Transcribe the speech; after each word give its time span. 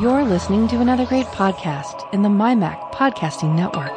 You're 0.00 0.24
listening 0.24 0.66
to 0.68 0.80
another 0.80 1.04
great 1.04 1.26
podcast 1.26 2.12
in 2.14 2.22
the 2.22 2.28
MyMac 2.28 2.92
Podcasting 2.92 3.54
Network. 3.54 3.94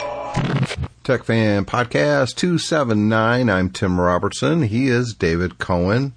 Tech 1.04 1.24
Fan 1.24 1.66
Podcast 1.66 2.36
279. 2.36 3.50
I'm 3.50 3.70
Tim 3.70 4.00
Robertson. 4.00 4.64
He 4.64 4.88
is 4.88 5.14
David 5.14 5.60
Cohen. 5.60 6.16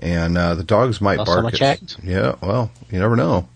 And 0.00 0.36
uh, 0.38 0.54
the 0.54 0.64
dogs 0.64 1.00
might 1.00 1.18
Last 1.18 1.26
bark. 1.26 1.54
time 1.54 1.68
at- 1.68 1.96
Yeah, 2.02 2.34
well, 2.40 2.70
you 2.90 2.98
never 2.98 3.14
know. 3.16 3.48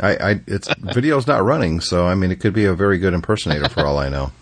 I, 0.00 0.16
I 0.16 0.40
it's 0.46 0.68
video's 0.78 1.26
not 1.26 1.42
running, 1.44 1.80
so 1.80 2.06
I 2.06 2.14
mean 2.14 2.30
it 2.30 2.40
could 2.40 2.54
be 2.54 2.64
a 2.66 2.74
very 2.74 2.98
good 2.98 3.14
impersonator 3.14 3.68
for 3.68 3.84
all 3.86 3.98
I 3.98 4.08
know. 4.08 4.32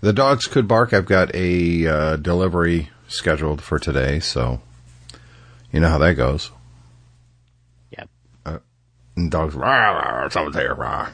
The 0.00 0.12
dogs 0.12 0.46
could 0.46 0.66
bark. 0.68 0.92
I've 0.92 1.06
got 1.06 1.34
a 1.34 1.86
uh, 1.86 2.16
delivery 2.16 2.90
scheduled 3.08 3.62
for 3.62 3.78
today, 3.78 4.20
so 4.20 4.60
you 5.72 5.80
know 5.80 5.88
how 5.88 5.98
that 5.98 6.14
goes. 6.14 6.50
And 9.16 9.30
dogs, 9.30 9.54
rah, 9.54 9.90
rah, 9.90 10.28
someone's 10.28 10.56
here, 10.56 10.74
rah. 10.74 11.10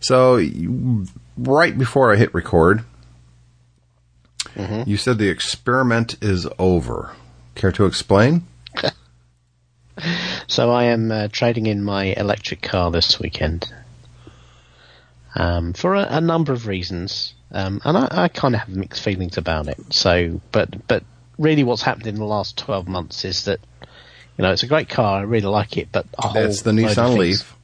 So, 0.00 0.36
you, 0.36 1.06
right 1.36 1.76
before 1.76 2.12
I 2.12 2.16
hit 2.16 2.34
record, 2.34 2.84
you 4.86 4.96
said 4.96 5.18
the 5.18 5.28
experiment 5.28 6.16
is 6.22 6.46
over. 6.58 7.12
Care 7.54 7.72
to 7.72 7.86
explain? 7.86 8.46
So 10.48 10.70
I 10.70 10.84
am 10.84 11.10
uh, 11.12 11.28
trading 11.30 11.66
in 11.66 11.82
my 11.82 12.06
electric 12.06 12.62
car 12.62 12.90
this 12.90 13.20
weekend 13.20 13.72
um, 15.34 15.72
for 15.72 15.94
a, 15.94 16.06
a 16.10 16.20
number 16.20 16.52
of 16.52 16.66
reasons, 16.66 17.34
um, 17.52 17.80
and 17.84 17.96
I, 17.96 18.08
I 18.10 18.28
kind 18.28 18.54
of 18.54 18.62
have 18.62 18.68
mixed 18.68 19.02
feelings 19.02 19.38
about 19.38 19.68
it. 19.68 19.78
So, 19.92 20.40
but 20.50 20.86
but 20.88 21.04
really, 21.38 21.64
what's 21.64 21.82
happened 21.82 22.06
in 22.06 22.16
the 22.16 22.24
last 22.24 22.58
twelve 22.58 22.88
months 22.88 23.24
is 23.24 23.44
that 23.44 23.60
you 24.38 24.42
know 24.42 24.52
it's 24.52 24.62
a 24.62 24.66
great 24.66 24.88
car. 24.88 25.18
I 25.20 25.22
really 25.22 25.46
like 25.46 25.76
it, 25.76 25.88
but 25.92 26.06
a 26.18 26.22
whole 26.28 26.32
That's 26.34 26.62
the 26.62 26.72
Nissan 26.72 27.08
things- 27.16 27.18
Leaf. 27.18 27.56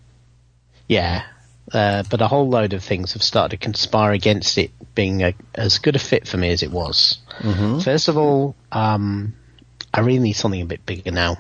Yeah, 0.89 1.25
uh, 1.73 2.03
but 2.11 2.21
a 2.23 2.29
whole 2.29 2.49
load 2.49 2.73
of 2.73 2.83
things 2.83 3.13
have 3.13 3.23
started 3.23 3.59
to 3.59 3.63
conspire 3.63 4.13
against 4.13 4.57
it 4.59 4.71
being 4.95 5.23
a, 5.23 5.35
as 5.55 5.79
good 5.79 5.97
a 5.97 5.99
fit 5.99 6.27
for 6.27 6.37
me 6.39 6.51
as 6.51 6.63
it 6.63 6.71
was. 6.71 7.19
Mm-hmm. 7.41 7.81
First 7.81 8.09
of 8.09 8.17
all, 8.17 8.55
um, 8.73 9.35
I 9.93 10.01
really 10.01 10.19
need 10.21 10.33
something 10.33 10.63
a 10.63 10.67
bit 10.67 10.85
bigger 10.87 11.11
now. 11.11 11.37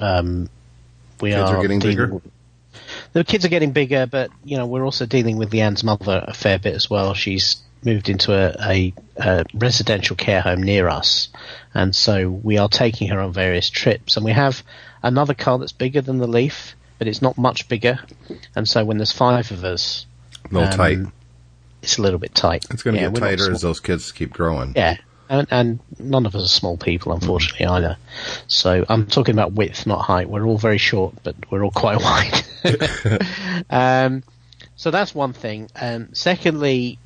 Um, 0.00 0.48
we 1.20 1.30
Kids 1.30 1.50
are 1.50 1.62
getting 1.62 1.78
dealing- 1.78 1.96
bigger? 1.96 2.20
The 3.12 3.24
kids 3.24 3.44
are 3.44 3.48
getting 3.48 3.72
bigger, 3.72 4.06
but 4.06 4.30
you 4.44 4.56
know 4.56 4.66
we're 4.66 4.84
also 4.84 5.06
dealing 5.06 5.36
with 5.36 5.50
Leanne's 5.50 5.82
mother 5.84 6.24
a 6.26 6.32
fair 6.34 6.58
bit 6.58 6.74
as 6.74 6.88
well. 6.88 7.14
She's 7.14 7.56
moved 7.84 8.08
into 8.08 8.32
a, 8.34 8.54
a, 8.60 8.94
a 9.16 9.44
residential 9.54 10.16
care 10.16 10.40
home 10.40 10.62
near 10.62 10.88
us, 10.88 11.28
and 11.74 11.94
so 11.94 12.30
we 12.30 12.58
are 12.58 12.68
taking 12.68 13.08
her 13.08 13.20
on 13.20 13.32
various 13.32 13.70
trips. 13.70 14.16
And 14.16 14.24
we 14.24 14.32
have 14.32 14.62
another 15.02 15.34
car 15.34 15.58
that's 15.58 15.72
bigger 15.72 16.00
than 16.00 16.18
the 16.18 16.26
Leaf, 16.26 16.74
but 16.98 17.06
it's 17.08 17.22
not 17.22 17.38
much 17.38 17.68
bigger. 17.68 17.98
And 18.54 18.68
so 18.68 18.84
when 18.84 18.98
there's 18.98 19.12
five 19.12 19.50
of 19.50 19.64
us, 19.64 20.06
A 20.50 20.54
little 20.54 20.68
um, 20.68 20.76
tight. 20.76 20.98
it's 21.82 21.98
a 21.98 22.02
little 22.02 22.18
bit 22.18 22.34
tight. 22.34 22.66
It's 22.70 22.82
going 22.82 22.96
to 22.96 23.02
Yeah, 23.02 23.10
get 23.10 23.20
tighter 23.20 23.50
as 23.52 23.62
those 23.62 23.80
kids 23.80 24.12
keep 24.12 24.32
growing. 24.32 24.74
yeah, 24.76 24.96
and, 25.28 25.46
and 25.50 25.80
none 25.98 26.26
of 26.26 26.34
us 26.34 26.44
are 26.44 26.48
small 26.48 26.76
people, 26.76 27.12
unfortunately, 27.12 27.64
either. 27.66 27.96
So 28.48 28.84
I'm 28.88 29.06
talking 29.06 29.34
about 29.34 29.52
width, 29.52 29.86
not 29.86 30.00
height. 30.02 30.28
We're 30.28 30.44
all 30.44 30.58
very 30.58 30.78
short, 30.78 31.14
but 31.22 31.36
we're 31.50 31.64
all 31.64 31.70
quite 31.70 31.98
wide. 32.64 33.24
um, 33.70 34.22
so 34.76 34.90
that's 34.90 35.14
one 35.14 35.32
thing. 35.32 35.68
Um, 35.80 36.08
secondly, 36.14 36.98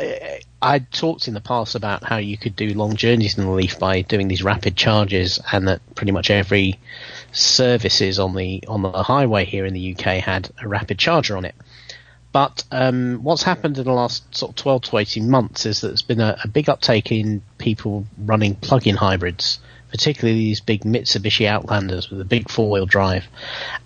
I 0.00 0.78
talked 0.78 1.28
in 1.28 1.34
the 1.34 1.40
past 1.40 1.74
about 1.74 2.04
how 2.04 2.16
you 2.16 2.36
could 2.36 2.56
do 2.56 2.74
long 2.74 2.96
journeys 2.96 3.36
in 3.36 3.44
the 3.44 3.50
Leaf 3.50 3.78
by 3.78 4.02
doing 4.02 4.28
these 4.28 4.42
rapid 4.42 4.76
charges, 4.76 5.40
and 5.52 5.68
that 5.68 5.80
pretty 5.94 6.12
much 6.12 6.30
every 6.30 6.78
services 7.32 8.18
on 8.18 8.34
the 8.34 8.64
on 8.68 8.82
the 8.82 8.90
highway 8.90 9.44
here 9.44 9.66
in 9.66 9.74
the 9.74 9.94
UK 9.94 10.22
had 10.22 10.50
a 10.60 10.68
rapid 10.68 10.98
charger 10.98 11.36
on 11.36 11.44
it. 11.44 11.54
But 12.32 12.64
um, 12.72 13.22
what's 13.22 13.42
happened 13.42 13.76
in 13.76 13.84
the 13.84 13.92
last 13.92 14.34
sort 14.34 14.50
of 14.50 14.56
12 14.56 14.82
to 14.82 14.98
18 14.98 15.28
months 15.28 15.66
is 15.66 15.82
that 15.82 15.88
there's 15.88 16.02
been 16.02 16.20
a, 16.20 16.38
a 16.42 16.48
big 16.48 16.70
uptake 16.70 17.12
in 17.12 17.42
people 17.58 18.06
running 18.16 18.54
plug-in 18.54 18.96
hybrids, 18.96 19.58
particularly 19.90 20.38
these 20.38 20.60
big 20.60 20.82
Mitsubishi 20.84 21.46
Outlanders 21.46 22.10
with 22.10 22.22
a 22.22 22.24
big 22.24 22.48
four-wheel 22.50 22.86
drive. 22.86 23.26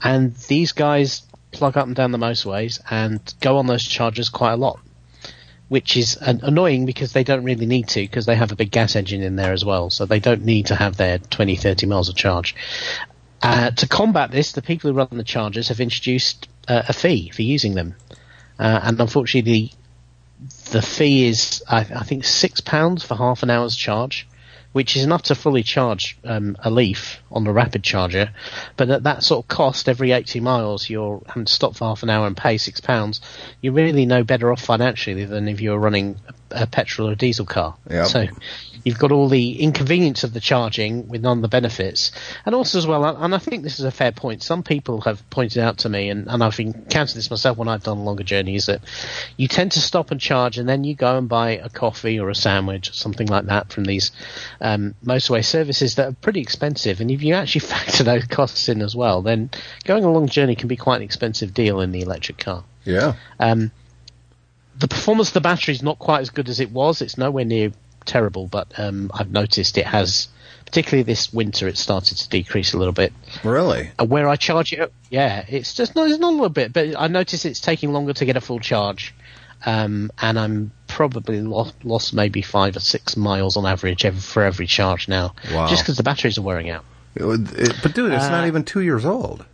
And 0.01 0.37
these 0.49 0.71
guys 0.71 1.23
plug 1.51 1.77
up 1.77 1.87
and 1.87 1.97
down 1.97 2.13
the 2.13 2.19
motorways 2.19 2.81
and 2.89 3.21
go 3.41 3.59
on 3.59 3.67
those 3.67 3.83
chargers 3.83 4.29
quite 4.29 4.53
a 4.53 4.57
lot, 4.57 4.79
which 5.69 5.97
is 5.97 6.17
an- 6.17 6.41
annoying 6.43 6.87
because 6.87 7.13
they 7.13 7.25
don't 7.25 7.45
really 7.45 7.67
need 7.67 7.89
to 7.89 8.01
because 8.01 8.27
they 8.27 8.37
have 8.37 8.53
a 8.53 8.57
big 8.57 8.71
gas 8.71 8.97
engine 8.97 9.23
in 9.23 9.37
there 9.37 9.53
as 9.53 9.65
well. 9.65 9.91
So 9.91 10.07
they 10.07 10.21
don't 10.21 10.45
need 10.45 10.67
to 10.67 10.77
have 10.77 10.97
their 10.97 11.19
20, 11.19 11.57
30 11.57 11.87
miles 11.87 12.09
of 12.09 12.15
charge. 12.15 12.55
Uh, 13.43 13.71
to 13.71 13.89
combat 13.89 14.31
this, 14.31 14.53
the 14.53 14.63
people 14.63 14.91
who 14.91 14.97
run 14.97 15.09
the 15.11 15.25
chargers 15.25 15.69
have 15.69 15.81
introduced 15.81 16.49
uh, 16.69 16.83
a 16.89 16.93
fee 16.93 17.31
for 17.31 17.43
using 17.43 17.75
them. 17.75 17.95
Uh, 18.59 18.81
and 18.83 19.01
unfortunately, 19.01 19.73
the, 20.41 20.71
the 20.71 20.83
fee 20.83 21.27
is, 21.27 21.63
I, 21.69 21.81
I 21.81 22.03
think, 22.05 22.25
six 22.25 22.61
pounds 22.61 23.05
for 23.05 23.15
half 23.15 23.43
an 23.43 23.51
hour's 23.51 23.77
charge, 23.77 24.27
which 24.77 24.95
is 24.95 25.05
enough 25.05 25.23
to 25.23 25.35
fully 25.35 25.63
charge 25.63 26.19
um, 26.23 26.55
a 26.63 26.71
Leaf 26.71 27.23
on 27.33 27.45
the 27.45 27.51
rapid 27.51 27.83
charger. 27.83 28.29
But 28.77 28.91
at 28.91 29.05
that 29.05 29.23
sort 29.25 29.43
of 29.43 29.49
cost, 29.49 29.89
every 29.89 30.13
80 30.13 30.41
miles, 30.41 30.91
you're 30.91 31.23
having 31.27 31.47
to 31.47 31.53
stop 31.53 31.77
for 31.77 31.87
half 31.87 32.03
an 32.03 32.11
hour 32.11 32.27
and 32.27 32.37
pay 32.37 32.59
six 32.59 32.79
pounds. 32.79 33.23
You're 33.63 33.73
really 33.73 34.05
no 34.05 34.23
better 34.23 34.53
off 34.53 34.61
financially 34.61 35.25
than 35.25 35.49
if 35.49 35.63
you 35.63 35.71
were 35.71 35.79
running 35.79 36.17
a, 36.51 36.67
petrol 36.67 37.09
or 37.09 37.13
a 37.13 37.17
diesel 37.17 37.47
car. 37.47 37.77
Yep. 37.91 38.07
So 38.07 38.27
you've 38.87 38.99
got 38.99 39.11
all 39.11 39.29
the 39.29 39.61
inconvenience 39.61 40.23
of 40.23 40.33
the 40.33 40.39
charging 40.39 41.09
with 41.09 41.21
none 41.21 41.39
of 41.39 41.43
the 41.43 41.49
benefits. 41.49 42.13
And 42.45 42.55
also 42.55 42.79
as 42.79 42.87
well, 42.87 43.05
and 43.05 43.35
I 43.35 43.39
think 43.39 43.65
this 43.65 43.81
is 43.81 43.85
a 43.85 43.91
fair 43.91 44.13
point, 44.13 44.45
some 44.45 44.63
people 44.63 45.01
have 45.01 45.29
pointed 45.29 45.59
out 45.59 45.79
to 45.79 45.89
me, 45.89 46.09
and, 46.09 46.29
and 46.29 46.43
I've 46.43 46.59
encountered 46.61 47.17
this 47.17 47.29
myself 47.29 47.59
when 47.59 47.67
I've 47.67 47.83
done 47.83 48.05
longer 48.05 48.23
journeys, 48.23 48.67
that 48.67 48.83
you 49.37 49.49
tend 49.49 49.73
to 49.73 49.81
stop 49.81 50.13
and 50.13 50.21
charge 50.21 50.59
and 50.59 50.69
then 50.69 50.85
you 50.85 50.95
go 50.95 51.19
and 51.19 51.29
buy 51.29 51.51
a 51.51 51.69
coffee 51.69 52.21
or 52.21 52.31
a 52.31 52.35
sandwich 52.35 52.91
or 52.91 52.93
something 52.93 53.27
like 53.27 53.47
that 53.47 53.73
from 53.73 53.85
these 53.85 54.13
um, 54.61 54.95
motorway 55.05 55.45
services 55.45 55.97
that 55.97 56.09
are 56.09 56.17
pretty 56.23 56.41
expensive. 56.41 57.01
And 57.01 57.11
if 57.11 57.23
you 57.23 57.35
actually 57.35 57.61
factor 57.67 58.05
those 58.05 58.27
costs 58.27 58.69
in 58.69 58.83
as 58.83 58.95
well, 58.95 59.21
then 59.23 59.51
going 59.85 60.05
a 60.05 60.13
long 60.13 60.29
journey 60.29 60.55
can 60.55 60.69
be 60.69 60.77
quite 60.77 60.97
an 60.97 61.03
expensive 61.03 61.53
deal 61.53 61.81
in 61.81 61.91
the 61.91 62.03
electric 62.03 62.39
car. 62.39 62.63
Yeah. 62.85 63.15
Um, 63.41 63.73
the 64.79 64.89
performance 64.89 65.29
of 65.29 65.35
the 65.35 65.41
battery 65.41 65.73
is 65.75 65.83
not 65.83 65.99
quite 65.99 66.21
as 66.21 66.31
good 66.31 66.49
as 66.49 66.61
it 66.61 66.71
was. 66.71 67.01
It's 67.03 67.17
nowhere 67.19 67.45
near 67.45 67.73
terrible, 68.05 68.47
but 68.47 68.79
um, 68.79 69.11
I've 69.15 69.31
noticed 69.31 69.79
it 69.79 69.87
has, 69.87 70.29
particularly 70.65 71.03
this 71.03 71.33
winter, 71.33 71.67
it 71.69 71.77
started 71.79 72.19
to 72.19 72.29
decrease 72.29 72.73
a 72.75 72.79
little 72.79 72.93
bit. 72.93 73.13
Really? 73.43 73.91
Uh, 73.99 74.05
where 74.05 74.29
I 74.29 74.37
charge 74.37 74.73
it, 74.73 74.93
yeah, 75.11 75.45
it's 75.49 75.75
just 75.75 75.95
not, 75.97 76.09
it's 76.09 76.19
not 76.19 76.29
a 76.31 76.37
little 76.37 76.49
bit, 76.49 76.73
but 76.73 76.95
I 76.99 77.07
notice 77.09 77.45
it's 77.45 77.61
taking 77.61 77.93
longer 77.93 78.13
to 78.13 78.25
get 78.25 78.37
a 78.37 78.41
full 78.41 78.61
charge. 78.61 79.15
Um, 79.65 80.13
and 80.21 80.39
I'm 80.39 80.71
probably 80.87 81.41
lost, 81.41 81.75
lost 81.83 82.13
maybe 82.13 82.43
five 82.43 82.77
or 82.77 82.81
six 82.81 83.17
miles 83.17 83.57
on 83.57 83.65
average 83.67 84.05
every, 84.05 84.21
for 84.21 84.43
every 84.43 84.67
charge 84.67 85.09
now, 85.09 85.35
Wow. 85.53 85.67
just 85.69 85.83
because 85.83 85.97
the 85.97 86.03
batteries 86.03 86.37
are 86.39 86.43
wearing 86.43 86.69
out. 86.71 86.85
It 87.15 87.25
would- 87.25 87.51
it- 87.55 87.75
but 87.83 87.95
dude, 87.95 88.13
it's 88.13 88.29
not 88.29 88.45
Uh, 88.45 88.47
even 88.47 88.65
two 88.65 88.81
years 88.83 89.07
old. 89.07 89.45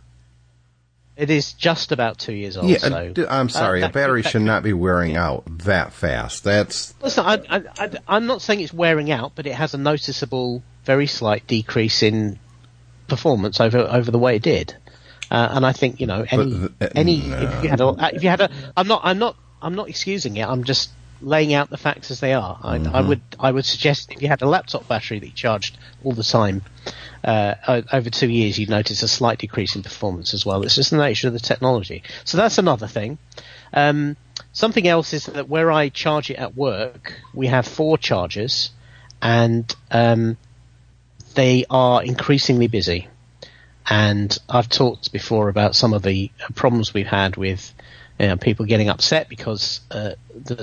It 1.15 1.29
is 1.29 1.53
just 1.53 1.91
about 1.91 2.17
two 2.17 2.33
years 2.33 2.57
old. 2.57 2.67
Yeah, 2.67 2.79
so 2.79 3.13
I'm 3.29 3.49
sorry. 3.49 3.83
uh, 3.83 3.89
a 3.89 3.91
battery 3.91 4.23
should 4.23 4.41
not 4.41 4.63
be 4.63 4.73
wearing 4.73 5.15
out 5.15 5.43
that 5.59 5.93
fast. 5.93 6.43
That's 6.43 6.95
Listen, 7.03 7.25
I, 7.25 7.33
I, 7.49 7.63
I, 7.77 7.91
I'm 8.07 8.25
not 8.25 8.41
saying 8.41 8.61
it's 8.61 8.73
wearing 8.73 9.11
out, 9.11 9.33
but 9.35 9.45
it 9.45 9.53
has 9.53 9.75
a 9.75 9.77
noticeable, 9.77 10.63
very 10.85 11.05
slight 11.05 11.45
decrease 11.45 12.01
in 12.01 12.39
performance 13.07 13.61
over 13.61 13.77
over 13.77 14.09
the 14.09 14.17
way 14.17 14.37
it 14.37 14.41
did. 14.41 14.75
Uh, 15.29 15.49
and 15.51 15.65
I 15.65 15.71
think 15.71 16.01
you 16.01 16.07
know 16.07 16.25
any 16.27 16.69
uh, 16.81 16.89
any 16.95 17.17
no. 17.21 17.37
if 17.37 17.63
you 17.63 17.69
had 17.69 17.81
a 17.81 18.15
if 18.15 18.23
you 18.23 18.29
had 18.29 18.41
a 18.41 18.49
I'm 18.75 18.87
not 18.87 19.01
I'm 19.03 19.19
not 19.19 19.35
I'm 19.61 19.75
not 19.75 19.89
excusing 19.89 20.37
it. 20.37 20.47
I'm 20.47 20.63
just 20.63 20.89
laying 21.23 21.53
out 21.53 21.69
the 21.69 21.77
facts 21.77 22.11
as 22.11 22.19
they 22.19 22.33
are. 22.33 22.59
I, 22.61 22.77
Mm-hmm. 22.77 22.95
I 22.95 23.01
would 23.01 23.21
I 23.39 23.51
would 23.51 23.65
suggest 23.65 24.11
if 24.11 24.21
you 24.21 24.27
had 24.27 24.41
a 24.41 24.47
laptop 24.47 24.87
battery 24.87 25.19
that 25.19 25.25
you 25.25 25.31
charged 25.33 25.77
all 26.03 26.11
the 26.11 26.23
time. 26.23 26.63
Uh, 27.23 27.81
over 27.93 28.09
two 28.09 28.29
years, 28.29 28.59
you'd 28.59 28.69
notice 28.69 29.01
a 29.03 29.07
slight 29.07 29.39
decrease 29.39 29.75
in 29.77 29.83
performance 29.83 30.33
as 30.33 30.45
well. 30.45 30.63
It's 30.63 30.75
just 30.75 30.91
the 30.91 30.97
nature 30.97 31.27
of 31.27 31.33
the 31.33 31.39
technology. 31.39 32.03
So 32.25 32.37
that's 32.37 32.57
another 32.57 32.87
thing. 32.87 33.17
Um, 33.71 34.17
something 34.51 34.85
else 34.85 35.13
is 35.13 35.27
that 35.27 35.47
where 35.47 35.71
I 35.71 35.87
charge 35.89 36.29
it 36.29 36.35
at 36.35 36.57
work, 36.57 37.13
we 37.33 37.47
have 37.47 37.65
four 37.65 37.97
chargers, 37.97 38.71
and 39.21 39.73
um, 39.89 40.35
they 41.35 41.65
are 41.69 42.03
increasingly 42.03 42.67
busy. 42.67 43.07
And 43.89 44.37
I've 44.49 44.69
talked 44.69 45.11
before 45.13 45.47
about 45.49 45.75
some 45.75 45.93
of 45.93 46.03
the 46.03 46.31
problems 46.55 46.93
we've 46.93 47.07
had 47.07 47.37
with 47.37 47.73
you 48.19 48.27
know, 48.27 48.37
people 48.37 48.65
getting 48.65 48.89
upset 48.89 49.27
because 49.27 49.81
uh, 49.91 50.11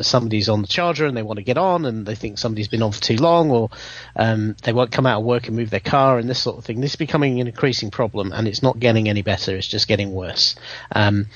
somebody's 0.02 0.48
on 0.48 0.62
the 0.62 0.68
charger 0.68 1.06
and 1.06 1.16
they 1.16 1.22
want 1.22 1.38
to 1.38 1.42
get 1.42 1.58
on 1.58 1.84
and 1.84 2.06
they 2.06 2.14
think 2.14 2.38
somebody's 2.38 2.68
been 2.68 2.82
on 2.82 2.92
for 2.92 3.00
too 3.00 3.16
long 3.16 3.50
or 3.50 3.70
um, 4.16 4.56
they 4.62 4.72
won't 4.72 4.92
come 4.92 5.06
out 5.06 5.18
of 5.18 5.24
work 5.24 5.48
and 5.48 5.56
move 5.56 5.70
their 5.70 5.80
car 5.80 6.18
and 6.18 6.30
this 6.30 6.40
sort 6.40 6.58
of 6.58 6.64
thing. 6.64 6.80
This 6.80 6.92
is 6.92 6.96
becoming 6.96 7.40
an 7.40 7.48
increasing 7.48 7.90
problem 7.90 8.32
and 8.32 8.46
it's 8.46 8.62
not 8.62 8.78
getting 8.78 9.08
any 9.08 9.22
better. 9.22 9.56
It's 9.56 9.66
just 9.66 9.88
getting 9.88 10.12
worse. 10.12 10.54
Um, 10.92 11.26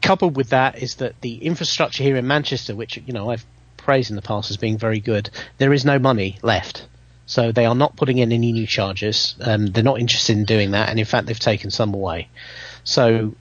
coupled 0.00 0.36
with 0.36 0.50
that 0.50 0.82
is 0.82 0.96
that 0.96 1.20
the 1.20 1.36
infrastructure 1.36 2.02
here 2.02 2.16
in 2.16 2.26
Manchester, 2.26 2.74
which 2.74 2.96
you 2.96 3.12
know 3.12 3.30
I've 3.30 3.44
praised 3.76 4.10
in 4.10 4.16
the 4.16 4.22
past 4.22 4.50
as 4.50 4.56
being 4.56 4.78
very 4.78 5.00
good, 5.00 5.30
there 5.58 5.72
is 5.72 5.84
no 5.84 5.98
money 5.98 6.38
left 6.42 6.86
So 7.28 7.52
they 7.52 7.66
are 7.66 7.74
not 7.74 7.94
putting 7.94 8.16
in 8.18 8.32
any 8.32 8.52
new 8.52 8.66
charges. 8.66 9.36
Um, 9.42 9.66
they're 9.66 9.84
not 9.84 10.00
interested 10.00 10.38
in 10.38 10.46
doing 10.46 10.70
that, 10.70 10.88
and 10.88 10.98
in 10.98 11.04
fact, 11.04 11.26
they've 11.26 11.38
taken 11.38 11.70
some 11.70 11.92
away. 11.92 12.28
So 12.84 13.34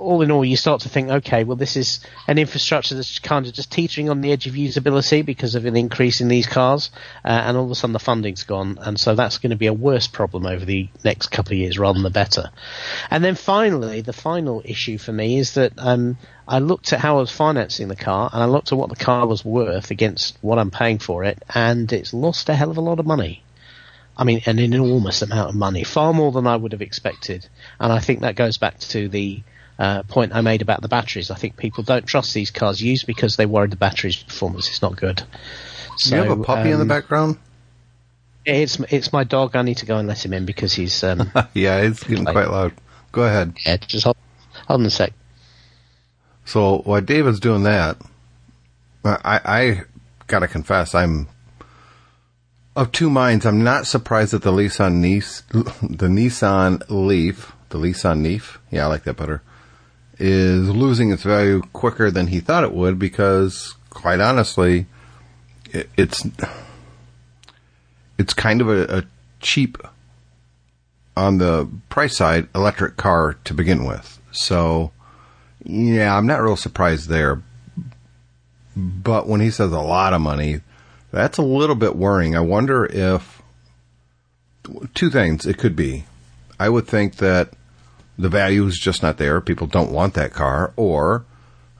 all 0.00 0.22
in 0.22 0.30
all, 0.30 0.44
you 0.44 0.56
start 0.56 0.80
to 0.82 0.88
think, 0.88 1.10
okay, 1.10 1.44
well, 1.44 1.56
this 1.56 1.76
is 1.76 2.00
an 2.26 2.38
infrastructure 2.38 2.94
that's 2.94 3.18
kind 3.18 3.46
of 3.46 3.52
just 3.52 3.70
teetering 3.70 4.08
on 4.08 4.20
the 4.20 4.32
edge 4.32 4.46
of 4.46 4.54
usability 4.54 5.24
because 5.24 5.54
of 5.54 5.66
an 5.66 5.76
increase 5.76 6.20
in 6.20 6.28
these 6.28 6.46
cars, 6.46 6.90
uh, 7.24 7.28
and 7.28 7.56
all 7.56 7.64
of 7.64 7.70
a 7.70 7.74
sudden 7.74 7.92
the 7.92 7.98
funding's 7.98 8.44
gone, 8.44 8.78
and 8.80 8.98
so 8.98 9.14
that's 9.14 9.38
going 9.38 9.50
to 9.50 9.56
be 9.56 9.66
a 9.66 9.72
worse 9.72 10.06
problem 10.06 10.46
over 10.46 10.64
the 10.64 10.88
next 11.04 11.28
couple 11.28 11.52
of 11.52 11.58
years 11.58 11.78
rather 11.78 11.94
than 11.94 12.02
the 12.02 12.10
better. 12.10 12.50
And 13.10 13.22
then 13.22 13.34
finally, 13.34 14.00
the 14.00 14.12
final 14.12 14.62
issue 14.64 14.98
for 14.98 15.12
me 15.12 15.38
is 15.38 15.54
that 15.54 15.72
um, 15.76 16.16
I 16.48 16.58
looked 16.58 16.92
at 16.92 17.00
how 17.00 17.18
I 17.18 17.20
was 17.20 17.30
financing 17.30 17.88
the 17.88 17.96
car, 17.96 18.30
and 18.32 18.42
I 18.42 18.46
looked 18.46 18.72
at 18.72 18.78
what 18.78 18.88
the 18.88 18.96
car 18.96 19.26
was 19.26 19.44
worth 19.44 19.90
against 19.90 20.38
what 20.40 20.58
I'm 20.58 20.70
paying 20.70 20.98
for 20.98 21.24
it, 21.24 21.42
and 21.54 21.92
it's 21.92 22.14
lost 22.14 22.48
a 22.48 22.54
hell 22.54 22.70
of 22.70 22.78
a 22.78 22.82
lot 22.82 22.98
of 22.98 23.06
money. 23.06 23.44
I 24.16 24.24
mean, 24.24 24.42
an 24.44 24.58
enormous 24.58 25.22
amount 25.22 25.50
of 25.50 25.54
money, 25.54 25.82
far 25.84 26.12
more 26.12 26.30
than 26.32 26.46
I 26.46 26.56
would 26.56 26.72
have 26.72 26.82
expected. 26.82 27.46
And 27.78 27.90
I 27.90 28.00
think 28.00 28.20
that 28.20 28.36
goes 28.36 28.58
back 28.58 28.78
to 28.80 29.08
the 29.08 29.42
uh, 29.80 30.02
point 30.02 30.34
I 30.34 30.42
made 30.42 30.60
about 30.60 30.82
the 30.82 30.88
batteries. 30.88 31.30
I 31.30 31.36
think 31.36 31.56
people 31.56 31.82
don't 31.82 32.04
trust 32.04 32.34
these 32.34 32.50
cars 32.50 32.82
used 32.82 33.06
because 33.06 33.36
they 33.36 33.46
worry 33.46 33.66
the 33.68 33.76
battery's 33.76 34.22
performance 34.22 34.70
is 34.70 34.82
not 34.82 34.94
good. 34.94 35.22
So, 35.96 36.16
you 36.16 36.22
have 36.22 36.38
a 36.38 36.42
puppy 36.42 36.60
um, 36.60 36.66
in 36.68 36.76
the 36.76 36.82
um, 36.82 36.88
background? 36.88 37.38
It's 38.44 38.78
it's 38.90 39.12
my 39.12 39.24
dog. 39.24 39.56
I 39.56 39.62
need 39.62 39.78
to 39.78 39.86
go 39.86 39.96
and 39.96 40.06
let 40.06 40.24
him 40.24 40.34
in 40.34 40.44
because 40.44 40.74
he's 40.74 41.02
um, 41.02 41.32
yeah, 41.54 41.78
it's 41.78 42.04
getting 42.04 42.26
quite 42.26 42.50
loud. 42.50 42.74
Go 43.10 43.24
ahead. 43.24 43.56
Yeah, 43.64 43.78
just 43.78 44.04
hold, 44.04 44.16
hold 44.66 44.80
on 44.80 44.86
a 44.86 44.90
sec. 44.90 45.12
So 46.44 46.78
while 46.78 47.00
David's 47.00 47.40
doing 47.40 47.62
that, 47.62 47.96
I 49.04 49.40
I 49.44 49.82
gotta 50.26 50.46
confess 50.46 50.94
I'm 50.94 51.26
of 52.76 52.92
two 52.92 53.08
minds. 53.08 53.46
I'm 53.46 53.64
not 53.64 53.86
surprised 53.86 54.32
that 54.32 54.42
the 54.42 54.52
Nissan 54.52 55.02
Leaf, 55.02 55.42
the 55.82 56.08
Nissan 56.08 56.82
Leaf, 56.88 57.52
the 57.70 57.78
Nissan 57.78 58.22
Leaf, 58.22 58.58
yeah, 58.70 58.84
I 58.84 58.86
like 58.88 59.04
that 59.04 59.16
better, 59.16 59.42
is 60.20 60.68
losing 60.68 61.10
its 61.10 61.22
value 61.22 61.62
quicker 61.72 62.10
than 62.10 62.28
he 62.28 62.40
thought 62.40 62.62
it 62.62 62.74
would 62.74 62.98
because, 62.98 63.74
quite 63.88 64.20
honestly, 64.20 64.86
it, 65.70 65.88
it's 65.96 66.26
it's 68.18 68.34
kind 68.34 68.60
of 68.60 68.68
a, 68.68 68.98
a 68.98 69.04
cheap 69.40 69.78
on 71.16 71.38
the 71.38 71.68
price 71.88 72.16
side 72.16 72.48
electric 72.54 72.96
car 72.96 73.36
to 73.44 73.54
begin 73.54 73.84
with. 73.86 74.20
So, 74.30 74.92
yeah, 75.64 76.16
I'm 76.16 76.26
not 76.26 76.42
real 76.42 76.56
surprised 76.56 77.08
there. 77.08 77.42
But 78.76 79.26
when 79.26 79.40
he 79.40 79.50
says 79.50 79.72
a 79.72 79.80
lot 79.80 80.12
of 80.12 80.20
money, 80.20 80.60
that's 81.10 81.38
a 81.38 81.42
little 81.42 81.74
bit 81.74 81.96
worrying. 81.96 82.36
I 82.36 82.40
wonder 82.40 82.84
if 82.86 83.42
two 84.94 85.10
things 85.10 85.46
it 85.46 85.58
could 85.58 85.74
be. 85.74 86.04
I 86.58 86.68
would 86.68 86.86
think 86.86 87.16
that 87.16 87.54
the 88.20 88.28
value 88.28 88.66
is 88.66 88.78
just 88.78 89.02
not 89.02 89.16
there. 89.16 89.40
People 89.40 89.66
don't 89.66 89.92
want 89.92 90.14
that 90.14 90.32
car, 90.32 90.72
or 90.76 91.24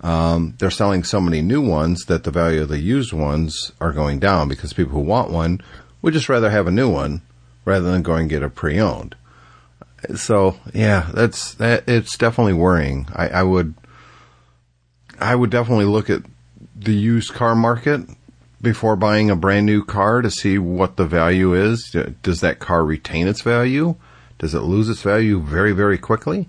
um, 0.00 0.54
they're 0.58 0.70
selling 0.70 1.04
so 1.04 1.20
many 1.20 1.42
new 1.42 1.60
ones 1.60 2.04
that 2.06 2.24
the 2.24 2.30
value 2.30 2.62
of 2.62 2.68
the 2.68 2.78
used 2.78 3.12
ones 3.12 3.72
are 3.80 3.92
going 3.92 4.18
down 4.18 4.48
because 4.48 4.72
people 4.72 4.94
who 4.94 5.00
want 5.00 5.30
one 5.30 5.60
would 6.00 6.14
just 6.14 6.28
rather 6.28 6.50
have 6.50 6.66
a 6.66 6.70
new 6.72 6.90
one 6.90 7.20
rather 7.64 7.90
than 7.90 8.02
going 8.02 8.22
and 8.22 8.30
get 8.30 8.42
a 8.42 8.48
pre-owned. 8.48 9.14
So 10.16 10.58
yeah, 10.72 11.10
that's 11.12 11.54
that. 11.54 11.86
It's 11.86 12.16
definitely 12.16 12.54
worrying. 12.54 13.06
I, 13.14 13.28
I 13.28 13.42
would, 13.42 13.74
I 15.18 15.34
would 15.34 15.50
definitely 15.50 15.84
look 15.84 16.08
at 16.08 16.22
the 16.74 16.94
used 16.94 17.34
car 17.34 17.54
market 17.54 18.08
before 18.62 18.96
buying 18.96 19.28
a 19.28 19.36
brand 19.36 19.66
new 19.66 19.84
car 19.84 20.22
to 20.22 20.30
see 20.30 20.56
what 20.56 20.96
the 20.96 21.04
value 21.04 21.52
is. 21.52 21.94
Does 22.22 22.40
that 22.40 22.60
car 22.60 22.82
retain 22.82 23.28
its 23.28 23.42
value? 23.42 23.96
Does 24.40 24.54
it 24.54 24.60
lose 24.60 24.88
its 24.88 25.02
value 25.02 25.38
very, 25.38 25.72
very 25.72 25.98
quickly? 25.98 26.48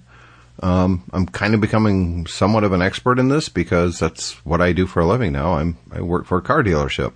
Um, 0.64 1.04
I'm 1.12 1.26
kind 1.26 1.54
of 1.54 1.60
becoming 1.60 2.26
somewhat 2.26 2.64
of 2.64 2.72
an 2.72 2.82
expert 2.82 3.20
in 3.20 3.28
this 3.28 3.50
because 3.50 4.00
that's 4.00 4.34
what 4.46 4.62
I 4.62 4.72
do 4.72 4.88
for 4.88 5.02
a 5.02 5.06
living 5.06 5.34
now. 5.34 5.56
I'm 5.56 5.78
I 5.92 6.02
work 6.02 6.26
for 6.26 6.38
a 6.38 6.42
car 6.42 6.64
dealership, 6.64 7.14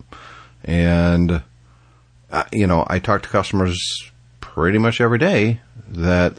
and 0.66 1.44
uh, 2.30 2.44
you 2.52 2.68
know 2.68 2.86
I 2.88 3.00
talk 3.00 3.24
to 3.24 3.30
customers 3.30 4.12
pretty 4.42 4.78
much 4.78 5.00
every 5.00 5.18
day 5.18 5.62
that 5.88 6.38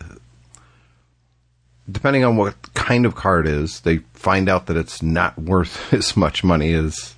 depending 1.90 2.24
on 2.24 2.36
what 2.36 2.54
kind 2.74 3.06
of 3.06 3.14
car 3.14 3.40
it 3.40 3.46
is, 3.46 3.80
they 3.80 3.98
find 4.12 4.50
out 4.50 4.66
that 4.66 4.76
it's 4.76 5.02
not 5.02 5.38
worth 5.38 5.94
as 5.94 6.14
much 6.14 6.44
money 6.44 6.74
as 6.74 7.14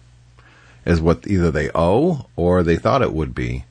as 0.87 1.01
what 1.01 1.27
either 1.27 1.51
they 1.51 1.69
owe 1.75 2.27
or 2.37 2.63
they 2.63 2.77
thought 2.77 3.03
it 3.03 3.13
would 3.13 3.35
be 3.35 3.65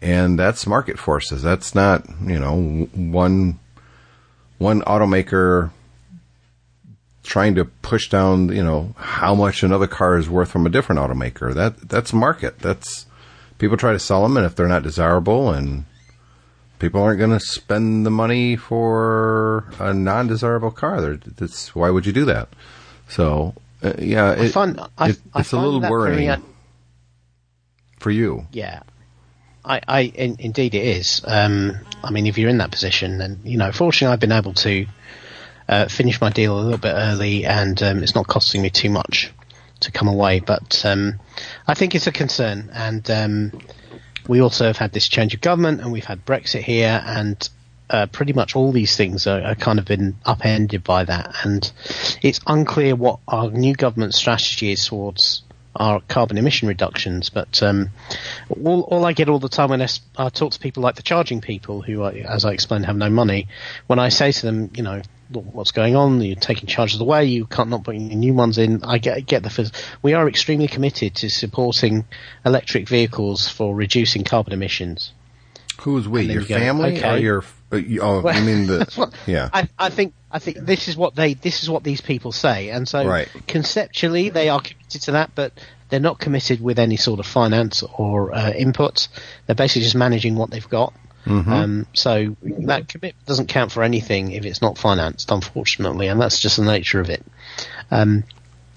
and 0.00 0.38
that's 0.38 0.66
market 0.66 0.98
forces. 0.98 1.42
That's 1.42 1.74
not 1.74 2.04
you 2.24 2.38
know 2.38 2.88
one 2.94 3.58
one 4.58 4.82
automaker 4.82 5.70
trying 7.22 7.54
to 7.54 7.64
push 7.64 8.08
down 8.08 8.48
you 8.48 8.64
know 8.64 8.94
how 8.96 9.34
much 9.34 9.62
another 9.62 9.86
car 9.86 10.16
is 10.16 10.30
worth 10.30 10.50
from 10.50 10.66
a 10.66 10.70
different 10.70 11.00
automaker. 11.00 11.54
That 11.54 11.88
that's 11.88 12.12
market. 12.12 12.58
That's 12.58 13.06
people 13.58 13.76
try 13.76 13.92
to 13.92 13.98
sell 13.98 14.22
them, 14.22 14.36
and 14.36 14.46
if 14.46 14.56
they're 14.56 14.68
not 14.68 14.82
desirable, 14.82 15.50
and 15.50 15.84
people 16.78 17.02
aren't 17.02 17.18
going 17.18 17.36
to 17.36 17.40
spend 17.40 18.06
the 18.06 18.10
money 18.10 18.56
for 18.56 19.70
a 19.78 19.92
non-desirable 19.92 20.70
car, 20.70 21.16
that's 21.16 21.74
why 21.74 21.90
would 21.90 22.06
you 22.06 22.12
do 22.12 22.24
that? 22.24 22.48
So 23.08 23.54
uh, 23.82 23.94
yeah, 23.98 24.32
it, 24.32 24.56
I 24.56 24.88
I, 24.96 25.10
it, 25.10 25.20
it's 25.36 25.52
a 25.52 25.58
little 25.58 25.80
worrying 25.80 26.42
for 27.98 28.10
you. 28.10 28.46
Yeah, 28.52 28.82
I, 29.68 29.80
I 29.86 30.00
in, 30.02 30.36
indeed 30.38 30.74
it 30.74 30.84
is. 30.84 31.20
Um, 31.24 31.78
I 32.02 32.10
mean, 32.10 32.26
if 32.26 32.38
you're 32.38 32.50
in 32.50 32.58
that 32.58 32.70
position, 32.70 33.18
then 33.18 33.40
you 33.44 33.58
know, 33.58 33.70
fortunately, 33.70 34.12
I've 34.12 34.20
been 34.20 34.32
able 34.32 34.54
to 34.54 34.86
uh, 35.68 35.88
finish 35.88 36.20
my 36.20 36.30
deal 36.30 36.58
a 36.58 36.62
little 36.62 36.78
bit 36.78 36.94
early, 36.94 37.44
and 37.44 37.80
um, 37.82 38.02
it's 38.02 38.14
not 38.14 38.26
costing 38.26 38.62
me 38.62 38.70
too 38.70 38.90
much 38.90 39.30
to 39.80 39.92
come 39.92 40.08
away. 40.08 40.40
But 40.40 40.82
um, 40.84 41.20
I 41.66 41.74
think 41.74 41.94
it's 41.94 42.06
a 42.06 42.12
concern, 42.12 42.70
and 42.72 43.08
um, 43.10 43.60
we 44.26 44.40
also 44.40 44.64
have 44.64 44.78
had 44.78 44.92
this 44.92 45.06
change 45.06 45.34
of 45.34 45.42
government, 45.42 45.82
and 45.82 45.92
we've 45.92 46.04
had 46.04 46.24
Brexit 46.24 46.62
here, 46.62 47.02
and 47.04 47.48
uh, 47.90 48.06
pretty 48.06 48.32
much 48.32 48.56
all 48.56 48.72
these 48.72 48.96
things 48.96 49.26
are, 49.26 49.42
are, 49.42 49.54
kind 49.54 49.78
of 49.78 49.84
been 49.84 50.16
upended 50.24 50.82
by 50.82 51.04
that, 51.04 51.34
and 51.44 51.70
it's 52.22 52.40
unclear 52.46 52.96
what 52.96 53.18
our 53.28 53.50
new 53.50 53.74
government 53.74 54.14
strategy 54.14 54.72
is 54.72 54.86
towards 54.86 55.42
our 55.76 56.00
carbon 56.00 56.38
emission 56.38 56.68
reductions. 56.68 57.30
But 57.30 57.62
um, 57.62 57.90
all, 58.62 58.82
all, 58.82 59.04
I 59.04 59.12
get 59.12 59.28
all 59.28 59.38
the 59.38 59.48
time 59.48 59.70
when 59.70 59.82
I, 59.82 59.88
I, 60.16 60.28
talk 60.28 60.52
to 60.52 60.58
people 60.58 60.82
like 60.82 60.96
the 60.96 61.02
charging 61.02 61.40
people, 61.40 61.82
who, 61.82 62.02
are, 62.02 62.12
as 62.12 62.44
I 62.44 62.52
explained, 62.52 62.86
have 62.86 62.96
no 62.96 63.10
money, 63.10 63.48
when 63.86 63.98
I 63.98 64.08
say 64.08 64.32
to 64.32 64.46
them, 64.46 64.70
you 64.74 64.82
know, 64.82 65.02
what's 65.30 65.72
going 65.72 65.94
on? 65.94 66.20
You're 66.20 66.36
taking 66.36 66.66
charges 66.66 67.00
away. 67.00 67.26
You 67.26 67.46
can't 67.46 67.68
not 67.68 67.82
bring 67.82 68.08
new 68.08 68.34
ones 68.34 68.58
in. 68.58 68.82
I 68.84 68.98
get 68.98 69.26
get 69.26 69.42
the. 69.42 69.48
Phys- 69.50 69.72
we 70.02 70.14
are 70.14 70.28
extremely 70.28 70.68
committed 70.68 71.16
to 71.16 71.30
supporting 71.30 72.06
electric 72.44 72.88
vehicles 72.88 73.48
for 73.48 73.74
reducing 73.74 74.24
carbon 74.24 74.52
emissions. 74.52 75.12
Who's 75.80 76.08
we? 76.08 76.22
Your 76.22 76.42
you 76.42 76.46
family 76.46 76.98
okay. 76.98 77.10
or 77.10 77.18
your? 77.18 77.44
Uh, 77.70 77.80
oh, 78.00 78.20
well, 78.22 78.36
you 78.36 78.44
mean 78.44 78.66
the? 78.66 78.90
what, 78.96 79.14
yeah. 79.26 79.50
I, 79.52 79.68
I, 79.78 79.90
think 79.90 80.14
I 80.30 80.38
think 80.38 80.58
this 80.58 80.88
is 80.88 80.96
what 80.96 81.14
they 81.14 81.34
this 81.34 81.62
is 81.62 81.70
what 81.70 81.84
these 81.84 82.00
people 82.00 82.32
say, 82.32 82.70
and 82.70 82.88
so 82.88 83.06
right. 83.06 83.28
conceptually 83.46 84.30
they 84.30 84.48
are 84.48 84.62
committed 84.88 85.02
to 85.02 85.12
that, 85.12 85.30
but 85.34 85.52
they're 85.88 86.00
not 86.00 86.18
committed 86.18 86.60
with 86.60 86.78
any 86.78 86.96
sort 86.96 87.20
of 87.20 87.26
finance 87.26 87.82
or 87.82 88.34
uh, 88.34 88.52
input. 88.52 89.08
They're 89.46 89.54
basically 89.54 89.82
just 89.82 89.94
managing 89.94 90.36
what 90.36 90.50
they've 90.50 90.68
got. 90.68 90.92
Mm-hmm. 91.26 91.52
Um, 91.52 91.86
so 91.92 92.36
that 92.42 92.88
commitment 92.88 93.26
doesn't 93.26 93.48
count 93.48 93.72
for 93.72 93.82
anything 93.82 94.32
if 94.32 94.44
it's 94.44 94.62
not 94.62 94.78
financed, 94.78 95.30
unfortunately, 95.30 96.08
and 96.08 96.20
that's 96.20 96.40
just 96.40 96.56
the 96.56 96.64
nature 96.64 97.00
of 97.00 97.10
it. 97.10 97.24
Um, 97.90 98.24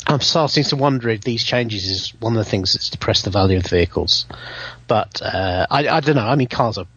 I'm 0.08 0.20
starting 0.20 0.64
to 0.66 0.76
wonder 0.76 1.10
if 1.10 1.22
these 1.22 1.44
changes 1.44 1.86
is 1.86 2.14
one 2.20 2.34
of 2.34 2.44
the 2.44 2.50
things 2.50 2.74
that's 2.74 2.90
depressed 2.90 3.24
the 3.24 3.30
value 3.30 3.58
of 3.58 3.64
the 3.64 3.70
vehicles. 3.70 4.26
But 4.88 5.22
uh, 5.22 5.68
I, 5.70 5.88
I, 5.88 6.00
don't 6.02 6.16
know. 6.16 6.28
I 6.28 6.36
mean, 6.36 6.48
cars 6.48 6.78
are 6.78 6.88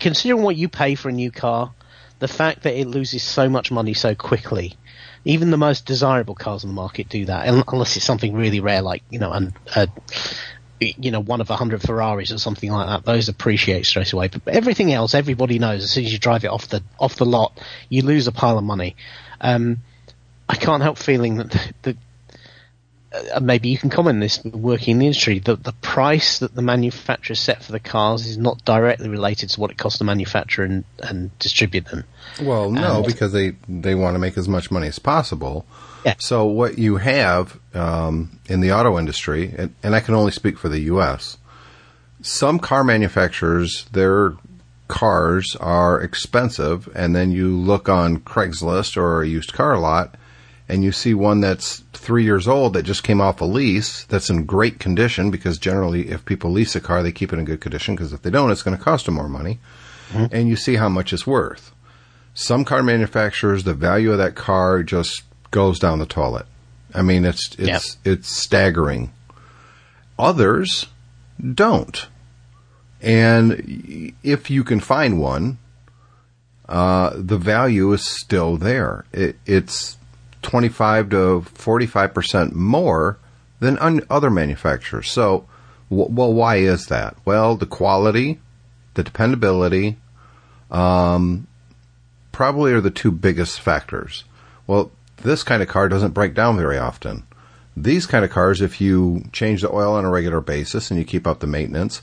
considering 0.00 0.42
what 0.42 0.56
you 0.56 0.68
pay 0.68 0.94
for 0.94 1.10
a 1.10 1.12
new 1.12 1.30
car, 1.30 1.72
the 2.18 2.26
fact 2.26 2.62
that 2.62 2.74
it 2.74 2.88
loses 2.88 3.22
so 3.22 3.48
much 3.48 3.70
money 3.70 3.94
so 3.94 4.14
quickly. 4.14 4.76
Even 5.28 5.50
the 5.50 5.58
most 5.58 5.84
desirable 5.84 6.34
cars 6.34 6.64
on 6.64 6.70
the 6.70 6.74
market 6.74 7.08
do 7.08 7.26
that, 7.26 7.46
unless 7.46 7.96
it's 7.96 8.04
something 8.04 8.34
really 8.34 8.60
rare, 8.60 8.80
like 8.80 9.02
you 9.10 9.18
know, 9.18 9.30
and 9.30 9.52
uh, 9.76 9.86
you 10.80 11.10
know, 11.10 11.20
one 11.20 11.40
of 11.40 11.50
a 11.50 11.56
hundred 11.56 11.82
Ferraris 11.82 12.32
or 12.32 12.38
something 12.38 12.70
like 12.70 12.86
that. 12.86 13.04
Those 13.04 13.28
appreciate 13.28 13.84
straight 13.86 14.12
away. 14.12 14.28
But 14.28 14.48
everything 14.48 14.92
else, 14.92 15.14
everybody 15.14 15.58
knows 15.58 15.84
as 15.84 15.90
soon 15.90 16.04
as 16.04 16.12
you 16.12 16.18
drive 16.18 16.44
it 16.44 16.50
off 16.50 16.68
the 16.68 16.82
off 16.98 17.16
the 17.16 17.26
lot, 17.26 17.60
you 17.88 18.02
lose 18.02 18.26
a 18.26 18.32
pile 18.32 18.58
of 18.58 18.64
money. 18.64 18.96
Um, 19.40 19.78
I 20.48 20.56
can't 20.56 20.82
help 20.82 20.98
feeling 20.98 21.36
that 21.36 21.50
the, 21.50 21.72
the 21.82 21.96
uh, 23.12 23.40
maybe 23.40 23.70
you 23.70 23.78
can 23.78 23.88
comment 23.88 24.16
on 24.16 24.20
this 24.20 24.44
working 24.44 24.92
in 24.92 24.98
the 24.98 25.06
industry 25.06 25.38
that 25.38 25.64
the 25.64 25.72
price 25.72 26.40
that 26.40 26.54
the 26.54 26.60
manufacturer 26.60 27.34
set 27.34 27.62
for 27.62 27.72
the 27.72 27.80
cars 27.80 28.26
is 28.26 28.36
not 28.36 28.62
directly 28.64 29.08
related 29.08 29.48
to 29.48 29.60
what 29.60 29.70
it 29.70 29.78
costs 29.78 29.98
to 29.98 30.04
manufacture 30.04 30.62
and, 30.62 30.84
and 31.02 31.36
distribute 31.38 31.86
them. 31.86 32.04
Well, 32.42 32.70
no, 32.70 32.98
and, 32.98 33.06
because 33.06 33.32
they, 33.32 33.52
they 33.66 33.94
want 33.94 34.14
to 34.14 34.18
make 34.18 34.36
as 34.36 34.46
much 34.46 34.70
money 34.70 34.88
as 34.88 34.98
possible. 34.98 35.64
Yeah. 36.04 36.14
So 36.18 36.44
what 36.44 36.78
you 36.78 36.96
have 36.96 37.58
um, 37.74 38.38
in 38.46 38.60
the 38.60 38.72
auto 38.72 38.98
industry, 38.98 39.54
and, 39.56 39.74
and, 39.82 39.94
I 39.94 40.00
can 40.00 40.14
only 40.14 40.32
speak 40.32 40.58
for 40.58 40.68
the 40.68 40.80
U.S., 40.80 41.38
some 42.20 42.58
car 42.58 42.84
manufacturers, 42.84 43.86
their 43.92 44.34
cars 44.88 45.56
are 45.56 46.00
expensive, 46.00 46.88
and 46.94 47.16
then 47.16 47.30
you 47.30 47.56
look 47.56 47.88
on 47.88 48.18
Craigslist 48.18 48.96
or 48.96 49.22
a 49.22 49.26
used 49.26 49.52
car 49.52 49.78
lot, 49.78 50.14
and 50.68 50.84
you 50.84 50.92
see 50.92 51.14
one 51.14 51.40
that's 51.40 51.82
three 51.94 52.24
years 52.24 52.46
old 52.46 52.74
that 52.74 52.82
just 52.82 53.02
came 53.02 53.20
off 53.20 53.40
a 53.40 53.44
lease 53.44 54.04
that's 54.04 54.28
in 54.28 54.44
great 54.44 54.78
condition 54.78 55.30
because 55.30 55.58
generally, 55.58 56.08
if 56.10 56.24
people 56.24 56.50
lease 56.50 56.76
a 56.76 56.80
car, 56.80 57.02
they 57.02 57.12
keep 57.12 57.32
it 57.32 57.38
in 57.38 57.44
good 57.44 57.60
condition 57.60 57.94
because 57.94 58.12
if 58.12 58.22
they 58.22 58.30
don't, 58.30 58.50
it's 58.50 58.62
going 58.62 58.76
to 58.76 58.82
cost 58.82 59.06
them 59.06 59.14
more 59.14 59.28
money. 59.28 59.58
And 60.32 60.48
you 60.48 60.56
see 60.56 60.76
how 60.76 60.88
much 60.88 61.12
it's 61.12 61.26
worth. 61.26 61.72
Some 62.34 62.64
car 62.64 62.82
manufacturers, 62.82 63.64
the 63.64 63.74
value 63.74 64.12
of 64.12 64.18
that 64.18 64.34
car 64.34 64.82
just 64.82 65.22
goes 65.50 65.78
down 65.78 65.98
the 65.98 66.06
toilet. 66.06 66.46
I 66.94 67.02
mean, 67.02 67.24
it's 67.26 67.54
it's 67.58 67.98
it's 68.04 68.34
staggering. 68.34 69.12
Others 70.18 70.86
don't. 71.54 72.06
And 73.02 74.14
if 74.22 74.50
you 74.50 74.64
can 74.64 74.80
find 74.80 75.20
one, 75.20 75.58
uh, 76.68 77.12
the 77.14 77.36
value 77.36 77.92
is 77.92 78.08
still 78.08 78.56
there. 78.56 79.04
It, 79.12 79.36
it's 79.44 79.97
25 80.42 81.10
to 81.10 81.44
45% 81.54 82.52
more 82.52 83.18
than 83.60 83.78
un- 83.78 84.02
other 84.08 84.30
manufacturers. 84.30 85.10
So, 85.10 85.46
w- 85.90 86.08
well, 86.10 86.32
why 86.32 86.56
is 86.56 86.86
that? 86.86 87.16
Well, 87.24 87.56
the 87.56 87.66
quality, 87.66 88.40
the 88.94 89.02
dependability, 89.02 89.98
um, 90.70 91.46
probably 92.32 92.72
are 92.72 92.80
the 92.80 92.90
two 92.90 93.10
biggest 93.10 93.60
factors. 93.60 94.24
Well, 94.66 94.92
this 95.22 95.42
kind 95.42 95.62
of 95.62 95.68
car 95.68 95.88
doesn't 95.88 96.14
break 96.14 96.34
down 96.34 96.56
very 96.56 96.78
often. 96.78 97.24
These 97.76 98.06
kind 98.06 98.24
of 98.24 98.30
cars, 98.30 98.60
if 98.60 98.80
you 98.80 99.24
change 99.32 99.62
the 99.62 99.72
oil 99.72 99.94
on 99.94 100.04
a 100.04 100.10
regular 100.10 100.40
basis 100.40 100.90
and 100.90 100.98
you 100.98 101.04
keep 101.04 101.26
up 101.26 101.40
the 101.40 101.46
maintenance, 101.46 102.02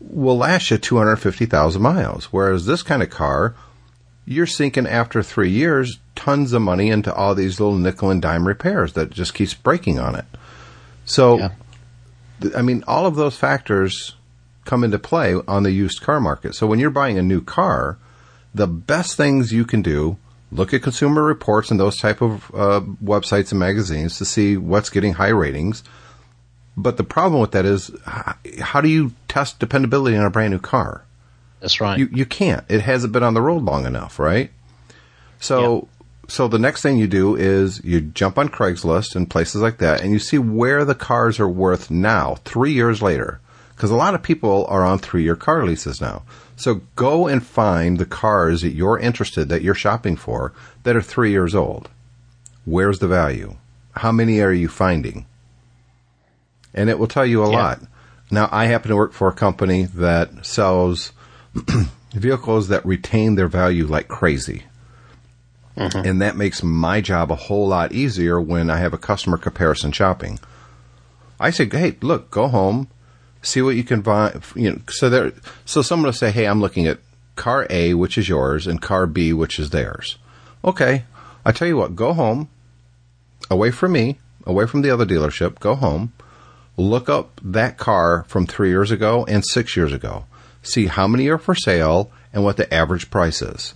will 0.00 0.36
last 0.36 0.70
you 0.70 0.78
250,000 0.78 1.80
miles. 1.80 2.26
Whereas 2.26 2.66
this 2.66 2.82
kind 2.82 3.02
of 3.02 3.10
car, 3.10 3.54
you're 4.24 4.46
sinking 4.46 4.86
after 4.86 5.22
three 5.22 5.50
years 5.50 5.98
tons 6.14 6.52
of 6.52 6.62
money 6.62 6.88
into 6.90 7.12
all 7.12 7.34
these 7.34 7.58
little 7.58 7.76
nickel 7.76 8.10
and 8.10 8.22
dime 8.22 8.46
repairs 8.46 8.92
that 8.92 9.10
just 9.10 9.34
keeps 9.34 9.54
breaking 9.54 9.98
on 9.98 10.14
it. 10.14 10.24
So, 11.04 11.38
Yeah. 11.38 11.48
th- 12.40 12.54
I 12.54 12.62
mean, 12.62 12.84
all 12.86 13.06
of 13.06 13.16
those 13.16 13.36
factors 13.36 14.14
come 14.64 14.84
into 14.84 14.98
play 14.98 15.34
on 15.48 15.64
the 15.64 15.72
used 15.72 16.00
car 16.02 16.20
market. 16.20 16.54
So 16.54 16.66
when 16.66 16.78
you're 16.78 16.90
buying 16.90 17.18
a 17.18 17.22
new 17.22 17.40
car, 17.40 17.96
the 18.54 18.66
best 18.68 19.16
things 19.16 19.52
you 19.52 19.64
can 19.64 19.82
do 19.82 20.16
look 20.52 20.72
at 20.74 20.82
consumer 20.82 21.22
reports 21.22 21.70
and 21.70 21.80
those 21.80 21.96
type 21.96 22.20
of 22.20 22.50
uh, 22.54 22.82
websites 23.02 23.50
and 23.50 23.58
magazines 23.58 24.18
to 24.18 24.24
see 24.26 24.56
what's 24.56 24.90
getting 24.90 25.14
high 25.14 25.28
ratings. 25.28 25.82
But 26.76 26.96
the 26.98 27.04
problem 27.04 27.40
with 27.40 27.52
that 27.52 27.64
is, 27.64 27.90
how 28.60 28.80
do 28.80 28.88
you 28.88 29.12
test 29.28 29.58
dependability 29.58 30.16
on 30.16 30.24
a 30.24 30.30
brand 30.30 30.52
new 30.52 30.58
car? 30.58 31.04
That's 31.62 31.80
right. 31.80 31.98
You 31.98 32.08
you 32.12 32.26
can't. 32.26 32.64
It 32.68 32.82
hasn't 32.82 33.12
been 33.14 33.22
on 33.22 33.32
the 33.34 33.40
road 33.40 33.62
long 33.62 33.86
enough, 33.86 34.18
right? 34.18 34.50
So 35.40 35.88
so 36.28 36.48
the 36.48 36.58
next 36.58 36.82
thing 36.82 36.98
you 36.98 37.06
do 37.06 37.36
is 37.36 37.80
you 37.84 38.00
jump 38.00 38.36
on 38.36 38.48
Craigslist 38.48 39.16
and 39.16 39.30
places 39.30 39.62
like 39.62 39.78
that, 39.78 40.00
and 40.02 40.12
you 40.12 40.18
see 40.18 40.38
where 40.38 40.84
the 40.84 40.94
cars 40.94 41.38
are 41.40 41.48
worth 41.48 41.90
now, 41.90 42.34
three 42.44 42.72
years 42.72 43.00
later, 43.00 43.40
because 43.74 43.90
a 43.90 43.96
lot 43.96 44.14
of 44.14 44.22
people 44.22 44.66
are 44.68 44.84
on 44.84 44.98
three 44.98 45.22
year 45.22 45.36
car 45.36 45.64
leases 45.64 46.00
now. 46.00 46.24
So 46.56 46.82
go 46.96 47.26
and 47.28 47.44
find 47.44 47.98
the 47.98 48.06
cars 48.06 48.62
that 48.62 48.72
you're 48.74 48.98
interested 48.98 49.48
that 49.48 49.62
you're 49.62 49.74
shopping 49.74 50.16
for 50.16 50.52
that 50.82 50.96
are 50.96 51.02
three 51.02 51.30
years 51.30 51.54
old. 51.54 51.88
Where's 52.64 52.98
the 52.98 53.08
value? 53.08 53.56
How 53.96 54.12
many 54.12 54.40
are 54.40 54.52
you 54.52 54.68
finding? 54.68 55.26
And 56.74 56.88
it 56.88 56.98
will 56.98 57.08
tell 57.08 57.26
you 57.26 57.42
a 57.44 57.50
Yeah. 57.50 57.56
lot. 57.56 57.80
Now, 58.30 58.48
I 58.50 58.66
happen 58.66 58.88
to 58.90 58.96
work 58.96 59.12
for 59.12 59.28
a 59.28 59.32
company 59.32 59.84
that 59.84 60.46
sells 60.46 61.12
vehicles 62.12 62.68
that 62.68 62.84
retain 62.84 63.34
their 63.34 63.48
value 63.48 63.86
like 63.86 64.08
crazy. 64.08 64.64
Mm-hmm. 65.76 66.06
And 66.06 66.22
that 66.22 66.36
makes 66.36 66.62
my 66.62 67.00
job 67.00 67.32
a 67.32 67.36
whole 67.36 67.68
lot 67.68 67.92
easier 67.92 68.40
when 68.40 68.68
I 68.68 68.76
have 68.78 68.92
a 68.92 68.98
customer 68.98 69.38
comparison 69.38 69.92
shopping. 69.92 70.38
I 71.40 71.50
say, 71.50 71.68
hey, 71.68 71.96
look, 72.02 72.30
go 72.30 72.48
home, 72.48 72.88
see 73.40 73.62
what 73.62 73.76
you 73.76 73.84
can 73.84 74.02
buy. 74.02 74.38
You 74.54 74.72
know, 74.72 74.78
so 74.88 75.08
there, 75.08 75.32
so 75.64 75.82
someone 75.82 76.06
will 76.06 76.12
say, 76.12 76.30
hey, 76.30 76.46
I'm 76.46 76.60
looking 76.60 76.86
at 76.86 76.98
car 77.36 77.66
A, 77.70 77.94
which 77.94 78.18
is 78.18 78.28
yours, 78.28 78.66
and 78.66 78.80
car 78.80 79.06
B, 79.06 79.32
which 79.32 79.58
is 79.58 79.70
theirs. 79.70 80.18
Okay, 80.64 81.04
I 81.44 81.52
tell 81.52 81.66
you 81.66 81.76
what, 81.76 81.96
go 81.96 82.12
home, 82.12 82.48
away 83.50 83.70
from 83.70 83.92
me, 83.92 84.18
away 84.46 84.66
from 84.66 84.82
the 84.82 84.90
other 84.90 85.06
dealership, 85.06 85.58
go 85.58 85.74
home, 85.74 86.12
look 86.76 87.08
up 87.08 87.40
that 87.42 87.78
car 87.78 88.24
from 88.28 88.46
three 88.46 88.68
years 88.68 88.90
ago 88.90 89.24
and 89.26 89.44
six 89.44 89.76
years 89.76 89.92
ago. 89.92 90.26
See 90.62 90.86
how 90.86 91.06
many 91.08 91.28
are 91.28 91.38
for 91.38 91.54
sale 91.54 92.10
and 92.32 92.44
what 92.44 92.56
the 92.56 92.72
average 92.72 93.10
price 93.10 93.42
is. 93.42 93.74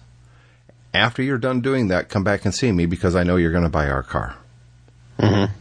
After 0.94 1.22
you're 1.22 1.36
done 1.38 1.60
doing 1.60 1.88
that, 1.88 2.08
come 2.08 2.24
back 2.24 2.44
and 2.44 2.54
see 2.54 2.72
me 2.72 2.86
because 2.86 3.14
I 3.16 3.22
know 3.22 3.36
you're 3.36 3.50
going 3.52 3.64
to 3.64 3.68
buy 3.68 3.88
our 3.88 4.02
car. 4.02 4.36
Mm-hmm. 5.18 5.52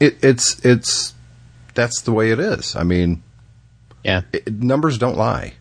It, 0.00 0.18
it's 0.24 0.58
it's 0.64 1.14
that's 1.74 2.00
the 2.02 2.12
way 2.12 2.30
it 2.30 2.40
is. 2.40 2.74
I 2.74 2.82
mean, 2.82 3.22
yeah. 4.02 4.22
it, 4.32 4.52
numbers 4.52 4.98
don't 4.98 5.16
lie. 5.16 5.54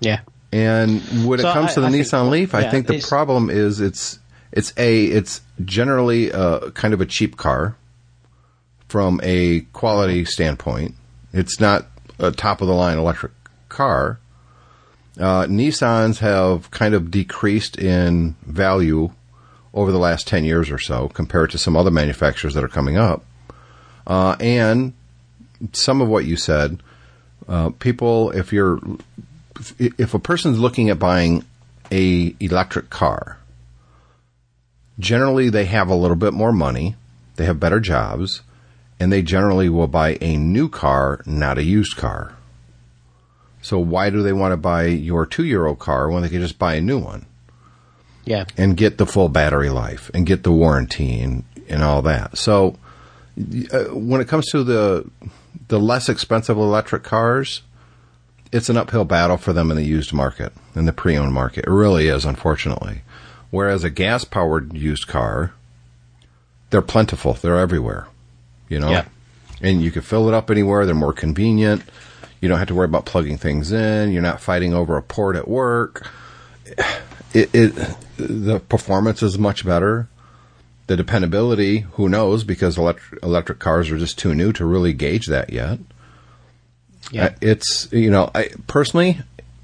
Yeah. 0.00 0.20
And 0.52 1.00
when 1.26 1.38
So 1.40 1.50
it 1.50 1.52
comes 1.52 1.70
I- 1.72 1.74
to 1.74 1.80
the 1.82 1.86
I 1.88 1.90
think- 1.90 2.06
Nissan 2.06 2.30
Leaf, 2.30 2.54
I 2.54 2.68
think 2.70 2.86
the 2.86 3.00
problem 3.00 3.50
is 3.50 3.80
it's 3.80 4.18
it's 4.52 4.72
a 4.76 5.04
it's 5.04 5.40
generally 5.64 6.30
a, 6.30 6.70
kind 6.72 6.94
of 6.94 7.00
a 7.00 7.06
cheap 7.06 7.36
car 7.36 7.76
from 8.88 9.20
a 9.22 9.60
quality 9.72 10.24
standpoint. 10.24 10.94
It's 11.32 11.60
not 11.60 11.86
a 12.18 12.30
top 12.30 12.60
of 12.60 12.68
the 12.68 12.74
line 12.74 12.98
electric 12.98 13.32
car. 13.68 14.18
Uh, 15.18 15.46
Nissans 15.46 16.18
have 16.18 16.70
kind 16.70 16.94
of 16.94 17.10
decreased 17.10 17.78
in 17.78 18.36
value 18.44 19.10
over 19.72 19.92
the 19.92 19.98
last 19.98 20.26
10 20.26 20.44
years 20.44 20.70
or 20.70 20.78
so 20.78 21.08
compared 21.08 21.50
to 21.50 21.58
some 21.58 21.76
other 21.76 21.90
manufacturers 21.90 22.54
that 22.54 22.64
are 22.64 22.68
coming 22.68 22.96
up. 22.96 23.24
Uh, 24.06 24.36
and 24.40 24.92
some 25.72 26.00
of 26.00 26.08
what 26.08 26.24
you 26.24 26.36
said, 26.36 26.82
uh, 27.48 27.70
people, 27.70 28.30
if 28.30 28.52
you're 28.52 28.80
if 29.78 30.12
a 30.12 30.18
person's 30.18 30.58
looking 30.58 30.90
at 30.90 30.98
buying 30.98 31.44
a 31.90 32.34
electric 32.40 32.90
car, 32.90 33.38
generally 34.98 35.48
they 35.48 35.64
have 35.64 35.88
a 35.88 35.94
little 35.94 36.16
bit 36.16 36.34
more 36.34 36.52
money, 36.52 36.94
they 37.36 37.46
have 37.46 37.60
better 37.60 37.80
jobs, 37.80 38.42
and 38.98 39.12
they 39.12 39.22
generally 39.22 39.68
will 39.68 39.86
buy 39.88 40.16
a 40.20 40.36
new 40.36 40.68
car, 40.68 41.22
not 41.26 41.58
a 41.58 41.62
used 41.62 41.96
car. 41.96 42.34
So 43.62 43.78
why 43.78 44.10
do 44.10 44.22
they 44.22 44.32
want 44.32 44.52
to 44.52 44.56
buy 44.56 44.86
your 44.86 45.26
two-year-old 45.26 45.78
car 45.78 46.08
when 46.10 46.22
they 46.22 46.28
can 46.28 46.40
just 46.40 46.58
buy 46.58 46.74
a 46.74 46.80
new 46.80 46.98
one 46.98 47.26
Yeah. 48.24 48.44
and 48.56 48.76
get 48.76 48.96
the 48.98 49.06
full 49.06 49.28
battery 49.28 49.70
life 49.70 50.10
and 50.14 50.24
get 50.24 50.44
the 50.44 50.52
warranty 50.52 51.20
and, 51.20 51.44
and 51.68 51.82
all 51.82 52.00
that? 52.02 52.38
So 52.38 52.78
uh, 53.72 53.84
when 53.92 54.20
it 54.20 54.28
comes 54.28 54.46
to 54.52 54.62
the 54.64 55.10
the 55.68 55.80
less 55.80 56.08
expensive 56.08 56.56
electric 56.56 57.02
cars, 57.02 57.62
it's 58.52 58.68
an 58.68 58.76
uphill 58.76 59.04
battle 59.04 59.36
for 59.36 59.52
them 59.52 59.70
in 59.72 59.76
the 59.76 59.82
used 59.84 60.12
market, 60.12 60.52
in 60.76 60.84
the 60.84 60.92
pre-owned 60.92 61.32
market. 61.34 61.64
It 61.66 61.70
really 61.70 62.06
is, 62.06 62.24
unfortunately. 62.24 63.02
Whereas 63.50 63.82
a 63.82 63.90
gas-powered 63.90 64.74
used 64.74 65.08
car, 65.08 65.52
they're 66.70 66.82
plentiful. 66.82 67.32
They're 67.32 67.58
everywhere. 67.58 68.06
You 68.68 68.80
know, 68.80 68.90
Yeah. 68.90 69.04
and 69.62 69.80
you 69.82 69.90
can 69.90 70.02
fill 70.02 70.28
it 70.28 70.34
up 70.34 70.50
anywhere. 70.50 70.86
They're 70.86 70.94
more 70.94 71.12
convenient. 71.12 71.82
You 72.40 72.48
don't 72.48 72.58
have 72.58 72.68
to 72.68 72.74
worry 72.74 72.84
about 72.86 73.06
plugging 73.06 73.38
things 73.38 73.72
in. 73.72 74.12
You're 74.12 74.22
not 74.22 74.40
fighting 74.40 74.74
over 74.74 74.96
a 74.96 75.02
port 75.02 75.36
at 75.36 75.48
work. 75.48 76.08
It, 77.32 77.50
it 77.54 77.96
the 78.18 78.60
performance 78.60 79.22
is 79.22 79.38
much 79.38 79.64
better. 79.64 80.08
The 80.86 80.96
dependability, 80.96 81.80
who 81.92 82.08
knows, 82.08 82.44
because 82.44 82.78
electric, 82.78 83.22
electric 83.22 83.58
cars 83.58 83.90
are 83.90 83.98
just 83.98 84.18
too 84.18 84.34
new 84.34 84.52
to 84.52 84.64
really 84.64 84.92
gauge 84.92 85.26
that 85.26 85.50
yet. 85.52 85.78
Yeah. 87.10 87.24
Uh, 87.26 87.30
it's 87.40 87.88
you 87.92 88.10
know, 88.10 88.30
I 88.34 88.50
personally, 88.66 89.18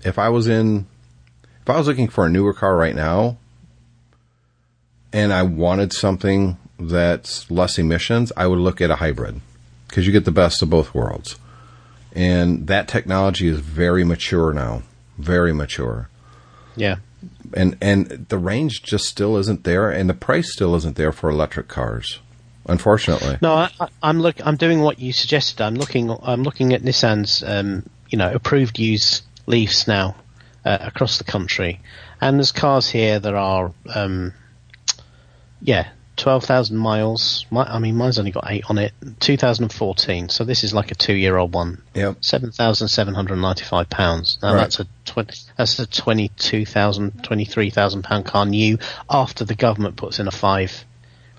if 0.05 0.19
I 0.19 0.29
was 0.31 0.49
in, 0.49 0.87
if 1.63 1.71
I 1.71 1.77
was 1.77 1.87
looking 1.87 2.09
for 2.09 2.27
a 2.27 2.29
newer 2.31 2.53
car 2.53 2.77
right 2.77 2.95
now, 2.95 3.37
and 5.13 5.33
I 5.33 5.43
wanted 5.43 5.93
something 5.93 6.57
that's 6.79 7.51
less 7.51 7.79
emissions, 7.79 8.33
I 8.37 8.47
would 8.47 8.59
look 8.59 8.81
at 8.81 8.91
a 8.91 8.97
hybrid 8.97 9.41
because 9.89 10.07
you 10.07 10.13
get 10.13 10.25
the 10.25 10.31
best 10.33 10.63
of 10.63 10.71
both 10.71 10.95
worlds, 10.95 11.37
and 12.15 12.67
that 12.67 12.89
technology 12.89 13.49
is 13.49 13.61
very 13.61 14.05
mature 14.05 14.53
now, 14.53 14.83
very 15.19 15.53
mature, 15.53 16.09
Yeah. 16.77 16.97
and 17.55 17.77
and 17.81 18.27
the 18.29 18.39
range 18.39 18.83
just 18.83 19.05
still 19.05 19.37
isn't 19.37 19.65
there, 19.65 19.91
and 19.91 20.09
the 20.09 20.15
price 20.15 20.53
still 20.53 20.75
isn't 20.77 20.97
there 20.97 21.13
for 21.13 21.29
electric 21.31 21.69
cars, 21.69 22.21
unfortunately. 22.67 23.39
No, 23.43 23.53
I, 23.55 23.71
I- 23.81 23.89
I'm 24.03 24.21
look. 24.21 24.37
I'm 24.45 24.57
doing 24.57 24.81
what 24.81 24.99
you 24.99 25.13
suggested. 25.13 25.61
I'm 25.61 25.75
looking. 25.75 26.11
I'm 26.23 26.43
looking 26.43 26.73
at 26.73 26.83
Nissan's, 26.83 27.43
um, 27.47 27.89
you 28.09 28.17
know, 28.19 28.33
approved 28.33 28.79
use 28.79 29.23
Leafs 29.47 29.87
now 29.87 30.17
uh, 30.65 30.79
across 30.81 31.19
the 31.19 31.25
country, 31.25 31.81
and 32.21 32.39
there's 32.39 32.53
cars 32.53 32.89
here 32.89 33.19
that 33.21 33.35
are, 33.35 33.73
um, 33.95 34.33
yeah, 35.61 35.89
twelve 36.23 36.45
thousand 36.45 36.77
miles. 36.79 37.45
My, 37.51 37.65
I 37.65 37.79
mean, 37.79 37.97
mine's 37.97 38.19
only 38.19 38.31
got 38.31 38.45
eight 38.49 38.65
on 38.69 38.79
it. 38.79 38.93
2014. 39.21 40.29
So 40.29 40.45
this 40.45 40.63
is 40.65 40.73
like 40.73 40.91
a 40.91 40.95
two-year-old 40.95 41.53
one. 41.53 41.83
Yep. 41.95 42.19
Seven 42.21 42.53
thousand 42.53 42.89
seven 42.89 43.15
hundred 43.15 43.37
ninety-five 43.37 43.91
pounds. 43.91 44.39
Now 44.43 44.55
Right. 44.55 44.61
that's 44.61 44.81
a 44.81 44.87
twenty. 45.05 45.35
That's 45.57 45.79
a 45.79 45.87
twenty-two 45.87 46.65
thousand, 46.65 47.25
twenty-three 47.25 47.71
thousand 47.71 48.03
pound 48.05 48.25
car 48.25 48.47
new 48.47 48.79
after 49.11 49.45
the 49.45 49.55
government 49.55 49.97
puts 49.97 50.19
in 50.21 50.29
a 50.29 50.31
five 50.31 50.85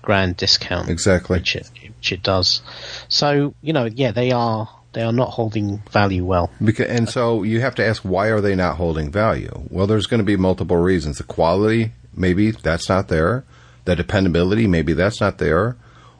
grand 0.02 0.36
discount. 0.36 0.88
Exactly. 0.90 1.38
Which 1.38 1.56
it, 1.56 1.70
which 1.96 2.12
it 2.12 2.22
does. 2.22 2.60
So 3.08 3.54
you 3.62 3.72
know, 3.72 3.86
yeah, 3.86 4.10
they 4.12 4.32
are 4.32 4.68
they 4.92 5.02
are 5.02 5.12
not 5.12 5.30
holding 5.30 5.82
value 5.90 6.24
well. 6.24 6.50
Because, 6.62 6.86
and 6.86 7.08
so 7.08 7.42
you 7.42 7.60
have 7.62 7.74
to 7.76 7.84
ask, 7.84 8.02
why 8.02 8.28
are 8.28 8.40
they 8.40 8.54
not 8.54 8.76
holding 8.76 9.10
value? 9.10 9.50
Well, 9.70 9.86
there's 9.88 10.06
going 10.06 10.18
to 10.18 10.24
be 10.24 10.36
multiple 10.36 10.76
reasons. 10.76 11.18
The 11.18 11.24
quality, 11.24 11.92
maybe 12.14 12.52
that's 12.52 12.88
not 12.88 13.08
there. 13.08 13.44
The 13.84 13.96
dependability, 13.96 14.66
maybe 14.66 14.92
that's 14.94 15.20
not 15.20 15.38
there. 15.38 15.76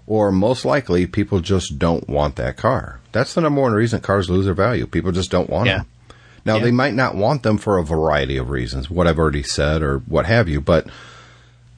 Or 0.06 0.30
most 0.30 0.64
likely, 0.66 1.06
people 1.06 1.40
just 1.40 1.78
don't 1.78 2.06
want 2.08 2.36
that 2.36 2.56
car. 2.58 3.00
That's 3.12 3.32
the 3.34 3.40
number 3.40 3.62
one 3.62 3.72
reason 3.72 4.00
cars 4.00 4.28
lose 4.28 4.44
their 4.44 4.54
value. 4.54 4.86
People 4.86 5.12
just 5.12 5.30
don't 5.30 5.48
want 5.48 5.66
Yeah. 5.68 5.78
them. 5.78 5.86
Now, 6.44 6.56
Yeah. 6.56 6.64
they 6.64 6.70
might 6.72 6.92
not 6.94 7.14
want 7.14 7.42
them 7.42 7.56
for 7.56 7.78
a 7.78 7.84
variety 7.84 8.36
of 8.36 8.50
reasons, 8.50 8.90
what 8.90 9.06
I've 9.06 9.18
already 9.18 9.42
said 9.42 9.82
or 9.82 10.00
what 10.00 10.26
have 10.26 10.46
you, 10.46 10.60
but 10.60 10.86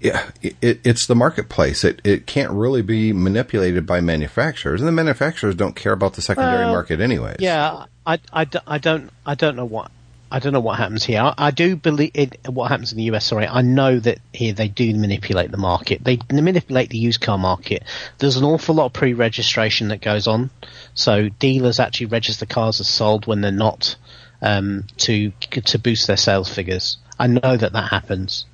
yeah, 0.00 0.24
it, 0.42 0.80
it's 0.84 1.06
the 1.06 1.14
marketplace. 1.14 1.84
It, 1.84 2.00
it 2.04 2.26
can't 2.26 2.50
really 2.50 2.82
be 2.82 3.12
manipulated 3.12 3.86
by 3.86 4.00
manufacturers, 4.00 4.80
and 4.80 4.88
the 4.88 4.92
manufacturers 4.92 5.54
don't 5.54 5.76
care 5.76 5.92
about 5.92 6.14
the 6.14 6.22
secondary 6.22 6.64
Well, 6.64 6.72
market 6.72 7.00
anyways. 7.00 7.36
Yeah, 7.38 7.84
I, 8.04 8.18
I, 8.32 8.46
I 8.66 8.78
don't 8.78 9.10
I 9.24 9.34
don't 9.36 9.54
know 9.56 9.64
what 9.64 9.90
I 10.36 10.38
don't 10.38 10.52
know 10.52 10.60
what 10.60 10.76
happens 10.76 11.02
here. 11.02 11.22
I, 11.22 11.32
I 11.38 11.50
do 11.50 11.76
believe 11.76 12.10
it, 12.12 12.36
what 12.46 12.68
happens 12.68 12.92
in 12.92 12.98
the 12.98 13.04
US. 13.04 13.24
Sorry, 13.24 13.46
I 13.46 13.62
know 13.62 13.98
that 14.00 14.18
here 14.34 14.52
they 14.52 14.68
do 14.68 14.94
manipulate 14.94 15.50
the 15.50 15.56
market. 15.56 16.04
They 16.04 16.18
manipulate 16.30 16.90
the 16.90 16.98
used 16.98 17.22
car 17.22 17.38
market. 17.38 17.84
There's 18.18 18.36
an 18.36 18.44
awful 18.44 18.74
lot 18.74 18.84
of 18.84 18.92
pre-registration 18.92 19.88
that 19.88 20.02
goes 20.02 20.26
on, 20.26 20.50
so 20.92 21.30
dealers 21.30 21.80
actually 21.80 22.08
register 22.08 22.44
cars 22.44 22.80
as 22.80 22.86
sold 22.88 23.26
when 23.26 23.40
they're 23.40 23.50
not 23.50 23.96
um, 24.42 24.84
to 24.98 25.30
to 25.40 25.78
boost 25.78 26.06
their 26.06 26.18
sales 26.18 26.54
figures. 26.54 26.98
I 27.18 27.28
know 27.28 27.56
that 27.56 27.72
that 27.72 27.88
happens. 27.88 28.44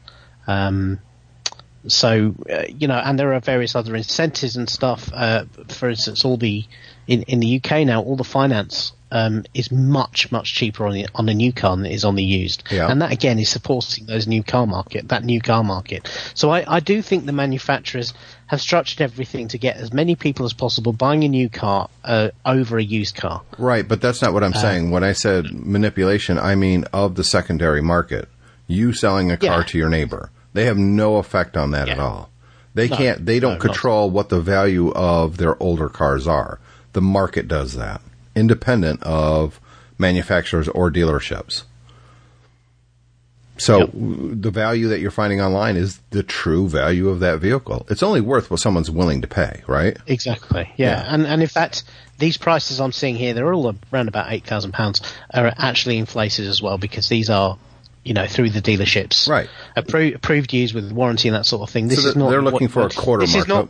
Um, 0.46 1.00
so 1.88 2.36
uh, 2.48 2.62
you 2.68 2.86
know, 2.86 3.02
and 3.04 3.18
there 3.18 3.34
are 3.34 3.40
various 3.40 3.74
other 3.74 3.96
incentives 3.96 4.54
and 4.54 4.70
stuff. 4.70 5.10
Uh, 5.12 5.46
for 5.68 5.90
instance, 5.90 6.24
all 6.24 6.36
the 6.36 6.64
in 7.08 7.22
in 7.22 7.40
the 7.40 7.56
UK 7.56 7.84
now, 7.84 8.02
all 8.02 8.14
the 8.14 8.22
finance 8.22 8.92
um, 9.12 9.44
is 9.54 9.70
much 9.70 10.32
much 10.32 10.54
cheaper 10.54 10.86
on 10.86 10.94
the 10.94 11.06
on 11.14 11.26
the 11.26 11.34
new 11.34 11.52
car 11.52 11.76
than 11.76 11.86
it 11.86 11.92
is 11.92 12.04
on 12.04 12.14
the 12.16 12.24
used, 12.24 12.64
Yeah. 12.70 12.90
and 12.90 13.00
that 13.02 13.12
again 13.12 13.38
is 13.38 13.48
supporting 13.50 14.06
those 14.06 14.26
new 14.26 14.42
car 14.42 14.66
market, 14.66 15.08
that 15.08 15.22
new 15.22 15.40
car 15.40 15.62
market. 15.62 16.08
So 16.34 16.50
I, 16.50 16.64
I 16.76 16.80
do 16.80 17.02
think 17.02 17.26
the 17.26 17.32
manufacturers 17.32 18.14
have 18.46 18.60
structured 18.60 19.00
everything 19.02 19.48
to 19.48 19.58
get 19.58 19.76
as 19.76 19.92
many 19.92 20.16
people 20.16 20.46
as 20.46 20.52
possible 20.54 20.92
buying 20.92 21.22
a 21.24 21.28
new 21.28 21.48
car 21.48 21.88
uh, 22.04 22.30
over 22.44 22.78
a 22.78 22.82
used 22.82 23.14
car. 23.16 23.42
Right, 23.58 23.86
but 23.86 24.00
that's 24.00 24.22
not 24.22 24.32
what 24.32 24.42
I'm 24.42 24.54
saying. 24.54 24.90
When 24.90 25.04
I 25.04 25.12
said 25.12 25.44
manipulation, 25.52 26.38
I 26.38 26.54
mean 26.54 26.84
of 26.92 27.14
the 27.14 27.24
secondary 27.24 27.82
market. 27.82 28.28
You 28.66 28.92
selling 28.94 29.30
a 29.30 29.36
car 29.36 29.58
Yeah. 29.58 29.64
to 29.64 29.78
your 29.78 29.88
neighbor. 29.90 30.30
They 30.54 30.64
have 30.64 30.78
no 30.78 31.16
effect 31.16 31.56
on 31.56 31.70
that 31.72 31.88
at 31.88 31.98
all. 31.98 32.30
They 32.74 32.88
No, 32.88 32.96
can't 32.96 33.26
they 33.26 33.38
don't 33.40 33.52
no, 33.52 33.54
not- 33.58 33.60
control 33.66 34.10
what 34.10 34.30
the 34.30 34.40
value 34.40 34.90
of 34.92 35.36
their 35.36 35.62
older 35.62 35.88
cars 35.90 36.26
are. 36.26 36.58
The 36.94 37.02
market 37.02 37.48
does 37.48 37.74
that, 37.74 38.00
independent 38.34 39.02
of 39.02 39.60
manufacturers 39.98 40.68
or 40.68 40.90
dealerships. 40.90 41.62
So 43.58 43.78
Yep. 43.80 43.90
the 44.40 44.50
value 44.50 44.88
that 44.88 45.00
you're 45.00 45.10
finding 45.10 45.40
online 45.40 45.76
is 45.76 46.00
the 46.10 46.22
true 46.22 46.68
value 46.68 47.08
of 47.10 47.20
that 47.20 47.38
vehicle. 47.38 47.86
It's 47.90 48.02
only 48.02 48.20
worth 48.20 48.50
what 48.50 48.60
someone's 48.60 48.90
willing 48.90 49.20
to 49.20 49.28
pay, 49.28 49.62
right? 49.66 49.96
Exactly. 50.06 50.68
Yeah. 50.76 51.02
Yeah. 51.02 51.14
And 51.14 51.26
and 51.26 51.42
in 51.42 51.48
fact, 51.48 51.84
these 52.18 52.36
prices 52.38 52.80
I'm 52.80 52.92
seeing 52.92 53.14
here, 53.14 53.34
they're 53.34 53.52
all 53.52 53.74
around 53.92 54.08
about 54.08 54.32
eight 54.32 54.44
thousand 54.44 54.72
pounds, 54.72 55.00
are 55.32 55.52
actually 55.56 55.98
inflated 55.98 56.46
as 56.48 56.60
well 56.62 56.78
because 56.78 57.08
these 57.08 57.30
are, 57.30 57.56
you 58.02 58.14
know, 58.14 58.26
through 58.26 58.50
the 58.50 58.62
dealerships, 58.62 59.28
Right. 59.28 59.48
Appro- 59.76 60.14
approved 60.14 60.52
used 60.52 60.74
with 60.74 60.90
warranty 60.90 61.28
and 61.28 61.36
that 61.36 61.46
sort 61.46 61.62
of 61.62 61.70
thing. 61.70 61.86
This 61.88 62.02
So 62.02 62.08
is 62.08 62.16
not. 62.16 62.30
they're 62.30 62.42
looking 62.42 62.68
what- 62.68 62.92
for 62.92 63.00
a 63.00 63.04
quarter 63.04 63.26
this 63.26 63.34
is 63.36 63.46
not. 63.46 63.68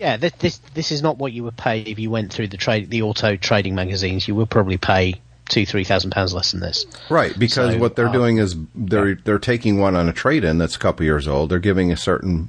Yeah, 0.00 0.16
this, 0.16 0.32
this 0.38 0.58
this 0.74 0.92
is 0.92 1.02
not 1.02 1.18
what 1.18 1.32
you 1.32 1.44
would 1.44 1.58
pay 1.58 1.82
if 1.82 1.98
you 1.98 2.10
went 2.10 2.32
through 2.32 2.48
the 2.48 2.56
trade 2.56 2.88
the 2.88 3.02
auto 3.02 3.36
trading 3.36 3.74
magazines. 3.74 4.26
You 4.26 4.34
would 4.36 4.48
probably 4.48 4.78
pay 4.78 5.20
two 5.50 5.66
three 5.66 5.84
thousand 5.84 6.10
pounds 6.10 6.32
less 6.32 6.52
than 6.52 6.60
this. 6.60 6.86
Right, 7.10 7.38
because 7.38 7.74
So, 7.74 7.78
what 7.78 7.96
they're 7.96 8.08
uh, 8.08 8.12
doing 8.12 8.38
is 8.38 8.56
they're 8.74 9.16
they're 9.16 9.38
taking 9.38 9.78
one 9.78 9.94
on 9.96 10.08
a 10.08 10.12
trade 10.14 10.42
in 10.42 10.56
that's 10.56 10.74
a 10.74 10.78
couple 10.78 11.04
years 11.04 11.28
old. 11.28 11.50
They're 11.50 11.58
giving 11.58 11.92
a 11.92 11.98
certain 11.98 12.48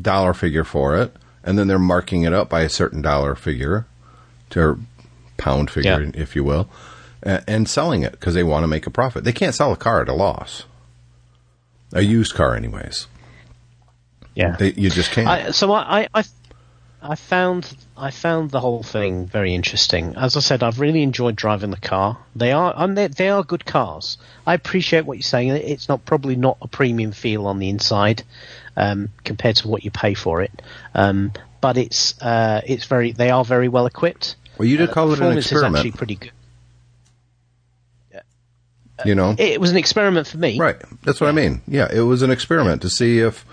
dollar 0.00 0.34
figure 0.34 0.62
for 0.64 0.94
it, 0.98 1.16
and 1.42 1.58
then 1.58 1.68
they're 1.68 1.78
marking 1.78 2.22
it 2.24 2.34
up 2.34 2.50
by 2.50 2.60
a 2.60 2.68
certain 2.68 3.00
dollar 3.00 3.34
figure, 3.34 3.86
to 4.50 4.78
pound 5.38 5.70
figure, 5.70 6.02
Yeah. 6.02 6.10
if 6.20 6.36
you 6.36 6.44
will, 6.44 6.68
and, 7.22 7.42
and 7.48 7.68
selling 7.68 8.02
it 8.02 8.12
because 8.12 8.34
they 8.34 8.44
want 8.44 8.64
to 8.64 8.68
make 8.68 8.86
a 8.86 8.90
profit. 8.90 9.24
They 9.24 9.32
can't 9.32 9.54
sell 9.54 9.72
a 9.72 9.76
car 9.76 10.02
at 10.02 10.08
a 10.10 10.14
loss, 10.14 10.64
a 11.94 12.02
used 12.02 12.34
car, 12.34 12.54
anyways. 12.54 13.06
Yeah. 14.34 14.54
They, 14.56 14.72
you 14.72 14.90
just 14.90 15.10
can't. 15.10 15.26
I, 15.26 15.50
so 15.50 15.72
I, 15.72 16.06
I, 16.14 16.24
I, 17.00 17.14
found 17.14 17.76
I 17.96 18.10
found 18.10 18.50
the 18.50 18.60
whole 18.60 18.82
thing 18.82 19.26
very 19.26 19.54
interesting. 19.54 20.14
As 20.16 20.36
I 20.36 20.40
said, 20.40 20.62
I've 20.62 20.80
really 20.80 21.02
enjoyed 21.02 21.36
driving 21.36 21.70
the 21.70 21.76
car. 21.76 22.18
They 22.34 22.52
are 22.52 22.72
and 22.76 22.96
they, 22.96 23.06
they 23.08 23.28
are 23.30 23.42
good 23.44 23.64
cars. 23.64 24.18
I 24.46 24.54
appreciate 24.54 25.04
what 25.06 25.16
you're 25.18 25.22
saying. 25.22 25.50
It's 25.50 25.88
not 25.88 26.04
probably 26.04 26.36
not 26.36 26.58
a 26.62 26.68
premium 26.68 27.12
feel 27.12 27.46
on 27.46 27.58
the 27.58 27.68
inside 27.68 28.22
um, 28.76 29.10
compared 29.24 29.56
to 29.56 29.68
what 29.68 29.84
you 29.84 29.90
pay 29.90 30.14
for 30.14 30.42
it, 30.42 30.62
um, 30.94 31.32
but 31.60 31.76
it's 31.76 32.20
uh, 32.20 32.60
it's 32.66 32.84
very 32.86 33.12
they 33.12 33.30
are 33.30 33.44
very 33.44 33.68
well 33.68 33.86
equipped. 33.86 34.36
well, 34.58 34.68
you 34.68 34.76
did 34.76 34.90
Uh, 34.90 34.92
call 34.92 35.08
it 35.12 35.14
an 35.14 35.18
performance 35.18 35.52
is 35.52 35.62
actually 35.62 35.92
pretty 35.92 36.14
good. 36.16 36.32
you 39.04 39.14
know. 39.14 39.34
It 39.38 39.60
was 39.60 39.70
an 39.70 39.76
experiment 39.76 40.26
for 40.26 40.38
me. 40.38 40.58
Right. 40.58 40.76
That's 41.04 41.20
what 41.20 41.28
I 41.28 41.32
mean. 41.32 41.62
Yeah, 41.68 41.86
it 41.92 42.00
was 42.00 42.22
an 42.22 42.30
experiment 42.32 42.82
to 42.82 42.90
see 42.90 43.20
if 43.20 43.44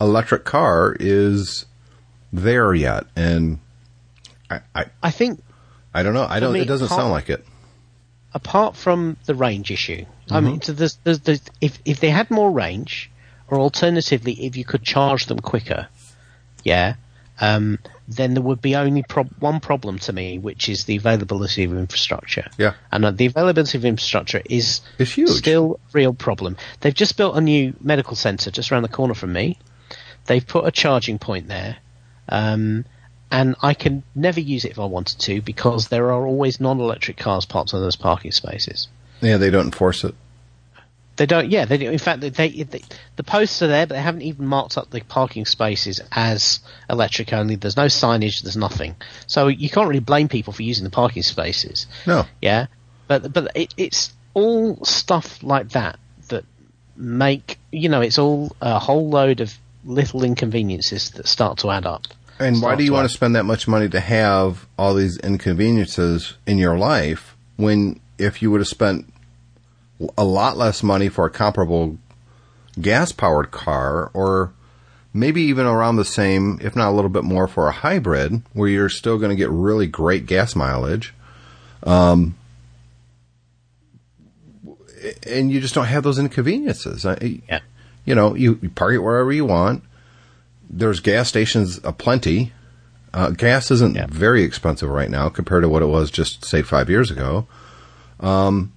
electric 0.00 0.44
car 0.44 0.96
is 0.98 1.64
there 2.32 2.74
yet, 2.74 3.04
and 3.16 3.58
I, 4.50 4.60
I, 4.74 4.84
I 5.02 5.10
think 5.10 5.42
I 5.94 6.02
don't 6.02 6.14
know. 6.14 6.26
I 6.28 6.40
don't. 6.40 6.52
me, 6.52 6.60
it 6.60 6.68
doesn't 6.68 6.88
part- 6.88 7.00
sound 7.00 7.12
like 7.12 7.30
it. 7.30 7.44
apart 8.34 8.76
from 8.76 9.16
the 9.26 9.34
range 9.34 9.70
issue, 9.70 10.04
I 10.30 10.34
Mm-hmm. 10.40 10.46
mean, 10.46 10.60
so 10.62 10.72
there's, 10.72 10.96
there's, 11.04 11.20
there's, 11.20 11.40
if 11.60 11.78
if 11.84 12.00
they 12.00 12.10
had 12.10 12.30
more 12.30 12.50
range, 12.50 13.10
or 13.48 13.58
alternatively, 13.58 14.32
if 14.46 14.56
you 14.56 14.64
could 14.64 14.82
charge 14.82 15.26
them 15.26 15.38
quicker, 15.40 15.88
yeah, 16.62 16.94
um, 17.40 17.78
then 18.06 18.34
there 18.34 18.42
would 18.42 18.60
be 18.60 18.76
only 18.76 19.02
prob- 19.02 19.32
one 19.40 19.60
problem 19.60 19.98
to 20.00 20.12
me, 20.12 20.38
which 20.38 20.68
is 20.68 20.84
the 20.84 20.96
availability 20.96 21.64
of 21.64 21.72
infrastructure. 21.72 22.48
Yeah. 22.58 22.74
and 22.92 23.04
uh, 23.04 23.10
the 23.12 23.26
availability 23.26 23.78
of 23.78 23.84
infrastructure 23.84 24.42
is 24.44 24.80
It's 24.98 25.12
huge. 25.12 25.30
still 25.30 25.80
a 25.88 25.92
real 25.92 26.12
problem. 26.14 26.56
They've 26.80 26.94
just 26.94 27.16
built 27.16 27.36
a 27.36 27.40
new 27.40 27.74
medical 27.80 28.14
centre 28.16 28.50
just 28.50 28.70
around 28.70 28.82
the 28.82 28.88
corner 28.88 29.14
from 29.14 29.32
me. 29.32 29.58
They've 30.26 30.46
put 30.46 30.66
a 30.66 30.70
charging 30.70 31.18
point 31.18 31.48
there. 31.48 31.78
Um, 32.30 32.84
and 33.30 33.54
I 33.62 33.74
can 33.74 34.02
never 34.14 34.40
use 34.40 34.64
it 34.64 34.72
if 34.72 34.78
I 34.78 34.86
wanted 34.86 35.18
to 35.20 35.42
because 35.42 35.88
there 35.88 36.10
are 36.10 36.26
always 36.26 36.60
non-electric 36.60 37.16
cars 37.16 37.44
parked 37.44 37.74
on 37.74 37.80
those 37.80 37.96
parking 37.96 38.32
spaces. 38.32 38.88
Yeah, 39.20 39.36
they 39.36 39.50
don't 39.50 39.66
enforce 39.66 40.04
it. 40.04 40.14
They 41.16 41.26
don't. 41.26 41.50
Yeah, 41.50 41.66
they 41.66 41.76
do. 41.76 41.90
In 41.90 41.98
fact, 41.98 42.22
they, 42.22 42.30
they, 42.30 42.82
the 43.16 43.22
posts 43.22 43.60
are 43.60 43.66
there, 43.66 43.86
but 43.86 43.94
they 43.94 44.00
haven't 44.00 44.22
even 44.22 44.46
marked 44.46 44.78
up 44.78 44.88
the 44.88 45.02
parking 45.02 45.44
spaces 45.44 46.00
as 46.10 46.60
electric 46.88 47.34
only. 47.34 47.56
There's 47.56 47.76
no 47.76 47.86
signage. 47.86 48.42
There's 48.42 48.56
nothing. 48.56 48.96
So 49.26 49.48
you 49.48 49.68
can't 49.68 49.86
really 49.86 50.00
blame 50.00 50.28
people 50.28 50.54
for 50.54 50.62
using 50.62 50.84
the 50.84 50.90
parking 50.90 51.22
spaces. 51.22 51.86
No. 52.06 52.24
Yeah, 52.40 52.68
but 53.06 53.32
but 53.34 53.52
it, 53.54 53.74
it's 53.76 54.14
all 54.32 54.82
stuff 54.84 55.42
like 55.42 55.70
that 55.70 55.98
that 56.28 56.44
make 56.96 57.58
you 57.70 57.90
know 57.90 58.00
it's 58.00 58.18
all 58.18 58.56
a 58.62 58.78
whole 58.78 59.10
load 59.10 59.40
of 59.40 59.52
little 59.84 60.24
inconveniences 60.24 61.10
that 61.10 61.26
start 61.26 61.58
to 61.58 61.70
add 61.70 61.84
up. 61.84 62.06
And 62.40 62.60
why 62.62 62.74
do 62.74 62.82
you 62.84 62.92
want 62.92 63.08
to 63.08 63.14
spend 63.14 63.36
that 63.36 63.44
much 63.44 63.68
money 63.68 63.88
to 63.90 64.00
have 64.00 64.66
all 64.78 64.94
these 64.94 65.18
inconveniences 65.18 66.34
in 66.46 66.56
your 66.58 66.78
life 66.78 67.36
when 67.56 68.00
if 68.18 68.40
you 68.42 68.50
would 68.50 68.60
have 68.60 68.68
spent 68.68 69.12
a 70.16 70.24
lot 70.24 70.56
less 70.56 70.82
money 70.82 71.08
for 71.10 71.26
a 71.26 71.30
comparable 71.30 71.98
gas 72.80 73.12
powered 73.12 73.50
car 73.50 74.10
or 74.14 74.52
maybe 75.12 75.42
even 75.42 75.66
around 75.66 75.96
the 75.96 76.04
same, 76.04 76.58
if 76.62 76.74
not 76.74 76.88
a 76.90 76.92
little 76.94 77.10
bit 77.10 77.24
more 77.24 77.46
for 77.46 77.68
a 77.68 77.72
hybrid 77.72 78.40
where 78.54 78.68
you're 78.70 78.88
still 78.88 79.18
going 79.18 79.30
to 79.30 79.36
get 79.36 79.50
really 79.50 79.86
great 79.86 80.24
gas 80.24 80.56
mileage. 80.56 81.12
Um, 81.82 82.36
and 85.26 85.50
you 85.50 85.60
just 85.60 85.74
don't 85.74 85.86
have 85.86 86.02
those 86.04 86.18
inconveniences. 86.18 87.04
I- 87.04 87.40
Yeah. 87.48 87.60
you 88.04 88.14
know, 88.14 88.34
you, 88.34 88.58
you 88.62 88.70
park 88.70 88.94
it 88.94 88.98
wherever 89.00 89.32
you 89.32 89.44
want. 89.44 89.82
There's 90.72 91.00
gas 91.00 91.28
stations 91.28 91.80
aplenty. 91.82 92.52
Uh, 93.12 93.30
gas 93.30 93.70
isn't 93.72 93.96
Yeah. 93.96 94.06
very 94.08 94.44
expensive 94.44 94.88
right 94.88 95.10
now 95.10 95.28
compared 95.28 95.62
to 95.64 95.68
what 95.68 95.82
it 95.82 95.86
was 95.86 96.10
just 96.12 96.44
say 96.44 96.62
five 96.62 96.88
years 96.88 97.10
ago. 97.10 97.48
Um, 98.20 98.72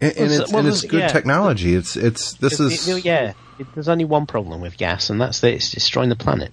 and, 0.00 0.16
and 0.16 0.32
it's, 0.32 0.50
well, 0.52 0.60
and 0.60 0.68
it's 0.68 0.82
good 0.82 1.00
yeah. 1.00 1.08
technology. 1.08 1.74
It's 1.74 1.96
it's 1.96 2.34
this 2.34 2.58
It- 2.60 2.64
is 2.64 2.88
it- 2.88 3.04
yeah. 3.04 3.32
there's 3.74 3.88
only 3.88 4.04
one 4.04 4.26
problem 4.26 4.60
with 4.60 4.76
gas, 4.78 5.10
and 5.10 5.20
that's 5.20 5.40
that 5.40 5.52
it's 5.52 5.70
destroying 5.72 6.08
the 6.08 6.16
planet. 6.16 6.52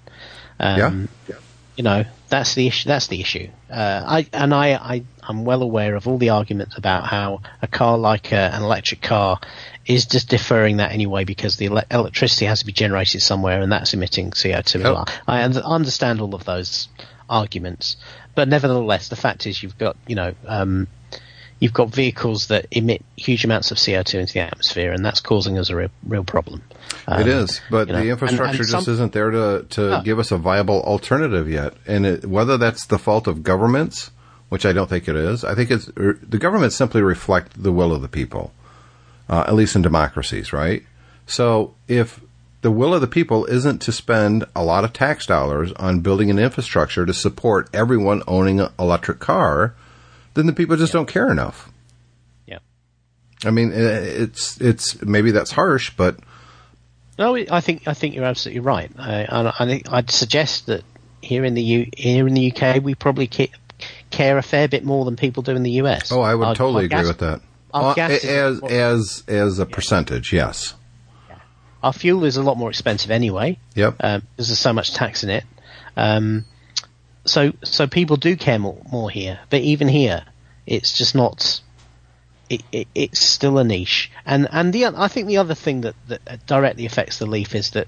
Um, 0.59 1.07
Yeah. 1.29 1.35
You 1.77 1.83
know, 1.83 2.05
that's 2.29 2.55
the 2.55 2.67
issue. 2.67 2.87
That's 2.87 3.07
the 3.07 3.19
issue. 3.21 3.49
Uh, 3.69 4.01
I 4.05 4.27
and 4.33 4.53
I, 4.53 4.73
I, 4.75 5.03
I'm 5.27 5.43
well 5.45 5.61
aware 5.61 5.95
of 5.95 6.07
all 6.07 6.17
the 6.17 6.29
arguments 6.29 6.77
about 6.77 7.05
how 7.05 7.41
a 7.61 7.67
car 7.67 7.97
like 7.97 8.31
a, 8.31 8.35
an 8.53 8.61
electric 8.63 9.01
car 9.01 9.39
is 9.85 10.05
just 10.05 10.29
deferring 10.29 10.77
that 10.77 10.91
anyway 10.91 11.23
because 11.23 11.57
the 11.57 11.67
ele- 11.67 11.83
electricity 11.91 12.45
has 12.45 12.59
to 12.59 12.65
be 12.65 12.71
generated 12.71 13.21
somewhere, 13.21 13.61
and 13.61 13.71
that's 13.71 13.93
emitting 13.93 14.31
CO2. 14.31 14.75
Yep. 14.75 14.83
well. 14.83 15.07
I 15.27 15.43
un- 15.43 15.57
understand 15.57 16.21
all 16.21 16.33
of 16.35 16.43
those 16.45 16.87
arguments, 17.29 17.97
but 18.35 18.47
nevertheless, 18.47 19.09
the 19.09 19.15
fact 19.15 19.45
is 19.47 19.61
you've 19.61 19.77
got 19.77 19.97
you 20.07 20.15
know. 20.15 20.33
Um, 20.47 20.87
You've 21.57 21.71
got 21.73 21.87
vehicles 21.87 22.47
that 22.47 22.65
emit 22.69 23.01
huge 23.15 23.45
amounts 23.45 23.71
of 23.71 23.77
CO2 23.77 24.15
into 24.19 24.33
the 24.33 24.41
atmosphere, 24.41 24.91
and 24.91 25.05
that's 25.05 25.21
causing 25.21 25.57
us 25.57 25.69
a 25.69 25.75
real, 25.77 25.89
real 26.05 26.25
problem. 26.25 26.61
Um, 27.07 27.21
It 27.21 27.27
is, 27.27 27.61
but 27.71 27.87
you 27.87 27.93
know, 27.93 28.01
the 28.03 28.09
infrastructure 28.09 28.43
and- 28.43 28.59
and 28.59 28.67
just 28.69 28.85
some- 28.85 28.93
isn't 28.93 29.13
there 29.13 29.31
to, 29.31 29.65
to 29.69 29.81
No. 29.89 30.01
give 30.01 30.19
us 30.19 30.31
a 30.31 30.37
viable 30.37 30.81
alternative 30.81 31.49
yet. 31.49 31.73
And 31.87 32.05
it, 32.05 32.25
whether 32.25 32.57
that's 32.57 32.85
the 32.87 32.99
fault 32.99 33.25
of 33.27 33.41
governments, 33.41 34.11
which 34.49 34.65
I 34.65 34.73
don't 34.73 34.89
think 34.89 35.07
it 35.07 35.15
is, 35.15 35.43
I 35.43 35.55
think 35.55 35.71
it's 35.71 35.89
er, 35.97 36.19
the 36.21 36.37
government 36.37 36.73
simply 36.73 37.01
reflect 37.01 37.61
the 37.61 37.71
will 37.71 37.93
of 37.93 38.01
the 38.01 38.07
people, 38.07 38.53
uh, 39.29 39.45
at 39.47 39.55
least 39.55 39.75
in 39.75 39.81
democracies, 39.81 40.53
right? 40.53 40.83
So 41.25 41.73
if 41.87 42.19
the 42.61 42.71
will 42.71 42.93
of 42.93 43.01
the 43.01 43.07
people 43.07 43.45
isn't 43.45 43.79
to 43.83 43.91
spend 43.91 44.45
a 44.55 44.63
lot 44.63 44.83
of 44.83 44.93
tax 44.93 45.25
dollars 45.25 45.71
on 45.73 45.99
building 45.99 46.31
an 46.31 46.39
infrastructure 46.39 47.05
to 47.05 47.13
support 47.13 47.69
everyone 47.73 48.23
owning 48.27 48.59
an 48.59 48.69
electric 48.79 49.19
car, 49.19 49.75
then 50.33 50.47
the 50.47 50.53
people 50.53 50.75
just 50.75 50.93
don't 50.93 51.07
care 51.07 51.29
enough. 51.29 51.69
Yeah. 52.47 52.59
I 53.43 53.51
mean, 53.51 53.71
it's 53.73 54.59
it's 54.59 55.01
maybe 55.01 55.31
that's 55.31 55.51
harsh, 55.51 55.91
but 55.95 56.17
No, 57.19 57.35
I 57.35 57.61
think 57.61 57.87
I 57.87 57.93
think 57.93 58.15
you're 58.15 58.25
absolutely 58.25 58.61
right. 58.61 58.91
I, 58.97 59.21
and 59.29 59.47
I 59.47 59.65
think 59.65 59.91
I'd 59.91 60.09
suggest 60.09 60.65
that 60.65 60.83
here 61.21 61.45
in 61.45 61.53
the 61.53 61.61
U, 61.61 61.89
here 61.95 62.27
in 62.27 62.33
the 62.33 62.51
UK, 62.51 62.83
we 62.83 62.95
probably 62.95 63.27
ca- 63.27 63.51
care 64.15 64.37
a 64.37 64.41
fair 64.43 64.67
bit 64.67 64.83
more 64.83 65.05
than 65.05 65.15
people 65.15 65.43
do 65.43 65.55
in 65.55 65.63
the 65.63 65.71
US. 65.83 66.11
Oh, 66.11 66.21
I 66.21 66.33
would 66.35 66.47
Our- 66.47 66.55
totally 66.55 66.83
our 66.83 66.85
agree 66.85 66.97
gas- 66.99 67.07
with 67.07 67.17
that. 67.19 67.41
our 67.73 67.91
Uh, 67.91 67.93
gas 67.93 68.23
as 68.25 68.61
as 68.63 69.23
as 69.27 69.59
a 69.59 69.65
percentage, 69.65 70.31
yes. 70.33 70.73
Our 71.83 71.93
fuel 71.93 72.23
is 72.25 72.35
a 72.37 72.41
lot 72.41 72.57
more 72.57 72.69
expensive 72.69 73.11
anyway. 73.11 73.59
Yep. 73.75 73.95
um, 73.99 74.21
because 74.35 74.47
there's 74.47 74.59
so 74.59 74.73
much 74.73 74.93
tax 74.93 75.23
in 75.23 75.29
it. 75.29 75.43
Um, 75.95 76.45
so 77.25 77.53
so 77.63 77.85
people 77.87 78.17
do 78.17 78.35
care 78.35 78.57
more, 78.59 78.81
more 78.91 79.09
here, 79.09 79.39
but 79.49 79.61
even 79.61 79.87
here, 79.87 80.23
it's 80.65 80.97
just 80.97 81.13
not. 81.15 81.61
It, 82.49 82.61
it, 82.71 82.87
it's 82.93 83.19
still 83.19 83.57
a 83.57 83.63
niche, 83.63 84.11
and 84.25 84.47
and 84.51 84.71
the 84.71 84.85
I 84.85 85.07
think 85.07 85.25
the 85.27 85.37
other 85.37 85.55
thing 85.55 85.81
that, 85.81 85.95
that 86.07 86.45
directly 86.45 86.85
affects 86.85 87.17
the 87.17 87.25
Leaf 87.25 87.55
is 87.55 87.71
that 87.71 87.87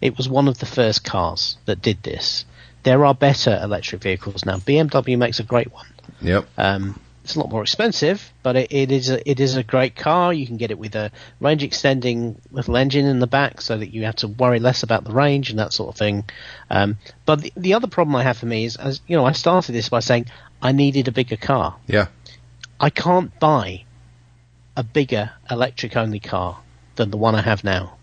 it 0.00 0.16
was 0.16 0.26
one 0.28 0.48
of 0.48 0.58
the 0.58 0.66
first 0.66 1.04
cars 1.04 1.58
that 1.66 1.82
did 1.82 2.02
this. 2.02 2.46
There 2.88 3.04
are 3.04 3.14
better 3.14 3.60
electric 3.62 4.00
vehicles 4.00 4.46
now. 4.46 4.56
BMW 4.56 5.18
makes 5.18 5.40
a 5.40 5.42
great 5.42 5.70
one. 5.70 5.84
Yep. 6.22 6.48
Um, 6.56 6.98
it's 7.22 7.36
a 7.36 7.38
lot 7.38 7.50
more 7.50 7.60
expensive, 7.60 8.32
but 8.42 8.56
it, 8.56 8.72
it 8.72 8.90
is 8.90 9.10
a, 9.10 9.30
it 9.30 9.40
is 9.40 9.58
a 9.58 9.62
great 9.62 9.94
car. 9.94 10.32
You 10.32 10.46
can 10.46 10.56
get 10.56 10.70
it 10.70 10.78
with 10.78 10.94
a 10.94 11.12
range 11.38 11.62
extending 11.62 12.40
little 12.50 12.78
engine 12.78 13.04
in 13.04 13.18
the 13.18 13.26
back, 13.26 13.60
so 13.60 13.76
that 13.76 13.92
you 13.92 14.04
have 14.06 14.16
to 14.16 14.28
worry 14.28 14.58
less 14.58 14.84
about 14.84 15.04
the 15.04 15.12
range 15.12 15.50
and 15.50 15.58
that 15.58 15.74
sort 15.74 15.90
of 15.90 15.98
thing. 15.98 16.24
Um, 16.70 16.96
but 17.26 17.42
the, 17.42 17.52
the 17.58 17.74
other 17.74 17.88
problem 17.88 18.16
I 18.16 18.22
have 18.22 18.38
for 18.38 18.46
me 18.46 18.64
is, 18.64 18.76
as 18.76 19.02
you 19.06 19.18
know, 19.18 19.26
I 19.26 19.32
started 19.32 19.72
this 19.72 19.90
by 19.90 20.00
saying 20.00 20.24
I 20.62 20.72
needed 20.72 21.08
a 21.08 21.12
bigger 21.12 21.36
car. 21.36 21.76
yeah. 21.88 22.06
I 22.80 22.88
can't 22.88 23.38
buy 23.38 23.84
a 24.78 24.82
bigger 24.82 25.32
electric 25.50 25.94
only 25.94 26.20
car 26.20 26.62
than 26.96 27.10
the 27.10 27.18
one 27.18 27.34
I 27.34 27.42
have 27.42 27.64
now. 27.64 27.98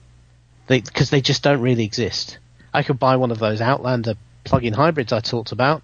Because 0.68 1.10
they, 1.10 1.22
just 1.22 1.42
don't 1.42 1.62
really 1.62 1.86
exist. 1.86 2.38
I 2.72 2.84
could 2.84 3.00
buy 3.00 3.16
one 3.16 3.32
of 3.32 3.40
those 3.40 3.62
Outlander 3.62 4.14
plug-in 4.46 4.74
hybrids 4.74 5.12
I 5.12 5.20
talked 5.20 5.52
about, 5.52 5.84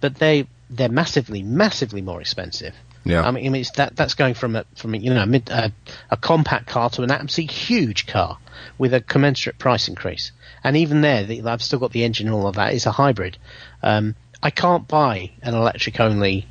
but 0.00 0.16
they 0.16 0.46
they're 0.70 0.88
massively, 0.88 1.42
massively 1.42 2.02
more 2.02 2.20
expensive. 2.20 2.74
Yeah. 3.04 3.22
I 3.26 3.30
mean, 3.30 3.46
I 3.46 3.48
mean 3.50 3.60
it's 3.60 3.70
that 3.72 3.96
that's 3.96 4.14
going 4.14 4.34
from 4.34 4.56
a 4.56 4.64
from 4.76 4.94
a, 4.94 4.98
you 4.98 5.14
know 5.14 5.22
a, 5.22 5.26
mid, 5.26 5.48
a, 5.50 5.72
a 6.10 6.16
compact 6.16 6.66
car 6.66 6.90
to 6.90 7.02
an 7.02 7.10
absolutely 7.10 7.54
huge 7.54 8.06
car 8.06 8.38
with 8.76 8.92
a 8.92 9.00
commensurate 9.00 9.58
price 9.58 9.88
increase. 9.88 10.32
And 10.64 10.76
even 10.76 11.00
there, 11.00 11.24
the, 11.24 11.42
I've 11.42 11.62
still 11.62 11.78
got 11.78 11.92
the 11.92 12.04
engine 12.04 12.26
and 12.26 12.34
all 12.34 12.48
of 12.48 12.56
that. 12.56 12.74
It's 12.74 12.86
a 12.86 12.92
hybrid. 12.92 13.38
Um, 13.82 14.14
I 14.42 14.50
can't 14.50 14.86
buy 14.86 15.30
an 15.42 15.54
electric 15.54 16.00
only, 16.00 16.46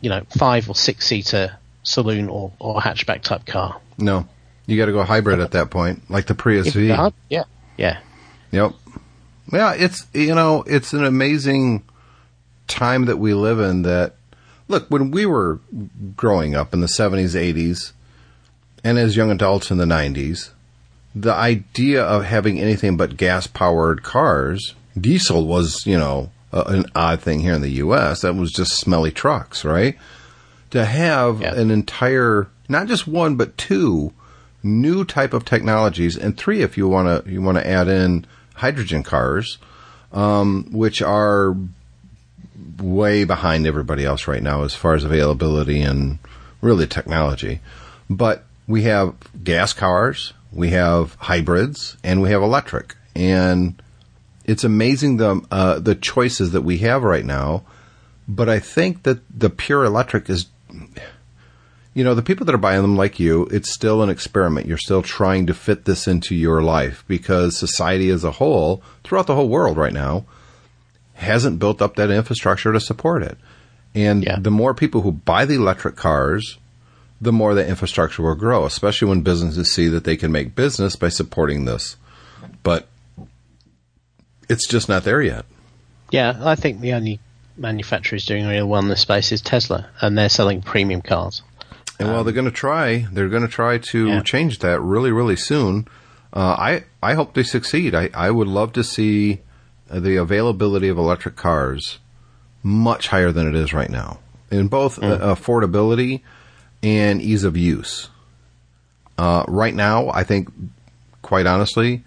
you 0.00 0.10
know, 0.10 0.22
five 0.36 0.68
or 0.68 0.74
six 0.74 1.06
seater 1.06 1.56
saloon 1.82 2.28
or, 2.28 2.52
or 2.58 2.80
hatchback 2.80 3.22
type 3.22 3.46
car. 3.46 3.80
No. 3.98 4.28
You 4.66 4.76
got 4.76 4.86
to 4.86 4.92
go 4.92 5.02
hybrid 5.04 5.40
at 5.40 5.52
that 5.52 5.70
point, 5.70 6.10
like 6.10 6.26
the 6.26 6.34
Prius 6.34 6.72
V. 6.72 6.88
Yeah, 6.88 7.10
yeah, 7.28 7.44
yeah. 7.76 8.00
Yep. 8.50 8.72
Yeah, 9.52 9.74
it's 9.74 10.06
you 10.12 10.34
know, 10.34 10.64
it's 10.66 10.92
an 10.92 11.04
amazing 11.04 11.84
time 12.68 13.04
that 13.04 13.18
we 13.18 13.32
live 13.34 13.60
in 13.60 13.82
that 13.82 14.14
look, 14.68 14.88
when 14.88 15.10
we 15.10 15.26
were 15.26 15.60
growing 16.16 16.54
up 16.56 16.74
in 16.74 16.80
the 16.80 16.86
70s, 16.88 17.34
80s, 17.34 17.92
and 18.82 18.98
as 18.98 19.16
young 19.16 19.30
adults 19.30 19.70
in 19.70 19.78
the 19.78 19.84
90s, 19.84 20.50
the 21.14 21.32
idea 21.32 22.02
of 22.02 22.24
having 22.24 22.58
anything 22.60 22.96
but 22.96 23.16
gas 23.16 23.46
powered 23.46 24.02
cars, 24.02 24.74
diesel 25.00 25.46
was, 25.46 25.86
you 25.86 25.96
know, 25.96 26.30
a, 26.52 26.62
an 26.62 26.86
odd 26.96 27.20
thing 27.20 27.40
here 27.40 27.54
in 27.54 27.62
the 27.62 27.70
US. 27.84 28.22
That 28.22 28.34
was 28.34 28.52
just 28.52 28.72
smelly 28.76 29.12
trucks, 29.12 29.64
right? 29.64 29.96
To 30.70 30.84
have 30.84 31.40
Yeah. 31.40 31.54
an 31.54 31.70
entire, 31.70 32.48
not 32.68 32.88
just 32.88 33.06
one, 33.06 33.36
but 33.36 33.56
two 33.56 34.12
new 34.64 35.04
type 35.04 35.32
of 35.32 35.44
technologies, 35.44 36.16
and 36.16 36.36
three 36.36 36.62
if 36.62 36.76
you 36.76 36.88
want 36.88 37.24
to 37.24 37.30
you 37.30 37.40
want 37.40 37.56
to 37.56 37.66
add 37.66 37.86
in 37.86 38.26
hydrogen 38.56 39.02
cars, 39.02 39.58
um, 40.12 40.66
which 40.72 41.00
are 41.02 41.56
way 42.78 43.24
behind 43.24 43.66
everybody 43.66 44.04
else 44.04 44.26
right 44.26 44.42
now 44.42 44.62
as 44.62 44.74
far 44.74 44.94
as 44.94 45.04
availability 45.04 45.80
and 45.80 46.18
really 46.60 46.86
technology. 46.86 47.60
But 48.08 48.44
we 48.66 48.82
have 48.82 49.14
gas 49.42 49.72
cars, 49.72 50.32
we 50.52 50.70
have 50.70 51.14
hybrids, 51.14 51.96
and 52.02 52.20
we 52.22 52.30
have 52.30 52.42
electric, 52.42 52.96
and 53.14 53.80
it's 54.44 54.64
amazing 54.64 55.16
the 55.16 55.42
uh, 55.50 55.78
the 55.78 55.94
choices 55.94 56.52
that 56.52 56.62
we 56.62 56.78
have 56.78 57.02
right 57.02 57.24
now. 57.24 57.64
But 58.28 58.48
I 58.48 58.58
think 58.58 59.04
that 59.04 59.20
the 59.30 59.50
pure 59.50 59.84
electric 59.84 60.28
is 60.28 60.46
you 61.96 62.04
know, 62.04 62.14
the 62.14 62.20
people 62.20 62.44
that 62.44 62.54
are 62.54 62.58
buying 62.58 62.82
them 62.82 62.98
like 62.98 63.18
you, 63.18 63.46
it's 63.46 63.72
still 63.72 64.02
an 64.02 64.10
experiment. 64.10 64.66
You're 64.66 64.76
still 64.76 65.00
trying 65.00 65.46
to 65.46 65.54
fit 65.54 65.86
this 65.86 66.06
into 66.06 66.34
your 66.34 66.60
life 66.60 67.02
because 67.08 67.56
society 67.56 68.10
as 68.10 68.22
a 68.22 68.32
whole, 68.32 68.82
throughout 69.02 69.26
the 69.26 69.34
whole 69.34 69.48
world 69.48 69.78
right 69.78 69.94
now, 69.94 70.26
hasn't 71.14 71.58
built 71.58 71.80
up 71.80 71.96
that 71.96 72.10
infrastructure 72.10 72.70
to 72.74 72.80
support 72.80 73.22
it. 73.22 73.38
And 73.94 74.22
Yeah. 74.24 74.36
the 74.38 74.50
more 74.50 74.74
people 74.74 75.00
who 75.00 75.10
buy 75.10 75.46
the 75.46 75.54
electric 75.54 75.96
cars, 75.96 76.58
the 77.18 77.32
more 77.32 77.54
the 77.54 77.66
infrastructure 77.66 78.22
will 78.22 78.34
grow, 78.34 78.66
especially 78.66 79.08
when 79.08 79.22
businesses 79.22 79.72
see 79.72 79.88
that 79.88 80.04
they 80.04 80.18
can 80.18 80.30
make 80.30 80.54
business 80.54 80.96
by 80.96 81.08
supporting 81.08 81.64
this. 81.64 81.96
But 82.62 82.88
it's 84.50 84.68
just 84.68 84.86
not 84.90 85.04
there 85.04 85.22
yet. 85.22 85.46
Yeah, 86.10 86.38
I 86.42 86.56
think 86.56 86.82
the 86.82 86.92
only 86.92 87.20
manufacturer 87.56 88.16
who's 88.16 88.26
doing 88.26 88.46
real 88.46 88.66
well 88.68 88.82
in 88.82 88.88
this 88.88 89.00
space 89.00 89.32
is 89.32 89.40
Tesla, 89.40 89.86
and 90.02 90.18
they're 90.18 90.28
selling 90.28 90.60
premium 90.60 91.00
cars. 91.00 91.40
And 91.98 92.08
well, 92.10 92.24
they're 92.24 92.32
going 92.34 92.44
to 92.46 92.50
try. 92.50 93.06
They're 93.10 93.28
going 93.28 93.42
to 93.42 93.48
try 93.48 93.78
to 93.78 94.06
Yeah. 94.08 94.20
change 94.22 94.58
that 94.60 94.80
really, 94.80 95.10
really 95.12 95.36
soon. 95.36 95.88
Uh, 96.32 96.54
I 96.58 96.84
I 97.02 97.14
hope 97.14 97.34
they 97.34 97.42
succeed. 97.42 97.94
I 97.94 98.10
I 98.12 98.30
would 98.30 98.48
love 98.48 98.72
to 98.74 98.84
see 98.84 99.40
uh, 99.90 100.00
the 100.00 100.16
availability 100.16 100.88
of 100.88 100.98
electric 100.98 101.36
cars 101.36 101.98
much 102.62 103.08
higher 103.08 103.32
than 103.32 103.46
it 103.48 103.54
is 103.54 103.72
right 103.72 103.88
now 103.88 104.18
in 104.50 104.68
both 104.68 105.02
uh, 105.02 105.18
affordability 105.18 106.20
and 106.82 107.22
ease 107.22 107.44
of 107.44 107.56
use. 107.56 108.10
Uh, 109.16 109.44
right 109.48 109.74
now, 109.74 110.10
I 110.10 110.24
think, 110.24 110.50
quite 111.22 111.46
honestly, 111.46 112.04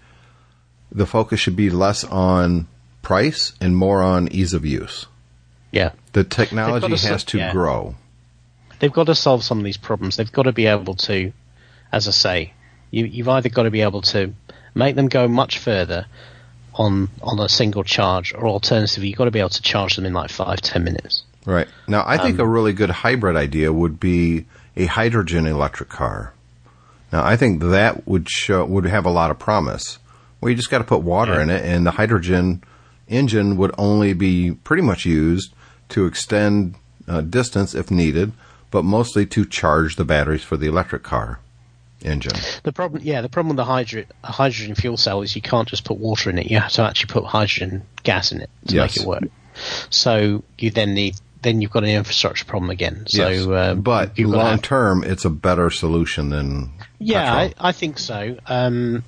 the 0.92 1.06
focus 1.06 1.40
should 1.40 1.56
be 1.56 1.70
less 1.70 2.04
on 2.04 2.68
price 3.02 3.52
and 3.60 3.76
more 3.76 4.00
on 4.02 4.28
ease 4.28 4.52
of 4.54 4.64
use. 4.64 5.06
Yeah, 5.72 5.90
The 6.12 6.24
technology 6.24 6.88
They've 6.88 6.98
to 7.00 7.08
has 7.08 7.24
to 7.24 7.38
yeah. 7.38 7.52
grow. 7.52 7.94
They've 8.80 8.92
got 8.92 9.04
to 9.06 9.14
solve 9.14 9.44
some 9.44 9.58
of 9.58 9.64
these 9.64 9.76
problems. 9.76 10.16
They've 10.16 10.30
got 10.32 10.42
to 10.42 10.52
be 10.52 10.66
able 10.66 10.94
to, 10.96 11.32
as 11.92 12.08
I 12.08 12.10
say, 12.10 12.52
you, 12.90 13.04
you've 13.04 13.28
either 13.28 13.48
got 13.48 13.62
to 13.62 13.70
be 13.70 13.82
able 13.82 14.02
to 14.02 14.34
make 14.74 14.96
them 14.96 15.08
go 15.08 15.28
much 15.28 15.58
further 15.58 16.06
on 16.74 17.08
on 17.22 17.38
a 17.40 17.48
single 17.48 17.84
charge, 17.84 18.32
or 18.34 18.46
alternatively, 18.46 19.08
you've 19.08 19.18
got 19.18 19.24
to 19.26 19.30
be 19.30 19.40
able 19.40 19.48
to 19.50 19.62
charge 19.62 19.96
them 19.96 20.04
in 20.06 20.12
like 20.12 20.30
five 20.30 20.60
ten 20.60 20.84
minutes. 20.84 21.22
Right. 21.44 21.68
Now, 21.88 22.02
I 22.02 22.16
Um, 22.16 22.26
think 22.26 22.38
a 22.38 22.46
really 22.46 22.72
good 22.72 22.90
hybrid 22.90 23.36
idea 23.36 23.72
would 23.72 23.98
be 24.00 24.46
a 24.76 24.86
hydrogen 24.86 25.46
electric 25.46 25.88
car. 25.88 26.32
Now, 27.12 27.24
I 27.24 27.36
think 27.36 27.60
that 27.62 28.06
would 28.06 28.28
show 28.30 28.64
would 28.64 28.84
have 28.84 29.04
a 29.06 29.10
lot 29.10 29.30
of 29.30 29.38
promise. 29.38 29.98
Well, 30.40 30.50
you 30.50 30.56
just 30.56 30.70
got 30.70 30.78
to 30.78 30.84
put 30.84 31.02
water 31.02 31.34
Yeah. 31.34 31.42
in 31.42 31.50
it, 31.50 31.64
and 31.64 31.84
the 31.86 31.90
hydrogen 31.92 32.62
engine 33.08 33.56
would 33.56 33.74
only 33.76 34.12
be 34.12 34.52
pretty 34.52 34.82
much 34.82 35.04
used 35.04 35.52
to 35.90 36.06
extend 36.06 36.76
uh, 37.08 37.20
distance 37.22 37.74
if 37.74 37.90
needed, 37.90 38.30
but 38.70 38.84
mostly 38.84 39.26
to 39.26 39.44
charge 39.44 39.96
the 39.96 40.04
batteries 40.04 40.42
for 40.44 40.56
the 40.56 40.66
electric 40.66 41.02
car. 41.02 41.40
engine. 42.02 42.32
The 42.62 42.72
problem, 42.72 43.02
yeah, 43.04 43.20
the 43.20 43.28
problem 43.28 43.50
with 43.54 43.58
the 43.58 43.64
hydro- 43.66 44.06
hydrogen 44.24 44.74
fuel 44.74 44.96
cell 44.96 45.20
is 45.20 45.36
you 45.36 45.42
can't 45.42 45.68
just 45.68 45.84
put 45.84 45.98
water 45.98 46.30
in 46.30 46.38
it. 46.38 46.50
You 46.50 46.58
have 46.58 46.72
to 46.72 46.82
actually 46.82 47.12
put 47.12 47.24
hydrogen 47.24 47.82
gas 48.04 48.32
in 48.32 48.40
it 48.40 48.48
to 48.68 48.74
Yes. 48.74 48.96
make 48.96 49.04
it 49.04 49.06
work. 49.06 49.24
So 49.90 50.42
you 50.58 50.70
then 50.70 50.94
need, 50.94 51.16
then 51.42 51.60
you've 51.60 51.70
got 51.70 51.84
an 51.84 51.90
infrastructure 51.90 52.46
problem 52.46 52.70
again. 52.70 53.04
So, 53.06 53.28
yes. 53.28 53.46
um, 53.46 53.82
but 53.82 54.18
you've 54.18 54.30
got 54.30 54.36
to 54.36 54.42
long 54.42 54.50
have- 54.52 54.62
term, 54.62 55.04
it's 55.04 55.26
a 55.26 55.30
better 55.30 55.68
solution 55.68 56.30
than 56.30 56.70
Yeah, 56.98 57.30
I. 57.34 57.54
I 57.60 57.72
think 57.72 57.98
so. 57.98 58.38
Um, 58.46 59.04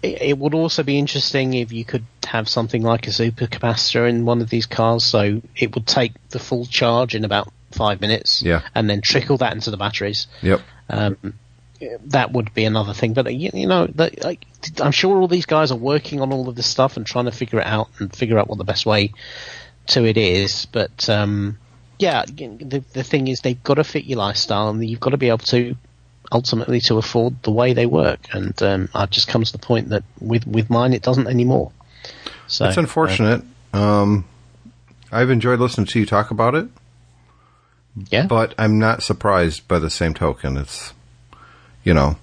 it, 0.00 0.22
it 0.22 0.38
would 0.38 0.54
also 0.54 0.84
be 0.84 1.00
interesting 1.00 1.54
if 1.54 1.72
you 1.72 1.84
could 1.84 2.04
have 2.26 2.48
something 2.48 2.82
like 2.82 3.08
a 3.08 3.10
supercapacitor 3.10 4.08
in 4.08 4.24
one 4.24 4.40
of 4.40 4.50
these 4.50 4.66
cars, 4.66 5.02
so 5.02 5.42
it 5.56 5.74
would 5.74 5.88
take 5.88 6.12
the 6.30 6.38
full 6.38 6.64
charge 6.64 7.16
in 7.16 7.24
about 7.24 7.52
five 7.72 8.00
minutes, 8.00 8.42
Yeah. 8.42 8.62
and 8.74 8.88
then 8.88 9.00
trickle 9.00 9.36
that 9.38 9.52
into 9.54 9.70
the 9.70 9.76
batteries. 9.76 10.26
Yep. 10.42 10.60
Um, 10.90 11.16
that 12.06 12.32
would 12.32 12.52
be 12.54 12.64
another 12.64 12.92
thing, 12.92 13.12
but 13.12 13.26
uh, 13.26 13.30
you, 13.30 13.50
you 13.54 13.66
know, 13.66 13.86
that, 13.86 14.24
like, 14.24 14.44
I'm 14.80 14.90
sure 14.90 15.20
all 15.20 15.28
these 15.28 15.46
guys 15.46 15.70
are 15.70 15.76
working 15.78 16.20
on 16.20 16.32
all 16.32 16.48
of 16.48 16.56
this 16.56 16.66
stuff 16.66 16.96
and 16.96 17.06
trying 17.06 17.26
to 17.26 17.30
figure 17.30 17.60
it 17.60 17.66
out 17.66 17.88
and 17.98 18.12
figure 18.14 18.38
out 18.38 18.48
what 18.48 18.58
the 18.58 18.64
best 18.64 18.84
way 18.84 19.12
to 19.88 20.04
it 20.04 20.16
is. 20.16 20.66
But 20.66 21.08
um, 21.08 21.58
yeah, 21.98 22.24
the 22.26 22.82
the 22.92 23.04
thing 23.04 23.28
is, 23.28 23.40
they've 23.40 23.62
got 23.62 23.74
to 23.74 23.84
fit 23.84 24.06
your 24.06 24.18
lifestyle, 24.18 24.68
and 24.70 24.84
you've 24.84 24.98
got 24.98 25.10
to 25.10 25.16
be 25.18 25.28
able 25.28 25.38
to 25.38 25.76
ultimately 26.32 26.80
to 26.80 26.96
afford 26.98 27.42
the 27.44 27.52
way 27.52 27.74
they 27.74 27.86
work. 27.86 28.20
And 28.32 28.60
um, 28.62 28.88
I've 28.92 29.10
just 29.10 29.28
come 29.28 29.44
to 29.44 29.52
the 29.52 29.58
point 29.58 29.90
that 29.90 30.02
with 30.20 30.46
with 30.48 30.68
mine, 30.70 30.92
it 30.94 31.02
doesn't 31.02 31.28
anymore. 31.28 31.70
So 32.48 32.66
It's 32.66 32.76
unfortunate. 32.76 33.42
Um, 33.72 34.24
I've 35.12 35.30
enjoyed 35.30 35.60
listening 35.60 35.86
to 35.86 36.00
you 36.00 36.06
talk 36.06 36.30
about 36.32 36.54
it, 36.56 36.64
uh, 36.64 36.68
yeah, 38.10 38.26
but 38.26 38.54
I'm 38.58 38.78
not 38.78 39.02
surprised 39.02 39.66
by 39.68 39.78
the 39.78 39.90
same 39.90 40.14
token. 40.14 40.56
It's, 40.56 40.92
you 41.84 41.94
know, 41.94 42.16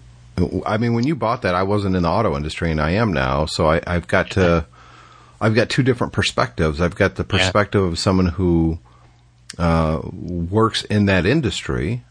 I 0.65 0.77
mean, 0.77 0.93
when 0.93 1.05
you 1.07 1.15
bought 1.15 1.41
that, 1.43 1.55
I 1.55 1.63
wasn't 1.63 1.95
in 1.95 2.03
the 2.03 2.09
auto 2.09 2.35
industry, 2.35 2.71
and 2.71 2.81
I 2.81 2.91
am 2.91 3.13
now. 3.13 3.45
So 3.45 3.67
I, 3.69 3.81
I've 3.87 4.07
got 4.07 4.31
to, 4.31 4.65
I've 5.39 5.55
got 5.55 5.69
two 5.69 5.83
different 5.83 6.13
perspectives. 6.13 6.81
I've 6.81 6.95
got 6.95 7.15
the 7.15 7.23
Yeah. 7.23 7.37
perspective 7.37 7.83
of 7.83 7.97
someone 7.99 8.27
who 8.27 8.79
uh, 9.57 10.01
works 10.11 10.83
in 10.83 11.05
that 11.05 11.25
industry, 11.25 12.03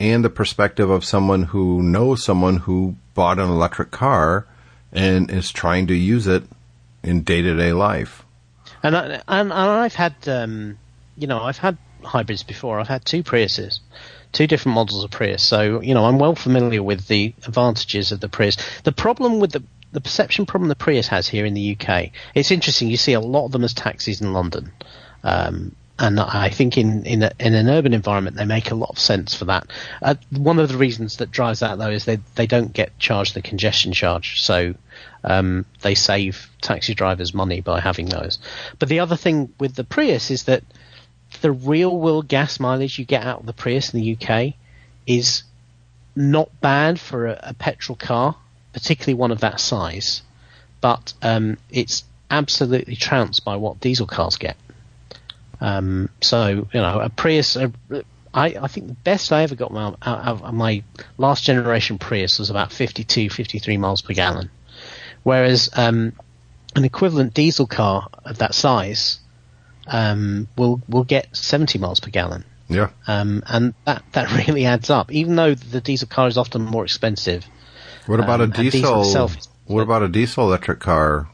and 0.00 0.24
the 0.24 0.30
perspective 0.30 0.90
of 0.90 1.04
someone 1.04 1.44
who 1.44 1.82
knows 1.82 2.24
someone 2.24 2.56
who 2.58 2.96
bought 3.14 3.38
an 3.38 3.48
electric 3.48 3.90
car 3.92 4.46
and 4.92 5.30
is 5.30 5.50
trying 5.52 5.86
to 5.86 5.94
use 5.94 6.26
it 6.26 6.42
in 7.02 7.22
day 7.22 7.42
to 7.42 7.54
day 7.56 7.72
life. 7.72 8.24
And, 8.82 8.96
I, 8.96 9.04
and 9.04 9.22
and 9.28 9.52
I've 9.52 9.94
had, 9.94 10.14
um, 10.26 10.78
you 11.16 11.26
know, 11.26 11.40
I've 11.42 11.58
had 11.58 11.78
hybrids 12.04 12.42
before. 12.42 12.80
I've 12.80 12.88
had 12.88 13.04
two 13.04 13.22
Priuses, 13.22 13.80
two 14.32 14.46
different 14.46 14.74
models 14.74 15.04
of 15.04 15.10
Prius. 15.10 15.42
So 15.42 15.80
you 15.80 15.94
know, 15.94 16.04
I'm 16.04 16.18
well 16.18 16.34
familiar 16.34 16.82
with 16.82 17.06
the 17.08 17.34
advantages 17.46 18.12
of 18.12 18.20
the 18.20 18.28
Prius. 18.28 18.56
The 18.82 18.92
problem 18.92 19.40
with 19.40 19.52
the 19.52 19.62
the 19.92 20.00
perception 20.00 20.44
problem 20.44 20.68
the 20.68 20.74
Prius 20.74 21.08
has 21.08 21.28
here 21.28 21.46
in 21.46 21.54
the 21.54 21.76
UK, 21.78 22.10
it's 22.34 22.50
interesting. 22.50 22.88
You 22.88 22.96
see 22.96 23.12
a 23.12 23.20
lot 23.20 23.46
of 23.46 23.52
them 23.52 23.64
as 23.64 23.72
taxis 23.72 24.20
in 24.20 24.32
London. 24.32 24.72
Um, 25.22 25.76
and 25.98 26.18
I 26.18 26.48
think 26.48 26.76
in 26.76 27.06
in, 27.06 27.22
a, 27.22 27.30
in 27.38 27.54
an 27.54 27.68
urban 27.68 27.94
environment 27.94 28.36
they 28.36 28.44
make 28.44 28.70
a 28.70 28.74
lot 28.74 28.90
of 28.90 28.98
sense 28.98 29.34
for 29.34 29.44
that. 29.46 29.70
Uh, 30.02 30.16
one 30.30 30.58
of 30.58 30.68
the 30.68 30.76
reasons 30.76 31.18
that 31.18 31.30
drives 31.30 31.60
that 31.60 31.78
though 31.78 31.90
is 31.90 32.04
they 32.04 32.18
they 32.34 32.46
don't 32.46 32.72
get 32.72 32.98
charged 32.98 33.34
the 33.34 33.42
congestion 33.42 33.92
charge, 33.92 34.42
so 34.42 34.74
um, 35.22 35.64
they 35.82 35.94
save 35.94 36.50
taxi 36.60 36.94
drivers 36.94 37.32
money 37.32 37.60
by 37.60 37.80
having 37.80 38.06
those. 38.06 38.38
But 38.78 38.88
the 38.88 39.00
other 39.00 39.16
thing 39.16 39.52
with 39.60 39.76
the 39.76 39.84
Prius 39.84 40.30
is 40.30 40.44
that 40.44 40.64
the 41.40 41.52
real 41.52 41.96
world 41.96 42.28
gas 42.28 42.60
mileage 42.60 42.98
you 42.98 43.04
get 43.04 43.24
out 43.24 43.40
of 43.40 43.46
the 43.46 43.52
Prius 43.52 43.92
in 43.92 44.00
the 44.00 44.16
UK 44.16 44.54
is 45.06 45.42
not 46.16 46.48
bad 46.60 47.00
for 47.00 47.26
a, 47.26 47.40
a 47.42 47.54
petrol 47.54 47.96
car, 47.96 48.36
particularly 48.72 49.14
one 49.14 49.30
of 49.30 49.40
that 49.40 49.60
size, 49.60 50.22
but 50.80 51.12
um, 51.22 51.56
it's 51.70 52.04
absolutely 52.30 52.96
trounced 52.96 53.44
by 53.44 53.56
what 53.56 53.80
diesel 53.80 54.06
cars 54.06 54.36
get. 54.36 54.56
Um, 55.60 56.10
so 56.20 56.68
you 56.72 56.80
know, 56.80 57.00
a 57.00 57.08
Prius. 57.08 57.56
uh 57.56 57.68
I, 58.36 58.56
I 58.60 58.66
think 58.66 58.88
the 58.88 58.94
best 58.94 59.30
I 59.30 59.44
ever 59.44 59.54
got 59.54 59.72
out 59.76 59.96
out 60.02 60.42
of 60.42 60.52
my 60.52 60.82
last 61.18 61.44
generation 61.44 61.98
Prius 61.98 62.40
was 62.40 62.50
about 62.50 62.72
52, 62.72 63.30
53 63.30 63.76
miles 63.76 64.02
per 64.02 64.12
gallon, 64.12 64.50
whereas 65.22 65.70
um, 65.76 66.14
an 66.74 66.84
equivalent 66.84 67.32
diesel 67.32 67.68
car 67.68 68.08
of 68.24 68.38
that 68.38 68.52
size 68.52 69.20
um, 69.86 70.48
will 70.56 70.80
will 70.88 71.04
get 71.04 71.34
70 71.36 71.78
miles 71.78 72.00
per 72.00 72.10
gallon. 72.10 72.44
Yeah. 72.68 72.90
Um, 73.06 73.42
and 73.46 73.74
that, 73.84 74.02
that 74.12 74.32
really 74.48 74.64
adds 74.64 74.88
up. 74.90 75.12
Even 75.12 75.36
though 75.36 75.54
the 75.54 75.80
diesel 75.80 76.08
car 76.08 76.28
is 76.28 76.38
often 76.38 76.62
more 76.62 76.84
expensive, 76.84 77.44
What 78.06 78.20
about 78.20 78.40
Um, 78.40 78.50
a 78.52 78.54
diesel 78.54 79.02
diesel? 79.02 79.26
is- 79.26 79.48
what 79.66 79.82
about 79.82 80.02
a 80.02 80.08
diesel 80.08 80.44
electric 80.48 80.80
car 80.80 81.28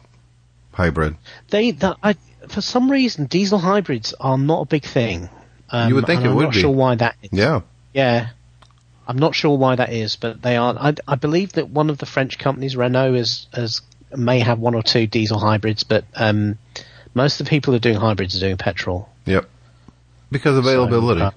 hybrid? 0.73 1.17
they 1.51 1.71
that 1.73 1.97
I, 2.03 2.15
for 2.49 2.61
some 2.61 2.91
reason 2.91 3.27
diesel 3.27 3.59
hybrids 3.59 4.15
are 4.21 4.39
not 4.39 4.63
a 4.63 4.67
big 4.67 4.85
thing. 4.85 5.29
Um, 5.71 5.89
You 5.89 5.95
would 5.97 6.07
think 6.07 6.19
and 6.19 6.27
it 6.27 6.31
I'm 6.31 6.37
would 6.37 6.43
not 6.45 6.53
be. 6.55 6.61
sure 6.61 6.71
why 6.71 6.95
that 6.97 7.17
is. 7.23 7.31
Yeah. 7.33 7.61
Yeah. 7.93 8.29
I'm 9.07 9.19
not 9.19 9.35
sure 9.35 9.57
why 9.59 9.75
that 9.77 9.93
is, 9.93 10.15
but 10.17 10.41
they 10.43 10.57
are. 10.57 10.77
I, 10.79 10.95
I 11.09 11.15
believe 11.17 11.53
that 11.55 11.69
one 11.69 11.91
of 11.91 11.99
the 11.99 12.07
French 12.07 12.39
companies, 12.39 12.77
Renault, 12.77 13.15
is, 13.15 13.49
has 13.53 13.81
may 14.17 14.39
have 14.41 14.59
one 14.61 14.75
or 14.77 14.83
two 14.85 15.07
diesel 15.09 15.39
hybrids, 15.41 15.83
but 15.83 16.05
um, 16.15 16.59
most 17.15 17.41
of 17.41 17.47
the 17.47 17.51
people 17.51 17.73
who 17.73 17.77
are 17.77 17.81
doing 17.81 17.97
hybrids 17.97 18.37
are 18.37 18.41
doing 18.41 18.57
petrol. 18.57 19.09
Yep. 19.27 19.49
Because 20.31 20.57
availability. 20.57 21.21
So, 21.21 21.27
uh, 21.27 21.31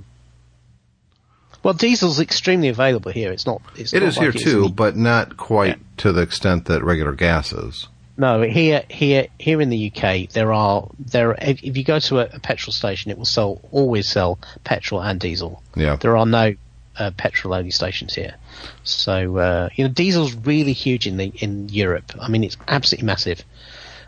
well, 1.63 1.73
diesel's 1.73 2.19
extremely 2.19 2.67
available 2.67 3.12
here. 3.12 3.31
It's 3.31 3.45
not. 3.45 3.62
It's 3.75 3.93
it 3.93 4.01
not 4.01 4.09
is 4.09 4.17
like 4.17 4.33
here 4.33 4.41
too, 4.41 4.69
but 4.69 4.97
not 4.97 5.38
quite 5.38 5.79
to 5.97 6.12
the 6.12 6.21
extent 6.21 6.65
that 6.65 6.83
regular 6.83 7.13
gas 7.13 7.53
is. 7.53 7.88
No, 8.15 8.43
here, 8.43 8.83
here, 8.89 9.27
here 9.39 9.59
in 9.59 9.69
the 9.69 9.91
UK, 9.91 10.29
there 10.29 10.53
are 10.53 10.88
there. 10.99 11.31
If 11.31 11.63
if 11.63 11.77
you 11.77 11.83
go 11.83 11.99
to 11.99 12.19
a, 12.19 12.36
a 12.36 12.39
petrol 12.39 12.73
station, 12.73 13.09
it 13.12 13.17
will 13.17 13.25
sell 13.25 13.59
always 13.71 14.07
sell 14.07 14.38
petrol 14.63 15.01
and 15.01 15.19
diesel. 15.19 15.63
Yeah. 15.75 15.95
There 15.95 16.15
are 16.17 16.25
no 16.25 16.53
uh, 16.97 17.12
petrol 17.17 17.55
only 17.55 17.71
stations 17.71 18.13
here, 18.13 18.36
so 18.83 19.38
uh, 19.38 19.69
you 19.73 19.86
know 19.86 19.91
diesel's 19.91 20.36
really 20.36 20.73
huge 20.73 21.07
in 21.07 21.17
the 21.17 21.31
in 21.38 21.69
Europe. 21.69 22.12
I 22.19 22.27
mean, 22.27 22.43
it's 22.43 22.57
absolutely 22.67 23.07
massive, 23.07 23.43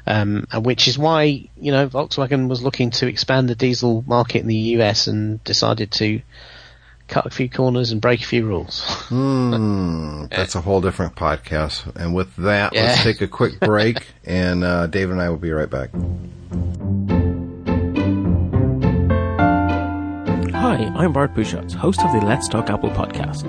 um, 0.08 0.46
which 0.62 0.88
is 0.88 0.98
why 0.98 1.24
you 1.58 1.72
know 1.72 1.88
Volkswagen 1.88 2.48
was 2.50 2.62
looking 2.62 2.92
to 2.92 3.08
expand 3.08 3.50
the 3.50 3.56
diesel 3.56 4.04
market 4.08 4.42
in 4.42 4.48
the 4.48 4.56
US 4.78 5.08
and 5.08 5.44
decided 5.44 5.92
to 5.94 6.22
cut 7.08 7.26
a 7.28 7.30
few 7.30 7.48
corners 7.50 7.92
and 7.92 8.02
break 8.02 8.22
a 8.22 8.26
few 8.26 8.46
rules. 8.46 8.82
Hmm. 9.10 10.26
That's 10.32 10.56
a 10.56 10.62
whole 10.62 10.82
different 10.82 11.16
podcast. 11.16 11.96
And 11.96 12.16
with 12.16 12.36
that, 12.38 12.74
Yeah. 12.74 12.84
let's 12.86 13.04
take 13.04 13.22
a 13.22 13.28
quick 13.28 13.60
break, 13.72 14.08
and 14.26 14.64
uh, 14.64 14.88
David 14.88 15.12
and 15.14 15.22
I 15.22 15.30
will 15.30 15.38
be 15.38 15.52
right 15.52 15.70
back. 15.70 15.92
Hi, 20.52 20.92
I'm 20.96 21.14
Bart 21.14 21.34
Busschots, 21.36 21.74
host 21.74 22.02
of 22.02 22.12
the 22.12 22.26
Let's 22.26 22.48
Talk 22.50 22.70
Apple 22.72 22.90
podcast. 22.90 23.46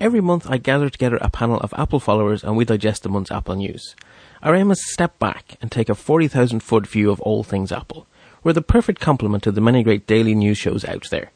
Every 0.00 0.20
month 0.20 0.46
I 0.50 0.58
gather 0.58 0.90
together 0.90 1.16
a 1.20 1.30
panel 1.30 1.58
of 1.60 1.72
Apple 1.76 1.98
followers 1.98 2.44
and 2.44 2.56
we 2.56 2.64
digest 2.66 3.02
the 3.02 3.08
month's 3.08 3.30
Apple 3.30 3.56
news. 3.56 3.96
Our 4.42 4.54
aim 4.54 4.70
is 4.70 4.78
to 4.78 4.92
step 4.92 5.18
back 5.18 5.56
and 5.60 5.70
take 5.70 5.88
a 5.88 5.94
40,000 5.94 6.60
foot 6.60 6.86
view 6.86 7.10
of 7.10 7.20
all 7.20 7.42
things 7.42 7.72
Apple. 7.72 8.06
We're 8.44 8.52
the 8.52 8.62
perfect 8.62 9.00
complement 9.00 9.42
to 9.44 9.52
the 9.52 9.60
many 9.60 9.82
great 9.82 10.06
daily 10.06 10.34
news 10.34 10.58
shows 10.58 10.84
out 10.84 11.08
there. 11.10 11.32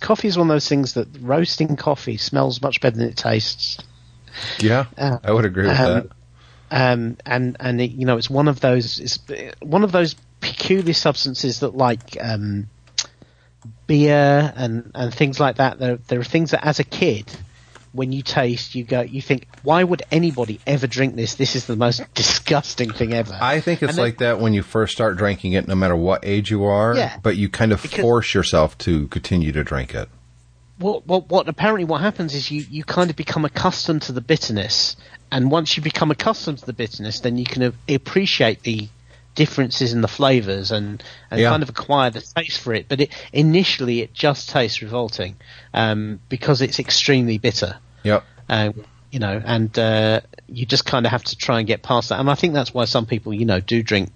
Coffee 0.00 0.28
is 0.28 0.36
one 0.38 0.48
of 0.50 0.54
those 0.54 0.68
things 0.68 0.94
that 0.94 1.08
roasting 1.20 1.76
coffee 1.76 2.16
smells 2.16 2.60
much 2.62 2.80
better 2.80 2.96
than 2.96 3.08
it 3.08 3.16
tastes. 3.16 3.78
Yeah, 4.60 4.86
Uh, 4.96 5.18
I 5.22 5.32
would 5.32 5.44
agree 5.44 5.66
with 5.66 5.78
um, 5.78 6.10
that. 6.70 6.92
um, 6.92 7.16
and 7.24 7.56
and 7.60 7.80
it, 7.80 7.92
you 7.92 8.06
know 8.06 8.16
it's 8.16 8.30
one 8.30 8.48
of 8.48 8.60
those 8.60 8.98
it's 9.00 9.18
one 9.60 9.84
of 9.84 9.92
those 9.92 10.14
peculiar 10.40 10.94
substances 10.94 11.60
that 11.60 11.76
like 11.76 12.16
um, 12.20 12.68
beer 13.86 14.52
and 14.56 14.90
and 14.94 15.14
things 15.14 15.40
like 15.40 15.56
that. 15.56 15.78
There 15.78 15.96
there 16.08 16.20
are 16.20 16.24
things 16.24 16.52
that 16.52 16.64
as 16.64 16.78
a 16.78 16.84
kid 16.84 17.30
when 17.92 18.12
you 18.12 18.22
taste, 18.22 18.74
you 18.74 18.84
go, 18.84 19.00
you 19.00 19.20
think, 19.20 19.46
why 19.62 19.82
would 19.82 20.02
anybody 20.10 20.60
ever 20.66 20.86
drink 20.86 21.16
this? 21.16 21.34
This 21.36 21.56
is 21.56 21.66
the 21.66 21.76
most 21.76 22.02
disgusting 22.14 22.92
thing 22.92 23.12
ever. 23.14 23.36
I 23.40 23.60
think 23.60 23.82
it's 23.82 23.90
And 23.92 23.98
like 23.98 24.18
that 24.18 24.40
when 24.40 24.52
you 24.52 24.62
first 24.62 24.92
start 24.92 25.16
drinking 25.16 25.54
it, 25.54 25.66
no 25.66 25.74
matter 25.74 25.96
what 25.96 26.24
age 26.24 26.50
you 26.50 26.64
are. 26.64 26.94
Yeah. 26.94 27.18
But 27.22 27.36
you 27.36 27.48
kind 27.48 27.72
of 27.72 27.80
force 27.80 28.34
yourself 28.34 28.76
to 28.78 29.08
continue 29.08 29.52
to 29.52 29.64
drink 29.64 29.94
it. 29.94 30.08
What, 30.78 31.06
what, 31.06 31.28
what 31.28 31.48
apparently 31.48 31.84
what 31.84 32.00
happens 32.00 32.34
is 32.34 32.50
you, 32.50 32.64
you 32.68 32.84
kind 32.84 33.10
of 33.10 33.16
become 33.16 33.44
accustomed 33.44 34.02
to 34.02 34.12
the 34.12 34.20
bitterness, 34.20 34.96
and 35.30 35.50
once 35.50 35.76
you 35.76 35.82
become 35.82 36.10
accustomed 36.10 36.58
to 36.58 36.66
the 36.66 36.72
bitterness, 36.72 37.20
then 37.20 37.36
you 37.36 37.44
can 37.44 37.74
appreciate 37.88 38.62
the 38.62 38.88
differences 39.34 39.92
in 39.92 40.00
the 40.00 40.08
flavors 40.08 40.72
and, 40.72 41.02
and 41.30 41.40
Yeah. 41.40 41.50
kind 41.50 41.62
of 41.62 41.68
acquire 41.68 42.10
the 42.10 42.20
taste 42.20 42.60
for 42.60 42.74
it. 42.74 42.86
But 42.88 43.00
it, 43.02 43.12
initially, 43.32 44.00
it 44.00 44.12
just 44.12 44.48
tastes 44.48 44.82
revolting 44.82 45.36
um, 45.72 46.20
because 46.28 46.60
it's 46.60 46.80
extremely 46.80 47.38
bitter. 47.38 47.78
Yep. 48.02 48.24
Um, 48.48 48.84
you 49.10 49.20
know, 49.20 49.40
and 49.44 49.78
uh, 49.78 50.20
you 50.48 50.66
just 50.66 50.84
kind 50.84 51.06
of 51.06 51.12
have 51.12 51.24
to 51.24 51.36
try 51.36 51.58
and 51.58 51.66
get 51.66 51.82
past 51.82 52.08
that. 52.08 52.20
And 52.20 52.28
I 52.28 52.34
think 52.34 52.52
that's 52.54 52.74
why 52.74 52.84
some 52.84 53.06
people, 53.06 53.32
you 53.32 53.44
know, 53.44 53.60
do 53.60 53.82
drink 53.82 54.10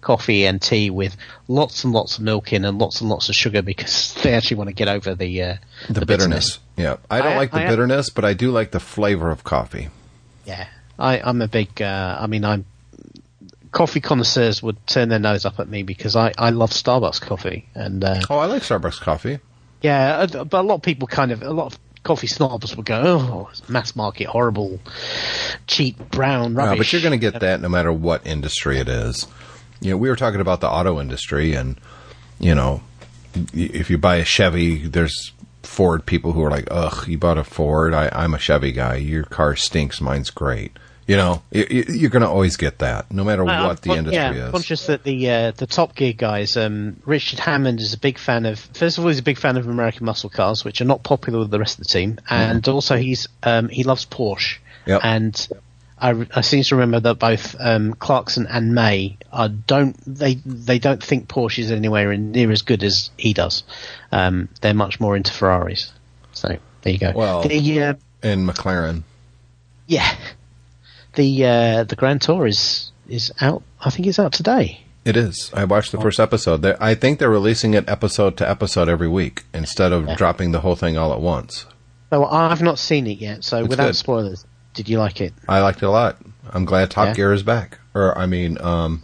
coffee 0.00 0.46
and 0.46 0.62
tea 0.62 0.90
with 0.90 1.16
lots 1.48 1.82
and 1.84 1.92
lots 1.92 2.18
of 2.18 2.24
milk 2.24 2.52
in 2.52 2.64
and 2.64 2.78
lots 2.78 3.00
and 3.00 3.10
lots 3.10 3.28
of 3.28 3.34
sugar 3.34 3.62
because 3.62 4.14
they 4.22 4.34
actually 4.34 4.56
want 4.56 4.68
to 4.68 4.74
get 4.74 4.88
over 4.88 5.14
the 5.14 5.42
uh, 5.42 5.56
The, 5.90 6.06
bitterness. 6.06 6.58
Yeah. 6.76 6.96
I 7.10 7.20
don't 7.20 7.32
I- 7.32 7.36
like 7.36 7.50
the 7.50 7.60
I- 7.60 7.68
bitterness, 7.68 8.10
but 8.10 8.24
I 8.24 8.34
do 8.34 8.50
like 8.50 8.70
the 8.70 8.80
flavor 8.80 9.30
of 9.30 9.44
coffee. 9.44 9.88
Yeah, 10.46 10.66
I, 10.98 11.20
I'm 11.20 11.42
a 11.42 11.48
big. 11.48 11.82
Uh, 11.82 12.16
I 12.20 12.26
mean, 12.26 12.44
I'm 12.44 12.64
coffee 13.70 14.00
connoisseurs 14.00 14.62
would 14.62 14.84
turn 14.86 15.10
their 15.10 15.18
nose 15.18 15.44
up 15.44 15.60
at 15.60 15.68
me 15.68 15.82
because 15.82 16.16
I, 16.16 16.32
I 16.38 16.50
love 16.50 16.70
Starbucks 16.70 17.20
coffee, 17.20 17.68
and 17.74 18.02
uh, 18.02 18.22
Oh, 18.30 18.38
I 18.38 18.46
like 18.46 18.62
Starbucks 18.62 18.98
coffee. 19.00 19.40
yeah, 19.82 20.26
uh, 20.32 20.44
but 20.44 20.60
a 20.60 20.66
lot 20.66 20.76
of 20.76 20.82
people 20.82 21.06
kind 21.06 21.32
of 21.32 21.42
a 21.42 21.50
lot 21.50 21.66
of 21.74 21.78
coffee 22.02 22.26
snobs 22.28 22.74
would 22.76 22.86
go, 22.86 23.02
oh, 23.04 23.48
it's 23.52 23.68
mass 23.68 23.94
market, 23.94 24.26
horrible, 24.28 24.80
cheap 25.66 25.98
brown 26.10 26.54
Yeah, 26.54 26.58
rubbish. 26.64 26.78
but 26.78 26.92
you're 26.94 27.02
going 27.02 27.18
to 27.20 27.30
get 27.30 27.40
that 27.40 27.60
no 27.60 27.68
matter 27.68 27.92
what 27.92 28.26
industry 28.26 28.78
it 28.78 28.88
is. 28.88 29.26
You 29.80 29.90
know, 29.90 29.96
we 29.96 30.08
were 30.08 30.16
talking 30.16 30.40
about 30.40 30.60
the 30.60 30.68
auto 30.68 31.00
industry, 31.00 31.54
and 31.54 31.78
you 32.40 32.54
know, 32.54 32.82
if 33.52 33.90
you 33.90 33.98
buy 33.98 34.16
a 34.16 34.24
Chevy, 34.24 34.86
there's 34.86 35.32
Ford 35.62 36.06
people 36.06 36.32
who 36.32 36.42
are 36.42 36.50
like, 36.50 36.68
"Ugh, 36.70 37.06
you 37.08 37.18
bought 37.18 37.38
a 37.38 37.44
Ford? 37.44 37.94
I, 37.94 38.08
I'm 38.12 38.34
a 38.34 38.38
Chevy 38.38 38.72
guy. 38.72 38.96
Your 38.96 39.24
car 39.24 39.56
stinks. 39.56 40.00
Mine's 40.00 40.30
great." 40.30 40.72
You 41.06 41.16
know, 41.16 41.42
y- 41.50 41.66
y- 41.70 41.84
you're 41.88 42.10
going 42.10 42.22
to 42.22 42.28
always 42.28 42.58
get 42.58 42.80
that, 42.80 43.10
no 43.10 43.24
matter 43.24 43.42
I'm 43.48 43.66
what 43.66 43.80
the 43.80 43.92
industry 43.92 44.14
yeah, 44.14 44.46
is. 44.46 44.50
conscious 44.50 44.86
that 44.88 45.04
the 45.04 45.30
uh, 45.30 45.50
the 45.52 45.66
Top 45.66 45.96
Gear 45.96 46.12
guys, 46.12 46.54
um, 46.58 47.00
Richard 47.06 47.38
Hammond 47.38 47.80
is 47.80 47.94
a 47.94 47.98
big 47.98 48.18
fan 48.18 48.44
of. 48.44 48.58
First 48.58 48.98
of 48.98 49.04
all, 49.04 49.08
he's 49.08 49.18
a 49.18 49.22
big 49.22 49.38
fan 49.38 49.56
of 49.56 49.66
American 49.66 50.04
muscle 50.04 50.28
cars, 50.28 50.66
which 50.66 50.82
are 50.82 50.84
not 50.84 51.02
popular 51.02 51.38
with 51.38 51.50
the 51.50 51.58
rest 51.58 51.78
of 51.78 51.86
the 51.86 51.90
team, 51.90 52.18
and 52.28 52.66
also 52.68 52.96
he's 52.96 53.26
um, 53.42 53.70
he 53.70 53.84
loves 53.84 54.04
Porsche. 54.04 54.58
Mm-hmm. 54.58 54.90
Yep. 54.90 55.00
And 55.04 55.48
I, 56.00 56.26
I 56.34 56.40
seem 56.42 56.62
to 56.62 56.76
remember 56.76 57.00
that 57.00 57.18
both 57.18 57.56
um, 57.58 57.94
Clarkson 57.94 58.46
and 58.46 58.74
May 58.74 59.16
are 59.32 59.48
don't 59.48 59.96
they 60.06 60.34
they 60.34 60.78
don't 60.78 61.02
think 61.02 61.28
Porsche 61.28 61.58
is 61.60 61.70
anywhere 61.70 62.16
near 62.16 62.50
as 62.50 62.62
good 62.62 62.82
as 62.84 63.10
he 63.16 63.32
does. 63.32 63.64
Um, 64.12 64.48
they're 64.60 64.74
much 64.74 65.00
more 65.00 65.16
into 65.16 65.32
Ferraris. 65.32 65.92
So 66.32 66.56
there 66.82 66.92
you 66.92 66.98
go. 66.98 67.12
Well- 67.14 67.42
the, 67.42 67.82
uh, 67.82 67.94
and 68.22 68.48
McLaren. 68.48 69.02
yeah, 69.86 70.16
the 71.14 71.44
uh, 71.44 71.84
the 71.84 71.96
Grand 71.96 72.22
Tour 72.22 72.46
is 72.46 72.90
is 73.08 73.32
out. 73.40 73.62
I 73.80 73.90
think 73.90 74.06
it's 74.06 74.18
out 74.18 74.32
today. 74.32 74.84
It 75.04 75.16
is. 75.16 75.50
I 75.54 75.64
watched 75.64 75.92
the 75.92 76.00
first 76.00 76.20
episode. 76.20 76.60
They- 76.62 76.76
I 76.80 76.94
think 76.94 77.18
they're 77.18 77.30
releasing 77.30 77.72
it 77.74 77.88
episode 77.88 78.36
to 78.38 78.48
episode 78.48 78.88
every 78.88 79.08
week 79.08 79.44
instead 79.54 79.92
of 79.92 80.16
dropping 80.16 80.52
the 80.52 80.60
whole 80.60 80.76
thing 80.76 80.98
all 80.98 81.12
at 81.14 81.20
once. 81.20 81.64
So 82.10 82.24
I've 82.26 82.60
not 82.62 82.78
seen 82.78 83.06
it 83.06 83.18
yet. 83.18 83.44
So 83.44 83.60
It's 83.60 83.68
without 83.68 83.86
good. 83.88 83.96
spoilers, 83.96 84.44
did 84.78 84.88
you 84.88 85.00
like 85.00 85.20
it? 85.20 85.34
I 85.48 85.58
liked 85.60 85.82
it 85.82 85.86
a 85.86 85.90
lot. 85.90 86.18
I'm 86.50 86.64
glad 86.64 86.88
Top 86.88 87.08
Yeah. 87.08 87.14
Gear 87.14 87.32
is 87.32 87.42
back. 87.42 87.80
Or 87.94 88.16
I 88.16 88.26
mean, 88.26 88.58
um, 88.60 89.02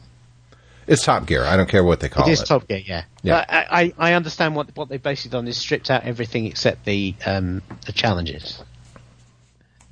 it's 0.87 1.04
Top 1.04 1.26
Gear. 1.26 1.42
I 1.42 1.56
don't 1.56 1.68
care 1.68 1.82
what 1.82 1.98
they 1.98 2.08
call 2.08 2.28
it 2.28 2.30
it. 2.30 2.34
is 2.34 2.44
Top 2.44 2.68
Gear, 2.68 2.78
yeah. 2.78 3.02
Yeah. 3.24 3.40
But 3.40 3.52
I, 3.52 3.82
I, 3.82 4.10
I 4.10 4.12
understand 4.12 4.54
what 4.54 4.74
what 4.76 4.88
they've 4.88 5.02
basically 5.02 5.32
done 5.32 5.48
is 5.48 5.56
stripped 5.56 5.90
out 5.90 6.04
everything 6.04 6.46
except 6.46 6.84
the 6.84 7.16
um, 7.26 7.60
the 7.87 7.92
challenges. 7.92 8.62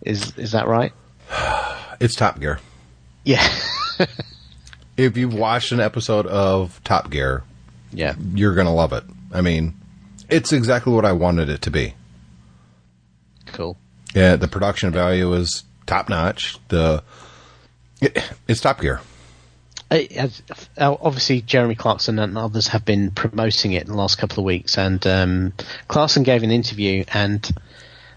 Is 0.02 0.38
is 0.38 0.52
that 0.52 0.68
right? 0.68 0.92
It's 2.00 2.14
Top 2.16 2.38
Gear. 2.40 2.58
Yeah. 3.24 3.44
If 4.96 5.16
you've 5.16 5.32
watched 5.34 5.72
an 5.72 5.80
episode 5.80 6.26
of 6.26 6.82
Top 6.84 7.10
Gear, 7.10 7.44
yeah. 7.92 8.14
you're 8.34 8.54
gonna 8.54 8.74
love 8.74 8.92
it. 8.92 9.04
I 9.32 9.40
mean, 9.40 9.74
it's 10.28 10.52
exactly 10.52 10.92
what 10.92 11.06
I 11.06 11.12
wanted 11.12 11.48
it 11.48 11.62
to 11.62 11.70
be. 11.70 11.94
Cool. 13.46 13.78
Yeah, 14.14 14.36
the 14.36 14.48
production 14.48 14.92
value 14.92 15.32
is 15.32 15.64
top 15.92 16.08
notch. 16.08 16.58
The 16.68 17.02
it, 18.00 18.30
it's 18.48 18.60
Top 18.60 18.80
Gear. 18.80 19.00
Uh, 19.90 20.28
obviously, 20.78 21.42
Jeremy 21.42 21.74
Clarkson 21.74 22.18
and 22.18 22.38
others 22.38 22.68
have 22.68 22.84
been 22.84 23.10
promoting 23.10 23.72
it 23.72 23.82
in 23.82 23.88
the 23.88 23.96
last 23.96 24.16
couple 24.16 24.38
of 24.38 24.46
weeks, 24.46 24.78
and 24.78 25.06
um, 25.06 25.52
Clarkson 25.88 26.22
gave 26.22 26.42
an 26.42 26.50
interview, 26.50 27.04
and 27.12 27.46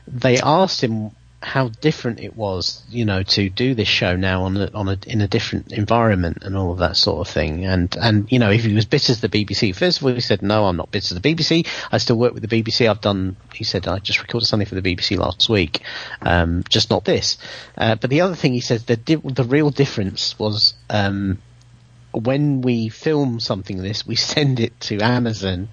they 0.08 0.40
asked 0.40 0.82
him 0.82 1.12
how 1.46 1.68
different 1.68 2.20
it 2.20 2.36
was, 2.36 2.84
you 2.90 3.06
know, 3.06 3.22
to 3.22 3.50
do 3.52 3.76
this 3.76 3.88
show 3.88 4.16
now 4.16 4.44
on 4.46 4.58
a, 4.58 4.72
on 4.74 4.90
a 4.90 4.98
in 5.06 5.22
a 5.22 5.28
different 5.28 5.72
environment 5.72 6.40
and 6.42 6.58
all 6.58 6.72
of 6.72 6.80
that 6.80 6.98
sort 6.98 7.26
of 7.26 7.32
thing, 7.32 7.66
and 7.66 7.96
and 7.98 8.32
you 8.32 8.40
know, 8.40 8.50
if 8.50 8.64
he 8.64 8.74
was 8.74 8.86
bitter 8.86 9.14
to 9.14 9.22
the 9.22 9.30
BBC, 9.30 9.76
first 9.76 10.00
of 10.00 10.08
all, 10.08 10.14
he 10.14 10.22
said, 10.22 10.42
"No, 10.42 10.66
I'm 10.66 10.76
not 10.76 10.90
bitter 10.90 11.10
to 11.10 11.20
the 11.20 11.36
BBC. 11.36 11.68
I 11.92 12.00
still 12.00 12.18
work 12.18 12.34
with 12.34 12.42
the 12.42 12.64
BBC. 12.64 12.90
I've 12.90 13.00
done," 13.00 13.38
he 13.54 13.64
said, 13.64 13.88
"I 13.88 14.00
just 14.00 14.22
recorded 14.24 14.48
something 14.48 14.66
for 14.68 14.74
the 14.74 14.82
BBC 14.82 15.20
last 15.20 15.48
week, 15.48 15.82
um, 16.24 16.64
just 16.68 16.90
not 16.90 17.06
this." 17.06 17.38
Uh, 17.78 17.94
but 17.94 18.10
the 18.10 18.22
other 18.22 18.36
thing 18.36 18.54
he 18.54 18.60
said, 18.60 18.82
the 18.82 18.98
di- 18.98 19.16
the 19.24 19.44
real 19.44 19.70
difference 19.70 20.38
was. 20.40 20.74
Um, 20.90 21.38
when 22.12 22.62
we 22.62 22.88
film 22.88 23.42
something 23.42 23.78
like 23.78 23.90
this, 23.90 24.08
we 24.08 24.16
send 24.34 24.62
it 24.62 24.80
to 24.80 25.02
Amazon, 25.02 25.68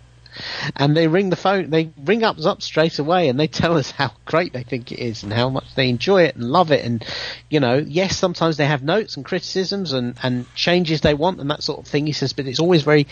and 0.77 0.97
they 0.97 1.09
ring 1.09 1.31
the 1.31 1.37
phone. 1.37 1.71
They 1.71 1.91
ring 2.05 2.25
us 2.25 2.47
up 2.47 2.63
straight 2.63 2.99
away, 2.99 3.29
and 3.29 3.39
they 3.39 3.47
tell 3.47 3.77
us 3.77 3.91
how 3.91 4.13
great 4.25 4.53
they 4.53 4.63
think 4.63 4.93
it 4.93 4.99
is 4.99 5.23
and 5.23 5.33
how 5.33 5.49
much 5.49 5.75
they 5.75 5.89
enjoy 5.89 6.25
it 6.25 6.37
and 6.37 6.45
love 6.45 6.71
it. 6.73 6.85
And 6.85 7.05
you 7.51 7.61
know, 7.61 7.77
yes, 7.77 8.17
sometimes 8.17 8.57
they 8.57 8.67
have 8.67 8.83
notes 8.83 9.17
and 9.17 9.25
criticisms 9.25 9.93
and 9.93 10.17
and 10.23 10.53
changes 10.55 11.01
they 11.01 11.15
want 11.15 11.41
and 11.41 11.51
that 11.51 11.63
sort 11.63 11.81
of 11.81 11.87
thing. 11.87 12.07
He 12.07 12.13
says, 12.13 12.33
but 12.33 12.47
it's 12.47 12.61
always 12.61 12.83
very 12.83 13.07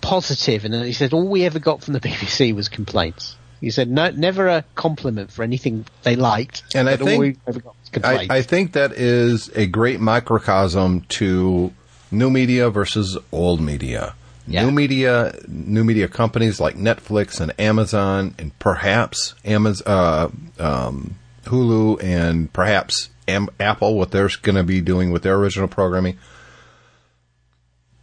positive. 0.00 0.64
And 0.64 0.74
he 0.74 0.92
said, 0.92 1.12
all 1.12 1.26
we 1.26 1.44
ever 1.44 1.58
got 1.58 1.82
from 1.82 1.94
the 1.94 2.00
BBC 2.10 2.54
was 2.54 2.68
complaints. 2.68 3.36
He 3.60 3.70
said, 3.70 3.90
no, 3.90 4.10
never 4.10 4.48
a 4.48 4.64
compliment 4.74 5.30
for 5.30 5.42
anything 5.42 5.84
they 6.02 6.16
liked. 6.16 6.62
And 6.74 6.88
I 6.88 6.96
think- 6.96 7.20
we 7.20 7.36
ever 7.46 7.60
got 7.60 7.76
was 7.92 8.04
I. 8.04 8.26
I 8.30 8.42
think 8.42 8.72
that 8.72 8.92
is 8.92 9.50
a 9.54 9.66
great 9.66 10.00
microcosm 10.00 11.02
to 11.02 11.72
new 12.10 12.30
media 12.30 12.70
versus 12.70 13.18
old 13.32 13.60
media. 13.60 14.14
Yeah. 14.50 14.64
New 14.64 14.72
media, 14.72 15.32
new 15.46 15.84
media 15.84 16.08
companies 16.08 16.58
like 16.58 16.74
Netflix 16.74 17.40
and 17.40 17.52
Amazon, 17.58 18.34
and 18.36 18.56
perhaps 18.58 19.34
Amazon, 19.44 19.86
uh, 19.86 20.28
um, 20.58 21.14
Hulu, 21.44 22.02
and 22.02 22.52
perhaps 22.52 23.10
Am- 23.28 23.48
Apple, 23.60 23.96
what 23.96 24.10
they're 24.10 24.28
going 24.42 24.56
to 24.56 24.64
be 24.64 24.80
doing 24.80 25.12
with 25.12 25.22
their 25.22 25.36
original 25.36 25.68
programming. 25.68 26.18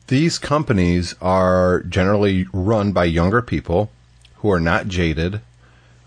These 0.07 0.39
companies 0.39 1.15
are 1.21 1.81
generally 1.81 2.47
run 2.53 2.93
by 2.93 3.03
younger 3.05 3.41
people 3.41 3.91
who 4.35 4.49
are 4.49 4.61
not 4.61 4.87
jaded, 4.87 5.41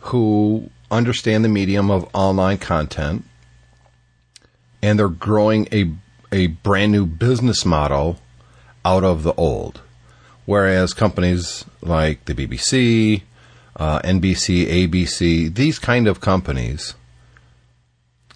who 0.01 0.71
understand 0.91 1.45
the 1.45 1.51
medium 1.51 1.91
of 1.91 2.09
online 2.15 2.57
content, 2.57 3.25
and 4.83 4.99
they're 4.99 5.09
growing 5.09 5.69
a 5.71 5.93
a 6.33 6.47
brand 6.47 6.93
new 6.93 7.05
business 7.05 7.67
model 7.67 8.19
out 8.87 9.05
of 9.05 9.23
the 9.23 9.35
old. 9.35 9.83
Whereas 10.51 10.93
companies 10.95 11.65
like 11.81 12.25
the 12.25 12.35
BBC, 12.35 13.23
uh, 13.77 14.01
NBC, 14.01 14.67
ABC, 14.67 15.55
these 15.55 15.79
kind 15.79 16.09
of 16.09 16.21
companies 16.21 16.95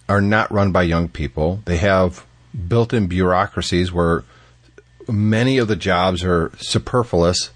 are 0.07 0.21
not 0.21 0.49
run 0.49 0.71
by 0.71 0.83
young 0.83 1.09
people. 1.09 1.59
They 1.65 1.75
have 1.75 2.25
built-in 2.69 3.07
bureaucracies 3.07 3.91
where 3.91 4.23
many 5.09 5.57
of 5.57 5.67
the 5.67 5.75
jobs 5.75 6.23
are 6.23 6.53
superfluous, 6.57 7.49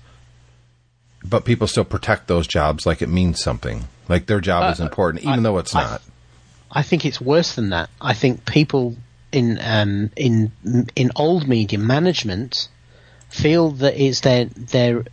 but 1.24 1.46
people 1.46 1.66
still 1.66 1.86
protect 1.86 2.28
those 2.28 2.46
jobs 2.46 2.86
like 2.86 3.02
it 3.02 3.08
means 3.08 3.42
something. 3.42 3.86
Like 4.10 4.26
their 4.26 4.42
job 4.42 4.74
is 4.74 4.82
important, 4.82 5.24
even 5.24 5.40
I- 5.40 5.44
though 5.44 5.58
it's 5.60 5.74
I- 5.74 5.84
not. 5.84 6.02
I 6.70 6.82
think 6.84 7.06
it's 7.06 7.22
worse 7.22 7.56
than 7.56 7.70
that. 7.70 7.90
I 8.02 8.14
think 8.14 8.46
people 8.46 8.98
in 9.32 9.58
um, 9.64 10.12
in 10.18 10.52
in 10.98 11.12
old 11.16 11.48
media 11.48 11.80
management 11.80 12.68
feel 13.30 13.72
that 13.72 13.96
it's 14.02 14.22
their 14.22 14.46
their 14.46 15.06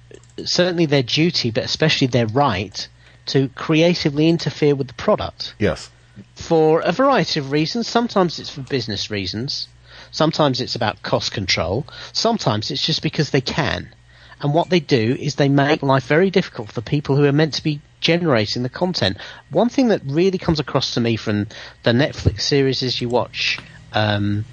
certainly 0.45 0.87
their 0.87 1.03
duty, 1.03 1.51
but 1.51 1.65
especially 1.65 2.07
their 2.09 2.27
right 2.27 2.89
to 3.27 3.49
creatively 3.55 4.29
interfere 4.29 4.75
with 4.75 4.87
the 4.89 4.95
product 4.95 5.55
Yes. 5.59 5.91
for 6.35 6.81
a 6.81 6.93
variety 6.93 7.41
of 7.41 7.51
reasons. 7.51 7.89
Sometimes 7.89 8.39
it's 8.39 8.51
for 8.51 8.61
business 8.63 9.11
reasons. 9.11 9.69
Sometimes 10.11 10.61
it's 10.61 10.77
about 10.77 11.03
cost 11.03 11.33
control. 11.33 11.87
Sometimes 12.13 12.71
it's 12.71 12.85
just 12.85 13.03
because 13.03 13.31
they 13.31 13.41
can. 13.41 13.95
And 14.41 14.53
what 14.53 14.69
they 14.69 14.81
do 14.81 15.17
is 15.19 15.35
they 15.35 15.49
make 15.49 15.83
life 15.83 16.07
very 16.07 16.31
difficult 16.31 16.71
for 16.71 16.83
people 16.83 17.17
who 17.17 17.25
are 17.25 17.33
meant 17.33 17.55
to 17.55 17.63
be 17.63 17.81
generating 18.01 18.63
the 18.63 18.69
content. 18.69 19.17
One 19.51 19.71
thing 19.71 19.89
that 19.89 20.03
really 20.05 20.39
comes 20.39 20.61
across 20.61 20.95
to 20.95 21.01
me 21.01 21.17
from 21.17 21.47
the 21.83 21.93
Netflix 21.93 22.43
series 22.43 22.83
is 22.83 23.01
you 23.01 23.09
watch. 23.09 23.59
Um, 23.93 24.45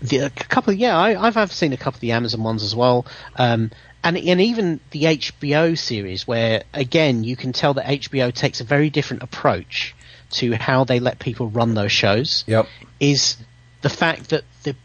the, 0.00 0.18
a 0.18 0.30
couple 0.30 0.72
of 0.72 0.78
yeah, 0.78 0.96
I, 0.96 1.26
I've, 1.26 1.36
I've 1.36 1.52
seen 1.52 1.72
a 1.72 1.76
couple 1.76 1.96
of 1.96 2.00
the 2.00 2.12
Amazon 2.12 2.42
ones 2.42 2.62
as 2.62 2.74
well, 2.74 3.06
um, 3.36 3.70
and 4.04 4.16
and 4.16 4.40
even 4.40 4.80
the 4.90 5.04
HBO 5.04 5.76
series, 5.76 6.26
where 6.26 6.62
again 6.72 7.24
you 7.24 7.36
can 7.36 7.52
tell 7.52 7.74
that 7.74 7.86
HBO 7.86 8.32
takes 8.32 8.60
a 8.60 8.64
very 8.64 8.90
different 8.90 9.22
approach 9.22 9.94
to 10.30 10.54
how 10.54 10.84
they 10.84 11.00
let 11.00 11.18
people 11.18 11.48
run 11.48 11.74
those 11.74 11.92
shows. 11.92 12.44
Yep. 12.46 12.66
Is 13.00 13.36
the 13.82 13.90
fact 13.90 14.30
that 14.30 14.44
the 14.62 14.76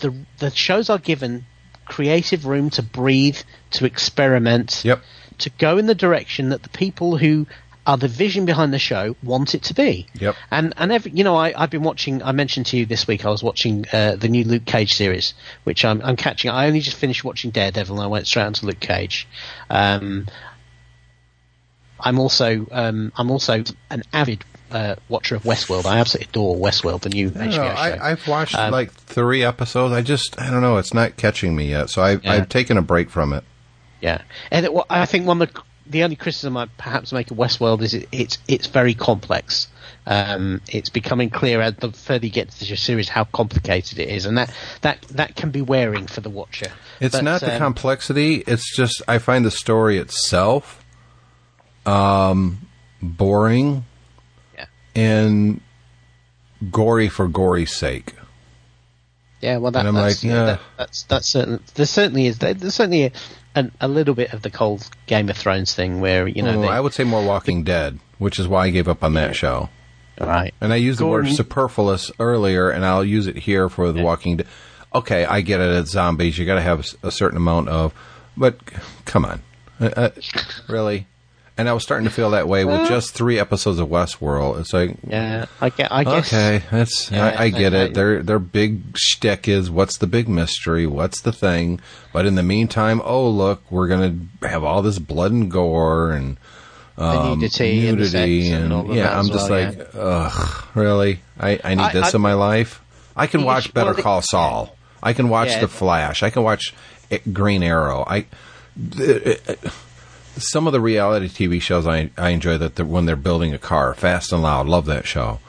the 0.00 0.14
the 0.38 0.50
shows 0.50 0.90
are 0.90 0.98
given 0.98 1.44
creative 1.84 2.46
room 2.46 2.70
to 2.70 2.82
breathe, 2.82 3.38
to 3.72 3.84
experiment, 3.84 4.82
Yep. 4.84 5.02
to 5.38 5.50
go 5.50 5.78
in 5.78 5.86
the 5.86 5.94
direction 5.94 6.50
that 6.50 6.62
the 6.62 6.68
people 6.68 7.16
who 7.16 7.46
are 7.86 7.96
the 7.96 8.06
vision 8.08 8.44
behind 8.46 8.72
the 8.72 8.78
show 8.78 9.16
want 9.24 9.54
it 9.56 9.62
to 9.64 9.74
be. 9.74 10.06
Yep. 10.20 10.36
And 10.50 10.72
and 10.76 10.92
every, 10.92 11.10
you 11.12 11.24
know, 11.24 11.34
I, 11.36 11.52
I've 11.60 11.70
been 11.70 11.82
watching. 11.82 12.22
I 12.22 12.32
mentioned 12.32 12.66
to 12.66 12.76
you 12.76 12.86
this 12.86 13.06
week. 13.08 13.24
I 13.24 13.30
was 13.30 13.42
watching 13.42 13.84
uh, 13.92 14.16
the 14.16 14.28
new 14.28 14.44
Luke 14.44 14.64
Cage 14.64 14.92
series, 14.94 15.34
which 15.64 15.84
I'm, 15.84 16.00
I'm 16.02 16.16
catching. 16.16 16.50
I 16.50 16.66
only 16.68 16.80
just 16.80 16.96
finished 16.96 17.24
watching 17.24 17.50
Daredevil, 17.50 17.96
and 17.96 18.04
I 18.04 18.06
went 18.06 18.26
straight 18.26 18.44
onto 18.44 18.66
Luke 18.66 18.80
Cage. 18.80 19.26
Um, 19.68 20.26
I'm 22.00 22.18
also 22.18 22.66
um, 22.70 23.12
I'm 23.16 23.30
also 23.30 23.62
an 23.90 24.02
avid 24.12 24.44
uh, 24.70 24.96
watcher 25.08 25.36
of 25.36 25.42
Westworld. 25.42 25.84
I 25.86 25.98
absolutely 25.98 26.28
adore 26.30 26.56
Westworld, 26.56 27.02
the 27.02 27.10
new 27.10 27.30
HBO 27.30 27.52
show. 27.52 27.62
I, 27.62 28.10
I've 28.12 28.26
watched 28.26 28.54
Um, 28.54 28.72
like 28.72 28.92
three 28.92 29.44
episodes. 29.44 29.92
I 29.92 30.02
just, 30.02 30.40
I 30.40 30.50
don't 30.50 30.62
know, 30.62 30.78
it's 30.78 30.94
not 30.94 31.16
catching 31.16 31.54
me 31.54 31.68
yet. 31.68 31.90
So 31.90 32.00
I, 32.02 32.12
Yeah. 32.12 32.32
I've 32.32 32.48
taken 32.48 32.76
a 32.78 32.82
break 32.82 33.10
from 33.10 33.32
it. 33.34 33.44
Yeah, 34.00 34.22
and 34.50 34.64
it, 34.66 34.72
well, 34.72 34.86
I 34.90 35.06
think 35.06 35.26
one 35.26 35.40
of 35.42 35.52
the 35.52 35.62
the 35.86 36.02
only 36.04 36.16
criticism 36.16 36.56
I 36.56 36.66
perhaps 36.78 37.12
make 37.12 37.30
of 37.30 37.36
Westworld 37.36 37.82
is 37.82 37.94
it, 37.94 38.08
it's 38.12 38.38
it's 38.48 38.66
very 38.66 38.94
complex. 38.94 39.68
Um, 40.04 40.60
it's 40.68 40.90
becoming 40.90 41.30
clear 41.30 41.60
as 41.60 41.76
the 41.76 41.92
further 41.92 42.26
you 42.26 42.32
get 42.32 42.50
to 42.50 42.58
the 42.58 42.76
series 42.76 43.08
how 43.08 43.24
complicated 43.24 43.98
it 44.00 44.08
is, 44.08 44.26
and 44.26 44.36
that 44.38 44.52
that 44.80 45.02
that 45.10 45.36
can 45.36 45.50
be 45.50 45.60
wearing 45.62 46.06
for 46.06 46.20
the 46.20 46.30
watcher. 46.30 46.72
It's 47.00 47.14
But, 47.14 47.24
not 47.24 47.40
the 47.40 47.52
um, 47.54 47.58
complexity. 47.60 48.36
It's 48.46 48.74
just 48.76 49.00
I 49.06 49.18
find 49.18 49.44
the 49.44 49.50
story 49.50 49.98
itself 49.98 50.84
um, 51.86 52.66
boring 53.00 53.84
Yeah. 54.56 54.66
and 54.94 55.60
gory 56.70 57.08
for 57.08 57.28
gory's 57.28 57.74
sake. 57.74 58.14
Yeah, 59.40 59.56
well, 59.56 59.72
that, 59.72 59.82
that's, 59.82 60.22
like, 60.22 60.22
yeah. 60.22 60.44
that, 60.44 60.60
that's 60.78 61.02
that's 61.04 61.28
certain. 61.28 61.60
There 61.74 61.86
certainly 61.86 62.26
is. 62.26 62.38
there- 62.38 62.54
There's 62.54 62.74
certainly 62.74 63.06
a, 63.06 63.12
an, 63.54 63.72
a 63.80 63.88
little 63.88 64.14
bit 64.14 64.32
of 64.32 64.42
the 64.42 64.50
cold 64.50 64.88
Game 65.06 65.28
of 65.28 65.36
Thrones 65.36 65.74
thing 65.74 66.00
where 66.00 66.26
you 66.26 66.42
know 66.42 66.58
Oh, 66.58 66.62
they, 66.62 66.68
I 66.68 66.80
would 66.80 66.92
say 66.94 67.04
more 67.04 67.24
Walking 67.24 67.62
Dead, 67.64 67.98
which 68.18 68.38
is 68.38 68.48
why 68.48 68.66
I 68.66 68.70
gave 68.70 68.88
up 68.88 69.02
on 69.04 69.14
that 69.14 69.34
show. 69.36 69.68
right. 70.20 70.54
And 70.60 70.72
I 70.72 70.76
used 70.76 70.98
the 71.00 71.06
word 71.06 71.28
superfluous 71.28 72.10
earlier, 72.18 72.70
and 72.70 72.84
I'll 72.84 73.04
use 73.04 73.26
it 73.26 73.36
here 73.36 73.68
for 73.68 73.92
the 73.92 74.02
Walking 74.02 74.38
Dead. 74.38 74.46
Okay, 74.94 75.24
I 75.24 75.40
get 75.40 75.60
it. 75.60 75.70
It's 75.76 75.90
zombies. 75.90 76.36
You 76.38 76.44
got 76.46 76.56
to 76.56 76.60
have 76.60 76.86
a 77.02 77.10
certain 77.10 77.36
amount 77.38 77.68
of, 77.70 77.94
but 78.36 78.58
come 79.06 79.24
on, 79.24 79.42
uh, 79.80 79.86
uh, 79.96 80.10
really. 80.68 81.06
And 81.58 81.68
I 81.68 81.74
was 81.74 81.82
starting 81.82 82.06
to 82.08 82.10
feel 82.14 82.30
that 82.30 82.48
way 82.48 82.64
with 82.64 82.88
just 82.88 83.14
three 83.14 83.38
episodes 83.38 83.78
of 83.78 83.88
Westworld. 83.88 84.58
It's 84.58 84.72
like, 84.72 84.96
Yeah, 85.06 85.44
I 85.60 85.68
get. 85.68 85.92
I 85.92 86.02
guess. 86.02 86.32
okay, 86.32 86.62
that's 86.70 87.10
Yeah, 87.10 87.26
I, 87.38 87.44
I 87.44 87.48
get 87.50 87.74
it. 87.74 87.92
Their 87.92 88.22
their 88.22 88.38
big 88.38 88.96
shtick 88.96 89.46
is 89.48 89.70
what's 89.70 89.98
the 89.98 90.06
big 90.06 90.28
mystery? 90.30 90.86
What's 90.86 91.20
the 91.20 91.30
thing? 91.32 91.78
But 92.12 92.24
in 92.24 92.36
the 92.36 92.42
meantime, 92.42 93.02
oh 93.04 93.28
look, 93.28 93.62
we're 93.70 93.86
gonna 93.86 94.16
have 94.42 94.64
all 94.64 94.80
this 94.80 94.98
blood 94.98 95.32
and 95.32 95.50
gore 95.50 96.12
and 96.12 96.38
The 96.96 97.34
nudity, 97.34 97.86
and 97.86 97.98
nudity 97.98 98.50
and, 98.50 98.72
of 98.72 98.94
yeah, 98.94 99.18
I'm 99.18 99.28
just 99.28 99.50
well, 99.50 99.64
like, 99.68 99.78
yeah. 99.94 100.00
ugh, 100.00 100.66
really? 100.74 101.20
I, 101.38 101.60
I 101.62 101.74
need 101.74 101.82
I- 101.84 101.92
this 101.92 102.14
in 102.14 102.22
my 102.22 102.32
life. 102.34 102.80
I 103.14 103.26
can 103.26 103.44
watch 103.44 103.66
issue- 103.66 103.72
Better 103.74 103.92
well, 103.92 104.02
Call 104.02 104.22
Saul. 104.22 104.76
I 105.02 105.12
can 105.12 105.28
watch 105.28 105.48
Yeah. 105.48 105.60
The 105.60 105.68
Flash. 105.68 106.22
I 106.22 106.30
can 106.30 106.42
watch 106.44 106.72
eh, 107.10 107.18
Green 107.30 107.62
Arrow. 107.62 108.04
I 108.06 108.24
th- 108.96 109.40
eh, 109.46 109.54
some 110.36 110.66
of 110.66 110.72
the 110.72 110.80
reality 110.80 111.28
TV 111.28 111.60
shows 111.60 111.86
I 111.86 112.10
I 112.16 112.30
enjoy 112.30 112.58
that 112.58 112.76
the, 112.76 112.84
when 112.84 113.06
they're 113.06 113.16
building 113.16 113.52
a 113.54 113.58
car, 113.58 113.94
Fast 113.94 114.32
and 114.32 114.42
Loud, 114.42 114.66
love 114.66 114.86
that 114.86 115.06
show. 115.06 115.40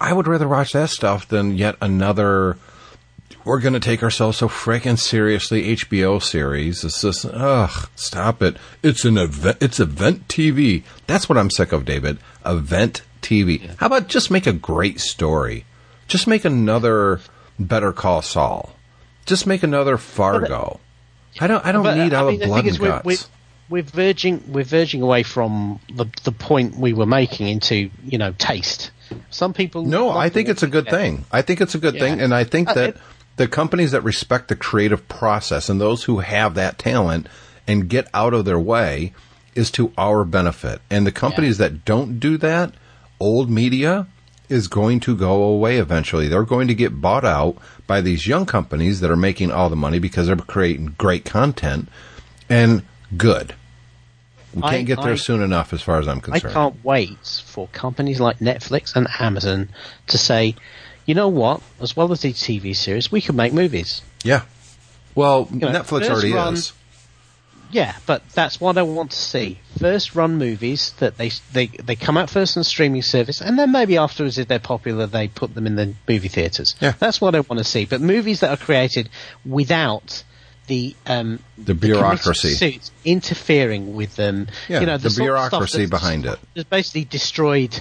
I 0.00 0.12
would 0.12 0.26
rather 0.26 0.48
watch 0.48 0.72
that 0.72 0.90
stuff 0.90 1.28
than 1.28 1.56
yet 1.56 1.76
another. 1.80 2.56
We're 3.44 3.60
going 3.60 3.74
to 3.74 3.80
take 3.80 4.02
ourselves 4.02 4.38
so 4.38 4.48
freaking 4.48 4.98
seriously. 4.98 5.76
HBO 5.76 6.22
series. 6.22 6.82
It's 6.82 7.02
just, 7.02 7.26
ugh, 7.26 7.88
stop 7.94 8.40
it. 8.42 8.56
It's 8.82 9.04
an 9.04 9.18
event. 9.18 9.58
It's 9.60 9.78
event 9.80 10.28
TV. 10.28 10.82
That's 11.06 11.28
what 11.28 11.36
I'm 11.36 11.50
sick 11.50 11.72
of, 11.72 11.84
David. 11.84 12.18
Event 12.46 13.02
TV. 13.20 13.76
How 13.76 13.86
about 13.86 14.08
just 14.08 14.30
make 14.30 14.46
a 14.46 14.52
great 14.54 14.98
story? 14.98 15.66
Just 16.08 16.26
make 16.26 16.44
another 16.46 17.20
Better 17.58 17.92
Call 17.92 18.22
Saul. 18.22 18.74
Just 19.26 19.46
make 19.46 19.62
another 19.62 19.98
Fargo. 19.98 20.80
I 21.38 21.46
don't. 21.46 21.64
I 21.66 21.72
don't 21.72 21.82
But, 21.82 21.96
need 21.96 22.14
all 22.14 22.28
I 22.28 22.30
mean, 22.30 22.40
the 22.40 22.46
blood 22.46 22.66
and 22.66 22.78
guts. 22.78 23.04
we're, 23.04 23.16
we're 23.68 23.82
verging 23.82 24.42
we're 24.52 24.64
verging 24.64 25.02
away 25.02 25.22
from 25.22 25.80
the 25.94 26.06
the 26.24 26.32
point 26.32 26.76
we 26.76 26.92
were 26.92 27.06
making 27.06 27.48
into 27.48 27.90
you 28.04 28.18
know 28.18 28.32
taste. 28.38 28.90
Some 29.30 29.52
people 29.52 29.84
No, 29.84 30.10
I 30.10 30.28
think 30.28 30.48
it's 30.48 30.62
a 30.62 30.66
good 30.68 30.88
thing. 30.88 31.24
I 31.30 31.42
think 31.42 31.60
it's 31.60 31.74
a 31.74 31.78
good 31.78 31.94
Yeah. 31.94 32.00
thing, 32.00 32.20
and 32.20 32.34
I 32.34 32.44
think 32.44 32.68
Uh, 32.70 32.74
that 32.74 32.88
it- 32.90 32.96
the 33.36 33.48
companies 33.48 33.90
that 33.92 34.02
respect 34.02 34.48
the 34.48 34.56
creative 34.56 35.08
process 35.08 35.68
and 35.68 35.80
those 35.80 36.04
who 36.04 36.18
have 36.18 36.54
that 36.54 36.78
talent 36.78 37.26
and 37.66 37.88
get 37.88 38.06
out 38.14 38.32
of 38.34 38.44
their 38.44 38.58
way 38.58 39.12
is 39.54 39.70
to 39.72 39.92
our 39.98 40.24
benefit. 40.24 40.80
And 40.90 41.06
the 41.06 41.12
companies 41.12 41.58
that 41.58 41.84
don't 41.84 42.18
do 42.20 42.36
that, 42.38 42.72
old 43.20 43.50
media 43.50 44.06
is 44.48 44.68
going 44.68 45.00
to 45.00 45.16
go 45.16 45.42
away 45.44 45.78
eventually. 45.78 46.28
They're 46.28 46.44
going 46.44 46.68
to 46.68 46.74
get 46.74 47.00
bought 47.00 47.24
out 47.24 47.56
by 47.86 48.00
these 48.00 48.26
young 48.26 48.46
companies 48.46 49.00
that 49.00 49.10
are 49.10 49.16
making 49.16 49.50
all 49.50 49.68
the 49.70 49.76
money 49.76 49.98
because 49.98 50.26
they're 50.26 50.36
creating 50.36 50.94
great 50.98 51.24
content 51.24 51.88
and 52.48 52.82
good. 53.16 53.54
We 54.54 54.62
can't 54.62 54.74
I- 54.74 54.82
get 54.82 55.02
there 55.02 55.12
I- 55.12 55.16
soon 55.16 55.42
enough, 55.42 55.72
as 55.72 55.82
far 55.82 55.98
as 55.98 56.06
I'm 56.06 56.20
concerned. 56.20 56.50
I 56.50 56.54
can't 56.54 56.84
wait 56.84 57.42
for 57.44 57.66
companies 57.68 58.20
like 58.20 58.38
Netflix 58.38 58.94
and 58.94 59.08
Amazon 59.18 59.68
to 60.08 60.18
say, 60.18 60.54
you 61.06 61.14
know 61.14 61.28
what? 61.28 61.60
As 61.80 61.96
well 61.96 62.12
as 62.12 62.20
these 62.20 62.40
TV 62.40 62.74
series, 62.74 63.10
we 63.10 63.20
can 63.20 63.36
make 63.36 63.52
movies. 63.52 64.02
Yeah. 64.22 64.42
Well, 65.14 65.48
know, 65.50 65.68
Netflix 65.68 66.08
already 66.08 66.32
run- 66.32 66.54
is. 66.54 66.72
Yeah, 67.70 67.94
but 68.06 68.22
that's 68.30 68.60
what 68.60 68.78
I 68.78 68.82
want 68.82 69.10
to 69.10 69.16
see. 69.16 69.58
First 69.80 70.14
run 70.14 70.36
movies 70.38 70.92
that 71.00 71.16
they 71.16 71.30
they 71.52 71.66
they 71.66 71.96
come 71.96 72.16
out 72.16 72.30
first 72.30 72.56
on 72.56 72.60
the 72.60 72.64
streaming 72.64 73.02
service, 73.02 73.40
and 73.40 73.58
then 73.58 73.72
maybe 73.72 73.96
afterwards, 73.96 74.38
if 74.38 74.46
they're 74.46 74.60
popular, 74.60 75.06
they 75.06 75.26
put 75.26 75.54
them 75.54 75.66
in 75.66 75.74
the 75.74 75.94
movie 76.08 76.28
theaters. 76.28 76.76
Yeah. 76.80 76.92
that's 77.00 77.20
what 77.20 77.34
I 77.34 77.40
want 77.40 77.58
to 77.58 77.64
see. 77.64 77.84
But 77.84 78.00
movies 78.00 78.40
that 78.40 78.50
are 78.50 78.56
created 78.64 79.08
without 79.44 80.22
the 80.66 80.94
um, 81.06 81.38
The 81.58 81.74
bureaucracy. 81.74 82.54
committee 82.56 82.72
suits 82.78 82.90
interfering 83.04 83.94
with 83.94 84.16
them. 84.16 84.48
Yeah, 84.68 84.80
you 84.80 84.86
know, 84.86 84.96
the 84.98 85.10
stuff 85.10 85.22
bureaucracy 85.24 85.86
behind 85.86 86.26
it. 86.26 86.38
Has 86.56 86.64
basically 86.64 87.04
destroyed 87.04 87.80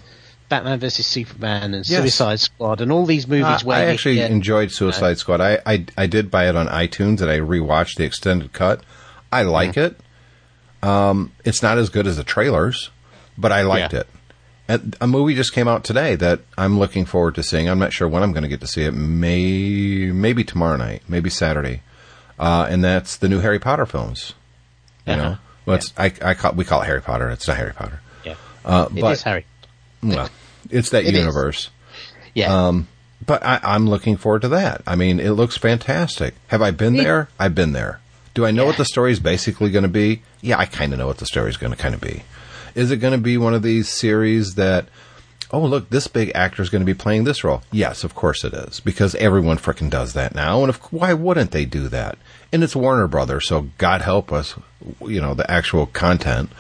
Batman 0.50 0.80
versus 0.80 1.06
Superman 1.08 1.74
and 1.74 1.88
Yes. 1.88 2.00
Suicide 2.02 2.40
Squad 2.40 2.82
and 2.82 2.92
all 2.92 3.06
these 3.06 3.28
movies 3.28 3.46
Uh, 3.46 3.60
where 3.64 3.78
I 3.78 3.86
actually 3.92 4.16
get- 4.16 4.32
enjoyed 4.32 4.72
Suicide 4.72 5.18
Squad. 5.18 5.42
I, 5.42 5.60
I 5.66 5.86
I 5.98 6.08
did 6.08 6.30
buy 6.30 6.48
it 6.50 6.56
on 6.56 6.68
iTunes 6.68 7.22
and 7.22 7.30
I 7.32 7.40
rewatched 7.40 7.96
the 7.98 8.04
extended 8.04 8.54
cut. 8.54 8.82
I 9.32 9.44
like 9.44 9.78
it. 9.78 9.98
Um, 10.82 11.32
it's 11.46 11.64
not 11.64 11.78
as 11.78 11.90
good 11.90 12.08
as 12.08 12.18
the 12.18 12.24
trailers, 12.24 12.90
but 13.38 13.52
I 13.52 13.62
liked 13.62 13.94
Yeah. 13.94 14.00
it. 14.02 14.08
And 14.68 14.96
a 15.02 15.08
movie 15.08 15.34
just 15.36 15.54
came 15.54 15.68
out 15.68 15.84
today 15.84 16.16
that 16.16 16.42
I'm 16.58 16.78
looking 16.80 17.06
forward 17.06 17.36
to 17.36 17.44
seeing. 17.44 17.68
I'm 17.70 17.80
not 17.80 17.92
sure 17.94 18.08
when 18.08 18.24
I'm 18.24 18.32
going 18.32 18.44
to 18.44 18.50
get 18.50 18.62
to 18.62 18.68
see 18.68 18.84
it. 18.84 18.92
May 18.94 20.12
maybe 20.12 20.44
tomorrow 20.44 20.78
night, 20.78 21.04
maybe 21.08 21.30
Saturday, 21.30 21.82
uh, 22.40 22.68
and 22.70 22.84
that's 22.84 23.18
the 23.18 23.30
new 23.30 23.40
Harry 23.40 23.60
Potter 23.60 23.86
films. 23.86 24.34
You 25.06 25.14
Uh-huh. 25.14 25.22
know, 25.24 25.38
well, 25.66 25.78
it's, 25.78 25.94
I, 25.98 26.12
I 26.22 26.34
call, 26.34 26.54
we 26.54 26.66
call 26.66 26.82
it 26.82 26.86
Harry 26.86 27.02
Potter. 27.02 27.30
It's 27.30 27.48
not 27.48 27.58
Harry 27.58 27.74
Potter. 27.74 28.02
yeah, 28.24 28.36
Uh, 28.66 28.88
it 28.96 29.02
but 29.02 29.12
is 29.14 29.22
Harry. 29.24 29.46
well, 30.02 30.30
it's 30.70 30.90
that 30.92 31.04
It 31.06 31.14
is. 31.14 31.20
universe. 31.20 31.70
Yeah, 32.34 32.68
Um, 32.68 32.88
but 33.26 33.46
I, 33.46 33.60
I'm 33.64 33.88
looking 33.90 34.18
forward 34.18 34.42
to 34.42 34.50
that. 34.50 34.82
I 34.88 34.96
mean, 34.96 35.20
it 35.20 35.32
looks 35.32 35.58
fantastic. 35.58 36.34
Have 36.48 36.62
I 36.62 36.72
been 36.72 36.96
there? 36.96 37.30
I've 37.40 37.56
been 37.56 37.74
there. 37.74 38.00
Do 38.34 38.46
I 38.46 38.52
know 38.52 38.64
Yeah. 38.64 38.68
what 38.70 38.78
the 38.78 38.86
story 38.86 39.12
is 39.12 39.20
basically 39.20 39.70
going 39.70 39.84
to 39.84 39.90
be? 39.90 40.22
Yeah, 40.42 40.58
I 40.58 40.66
kind 40.66 40.92
of 40.94 41.00
know 41.00 41.08
what 41.08 41.18
the 41.20 41.26
story 41.26 41.50
is 41.50 41.58
going 41.58 41.72
to 41.72 41.78
kind 41.78 41.94
of 41.94 42.02
be. 42.02 42.24
Is 42.76 42.90
it 42.92 42.98
going 42.98 43.12
to 43.14 43.20
be 43.20 43.38
one 43.38 43.54
of 43.54 43.62
these 43.62 43.88
series 43.88 44.56
that, 44.56 44.88
oh, 45.54 45.62
look, 45.62 45.90
this 45.90 46.08
big 46.08 46.32
actor 46.34 46.64
is 46.64 46.70
going 46.70 46.82
to 46.82 46.86
be 46.86 46.96
playing 46.96 47.24
this 47.24 47.44
role? 47.44 47.62
Yes, 47.72 48.04
of 48.04 48.16
course 48.16 48.44
it 48.44 48.54
is, 48.54 48.80
because 48.80 49.14
everyone 49.16 49.58
frickin' 49.58 49.90
does 49.90 50.14
that 50.14 50.34
now. 50.34 50.62
And 50.62 50.70
of, 50.70 50.78
why 50.92 51.14
wouldn't 51.14 51.52
they 51.52 51.64
do 51.64 51.88
that? 51.90 52.18
And 52.52 52.64
it's 52.64 52.76
Warner 52.76 53.08
Brothers, 53.08 53.48
so 53.48 53.68
God 53.78 54.02
help 54.02 54.34
us, 54.34 54.56
you 55.06 55.22
know, 55.22 55.36
the 55.36 55.50
actual 55.50 55.86
content. 55.86 56.52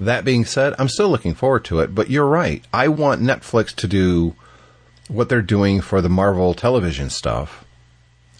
That 0.00 0.24
being 0.24 0.44
said, 0.44 0.74
I'm 0.78 0.88
still 0.88 1.08
looking 1.08 1.34
forward 1.34 1.64
to 1.66 1.78
it, 1.78 1.94
but 1.94 2.10
you're 2.10 2.26
right. 2.26 2.64
I 2.72 2.88
want 2.88 3.22
Netflix 3.22 3.72
to 3.76 3.86
do 3.86 4.34
what 5.08 5.28
they're 5.28 5.40
doing 5.40 5.80
for 5.80 6.00
the 6.00 6.08
Marvel 6.08 6.52
television 6.54 7.10
stuff. 7.10 7.64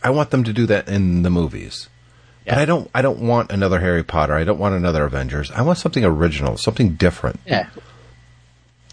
I 0.02 0.10
want 0.10 0.30
them 0.30 0.42
to 0.44 0.52
do 0.52 0.66
that 0.66 0.88
in 0.88 1.22
the 1.22 1.30
movies. 1.30 1.88
But 2.44 2.58
I 2.58 2.64
don't 2.66 2.90
I 2.94 3.00
don't 3.00 3.20
want 3.20 3.50
another 3.52 3.80
Harry 3.80 4.02
Potter. 4.02 4.34
I 4.34 4.44
don't 4.44 4.58
want 4.58 4.74
another 4.74 5.04
Avengers. 5.04 5.50
I 5.50 5.62
want 5.62 5.78
something 5.78 6.04
original, 6.04 6.58
something 6.58 6.94
different. 6.94 7.40
Yeah. 7.46 7.68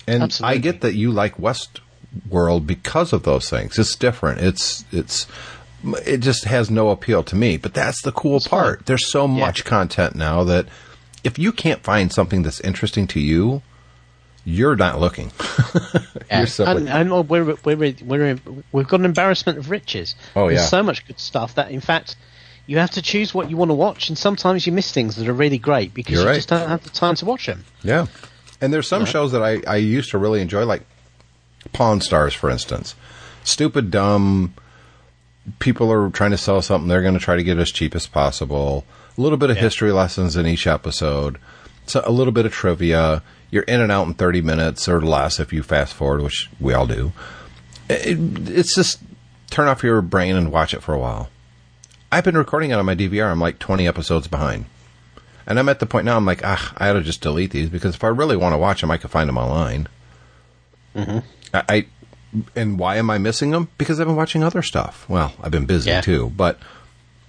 And 0.07 0.23
Absolutely. 0.23 0.55
I 0.57 0.59
get 0.59 0.81
that 0.81 0.93
you 0.95 1.11
like 1.11 1.37
Westworld 1.37 2.65
because 2.67 3.13
of 3.13 3.23
those 3.23 3.49
things. 3.49 3.77
It's 3.79 3.95
different. 3.95 4.41
It's 4.41 4.83
it's 4.91 5.27
it 6.05 6.17
just 6.17 6.45
has 6.45 6.69
no 6.69 6.89
appeal 6.89 7.23
to 7.23 7.35
me. 7.35 7.57
But 7.57 7.73
that's 7.73 8.01
the 8.01 8.11
cool 8.11 8.39
part. 8.39 8.79
fine. 8.79 8.83
There's 8.85 9.09
so 9.11 9.25
Yeah. 9.27 9.39
much 9.45 9.65
content 9.65 10.15
now 10.15 10.43
that 10.45 10.67
if 11.23 11.37
you 11.39 11.51
can't 11.51 11.83
find 11.83 12.11
something 12.11 12.41
that's 12.43 12.59
interesting 12.61 13.07
to 13.07 13.19
you, 13.19 13.61
you're 14.43 14.75
not 14.75 14.99
looking. 14.99 15.31
Yeah. 16.31 16.45
You're 16.57 16.67
and, 16.69 16.87
and 16.89 17.11
uh, 17.13 17.21
we're, 17.23 17.43
we're, 17.65 17.75
we're, 18.05 18.35
we've 18.71 18.87
got 18.87 18.99
an 19.01 19.05
embarrassment 19.05 19.57
of 19.57 19.69
riches. 19.69 20.15
Oh, 20.33 20.47
There's 20.47 20.61
yeah. 20.61 20.65
so 20.65 20.81
much 20.81 21.05
good 21.05 21.19
stuff 21.19 21.55
that, 21.55 21.71
in 21.71 21.81
fact, 21.81 22.15
you 22.67 22.77
have 22.77 22.91
to 22.91 23.01
choose 23.01 23.33
what 23.33 23.49
you 23.49 23.57
want 23.57 23.69
to 23.69 23.75
watch, 23.75 24.07
and 24.07 24.17
sometimes 24.17 24.65
you 24.65 24.71
miss 24.71 24.93
things 24.93 25.17
that 25.17 25.27
are 25.27 25.33
really 25.33 25.57
great 25.57 25.93
because 25.93 26.13
You're 26.13 26.21
you 26.23 26.27
right. 26.29 26.35
just 26.35 26.47
don't 26.47 26.69
have 26.69 26.83
the 26.85 26.89
time 26.89 27.15
to 27.15 27.25
watch 27.25 27.47
them. 27.47 27.65
Yeah. 27.83 28.05
And 28.61 28.71
there's 28.71 28.87
some 28.87 29.05
shows 29.05 29.31
that 29.31 29.41
I, 29.41 29.61
I 29.67 29.77
used 29.77 30.11
to 30.11 30.19
really 30.19 30.39
enjoy, 30.39 30.65
like 30.65 30.83
Pawn 31.73 31.99
Stars, 31.99 32.33
for 32.33 32.49
instance. 32.49 32.95
Stupid, 33.43 33.89
dumb. 33.89 34.53
People 35.57 35.91
are 35.91 36.09
trying 36.11 36.31
to 36.31 36.37
sell 36.37 36.61
something. 36.61 36.87
They're 36.87 37.01
going 37.01 37.15
to 37.15 37.19
try 37.19 37.35
to 37.35 37.43
get 37.43 37.57
it 37.57 37.61
as 37.61 37.71
cheap 37.71 37.95
as 37.95 38.05
possible. 38.05 38.85
A 39.17 39.21
little 39.21 39.37
bit 39.37 39.49
of 39.49 39.57
history 39.57 39.91
lessons 39.91 40.37
in 40.37 40.45
each 40.45 40.67
episode. 40.67 41.39
So 41.87 42.03
a 42.05 42.11
little 42.11 42.31
bit 42.31 42.45
of 42.45 42.53
trivia. 42.53 43.23
You're 43.49 43.63
in 43.63 43.81
and 43.81 43.91
out 43.91 44.07
in 44.07 44.13
30 44.13 44.41
minutes 44.41 44.87
or 44.87 45.01
less 45.01 45.39
if 45.39 45.51
you 45.51 45.63
fast 45.63 45.93
forward, 45.93 46.21
which 46.21 46.49
we 46.59 46.73
all 46.73 46.85
do. 46.85 47.11
It, 47.89 48.17
it's 48.49 48.75
just 48.75 48.99
turn 49.49 49.67
off 49.67 49.83
your 49.83 50.01
brain 50.01 50.35
and 50.35 50.51
watch 50.51 50.73
it 50.73 50.83
for 50.83 50.93
a 50.93 50.99
while. 50.99 51.29
I've 52.11 52.23
been 52.23 52.37
recording 52.37 52.71
it 52.71 52.75
on 52.75 52.85
my 52.85 52.95
DVR. 52.95 53.29
I'm 53.31 53.39
like 53.39 53.59
20 53.59 53.87
episodes 53.87 54.27
behind. 54.27 54.65
And 55.47 55.57
I'm 55.59 55.69
at 55.69 55.79
the 55.79 55.85
point 55.85 56.05
now, 56.05 56.17
I'm 56.17 56.25
like, 56.25 56.41
ah, 56.43 56.73
I 56.77 56.89
ought 56.89 56.93
to 56.93 57.01
just 57.01 57.21
delete 57.21 57.51
these 57.51 57.69
because 57.69 57.95
if 57.95 58.03
I 58.03 58.07
really 58.07 58.37
want 58.37 58.53
to 58.53 58.57
watch 58.57 58.81
them, 58.81 58.91
I 58.91 58.97
can 58.97 59.09
find 59.09 59.27
them 59.27 59.37
online. 59.37 59.87
Mm-hmm. 60.95 61.19
I, 61.53 61.63
I 61.69 61.85
and 62.55 62.79
why 62.79 62.95
am 62.97 63.09
I 63.09 63.17
missing 63.17 63.51
them? 63.51 63.69
Because 63.77 63.99
I've 63.99 64.07
been 64.07 64.15
watching 64.15 64.43
other 64.43 64.61
stuff. 64.61 65.07
Well, 65.09 65.33
I've 65.41 65.51
been 65.51 65.65
busy 65.65 65.89
Yeah. 65.89 66.01
too, 66.01 66.31
but 66.35 66.59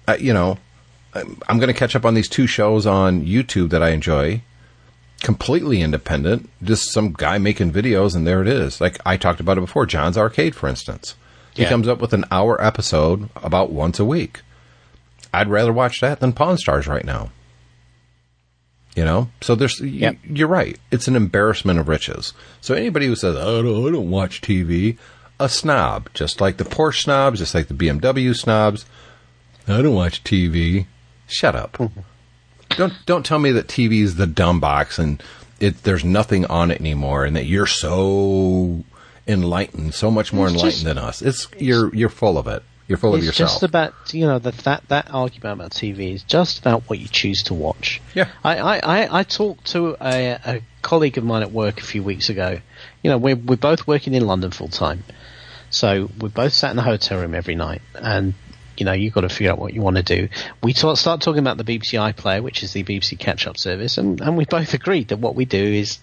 uh, 0.07 0.15
you 0.19 0.33
know, 0.33 0.57
I'm, 1.13 1.39
I'm 1.49 1.57
going 1.59 1.67
to 1.73 1.77
catch 1.77 1.95
up 1.95 2.05
on 2.05 2.13
these 2.13 2.29
two 2.29 2.47
shows 2.47 2.85
on 2.85 3.25
YouTube 3.25 3.69
that 3.71 3.83
I 3.83 3.89
enjoy. 3.89 4.41
Completely 5.21 5.81
independent, 5.81 6.49
just 6.61 6.91
some 6.91 7.13
guy 7.13 7.37
making 7.37 7.71
videos, 7.71 8.13
and 8.13 8.27
there 8.27 8.41
it 8.41 8.47
is. 8.47 8.81
Like 8.81 8.97
I 9.05 9.15
talked 9.15 9.39
about 9.39 9.57
it 9.57 9.61
before, 9.61 9.85
John's 9.85 10.17
Arcade, 10.17 10.53
for 10.53 10.67
instance. 10.67 11.15
He 11.53 11.63
Yeah. 11.63 11.69
comes 11.69 11.87
up 11.87 11.99
with 12.01 12.13
an 12.13 12.25
hour 12.29 12.61
episode 12.61 13.29
about 13.37 13.71
once 13.71 13.99
a 13.99 14.05
week. 14.05 14.41
I'd 15.33 15.47
rather 15.49 15.71
watch 15.71 16.01
that 16.01 16.19
than 16.19 16.33
Pawn 16.33 16.57
Stars 16.57 16.87
right 16.87 17.05
now. 17.05 17.29
You 18.95 19.03
know, 19.05 19.29
so 19.41 19.55
there's 19.55 19.81
y- 19.81 20.17
you're 20.23 20.47
right. 20.47 20.77
It's 20.91 21.07
an 21.07 21.15
embarrassment 21.15 21.79
of 21.79 21.87
riches. 21.87 22.33
So 22.61 22.75
anybody 22.75 23.07
who 23.07 23.15
says 23.15 23.35
I 23.35 23.43
don't, 23.43 23.87
I 23.87 23.91
don't 23.91 24.11
watch 24.11 24.41
TV, 24.41 24.97
a 25.39 25.49
snob, 25.49 26.09
just 26.13 26.39
like 26.39 26.57
the 26.57 26.63
Porsche 26.63 27.01
snobs, 27.03 27.39
just 27.39 27.55
like 27.55 27.67
the 27.69 27.73
BMW 27.73 28.35
snobs. 28.35 28.85
I 29.67 29.81
don't 29.81 29.95
watch 29.95 30.23
TV. 30.23 30.85
Shut 31.27 31.55
up. 31.55 31.73
Mm-hmm. 31.73 32.01
don't 32.77 32.93
don't 33.07 33.25
tell 33.25 33.39
me 33.39 33.51
that 33.53 33.67
TV 33.67 34.01
is 34.03 34.15
the 34.15 34.27
dumb 34.27 34.59
box 34.59 34.99
and 34.99 35.23
it 35.59 35.81
there's 35.83 36.03
nothing 36.05 36.45
on 36.45 36.69
it 36.69 36.79
anymore, 36.79 37.25
and 37.25 37.35
that 37.35 37.45
you're 37.45 37.65
so 37.65 38.83
enlightened, 39.27 39.93
so 39.95 40.11
much 40.11 40.33
more 40.33 40.45
It's 40.47 40.53
enlightened 40.55 40.71
just- 40.73 40.85
than 40.85 40.97
us. 40.99 41.21
It's 41.23 41.47
you're 41.57 41.93
you're 41.95 42.09
full 42.09 42.37
of 42.37 42.45
it. 42.47 42.61
You're 42.93 42.99
full 42.99 43.15
of 43.15 43.17
It's 43.21 43.25
yourself. 43.25 43.49
just 43.49 43.63
about 43.63 44.13
you 44.13 44.27
know 44.27 44.37
that 44.37 44.55
that 44.65 44.87
that 44.89 45.07
argument 45.11 45.59
about 45.59 45.71
TV 45.71 46.13
is 46.13 46.21
just 46.21 46.59
about 46.59 46.83
what 46.87 46.99
you 46.99 47.07
choose 47.07 47.41
to 47.45 47.55
watch. 47.55 47.99
Yeah. 48.13 48.29
I 48.43 48.57
I, 48.57 48.77
I, 48.77 49.19
I 49.19 49.23
talked 49.23 49.65
to 49.71 49.95
a, 49.99 50.37
a 50.45 50.61
colleague 50.83 51.17
of 51.17 51.23
mine 51.23 51.41
at 51.41 51.51
work 51.51 51.79
a 51.81 51.83
few 51.83 52.03
weeks 52.03 52.29
ago. 52.29 52.59
You 53.01 53.09
know, 53.09 53.17
we're 53.17 53.35
we're 53.35 53.55
both 53.57 53.87
working 53.87 54.13
in 54.13 54.27
London 54.27 54.51
full 54.51 54.67
time, 54.67 55.03
so 55.71 56.07
we 56.21 56.29
both 56.29 56.53
sat 56.53 56.69
in 56.69 56.75
the 56.77 56.83
hotel 56.83 57.19
room 57.19 57.33
every 57.33 57.55
night, 57.55 57.81
and 57.95 58.35
you 58.77 58.85
know 58.85 58.93
you've 58.93 59.13
got 59.15 59.21
to 59.21 59.29
figure 59.29 59.51
out 59.51 59.57
what 59.57 59.73
you 59.73 59.81
want 59.81 59.95
to 59.97 60.03
do. 60.03 60.29
We 60.61 60.73
talk, 60.73 60.97
start 60.97 61.21
talking 61.21 61.39
about 61.39 61.57
the 61.57 61.63
BBC 61.63 61.97
iPlayer, 62.13 62.43
which 62.43 62.61
is 62.61 62.73
the 62.73 62.83
BBC 62.83 63.17
catch-up 63.17 63.57
service, 63.57 63.97
and 63.97 64.21
and 64.21 64.37
we 64.37 64.45
both 64.45 64.75
agreed 64.75 65.07
that 65.07 65.17
what 65.17 65.33
we 65.33 65.45
do 65.45 65.63
is 65.63 65.97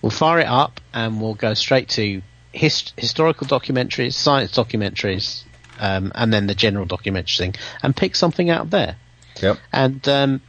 we'll 0.00 0.08
fire 0.08 0.38
it 0.40 0.46
up 0.48 0.80
and 0.94 1.20
we'll 1.20 1.34
go 1.34 1.52
straight 1.52 1.90
to 1.90 2.22
his, 2.52 2.94
historical 2.96 3.46
documentaries, 3.46 4.14
science 4.14 4.52
documentaries, 4.52 5.44
um, 5.80 6.12
and 6.14 6.32
then 6.32 6.46
the 6.46 6.54
general 6.54 6.84
documentary 6.84 7.36
thing, 7.36 7.54
and 7.82 7.96
pick 7.96 8.14
something 8.14 8.50
out 8.50 8.70
there. 8.70 8.96
yep. 9.42 9.58
And 9.72 10.06
um, 10.08 10.40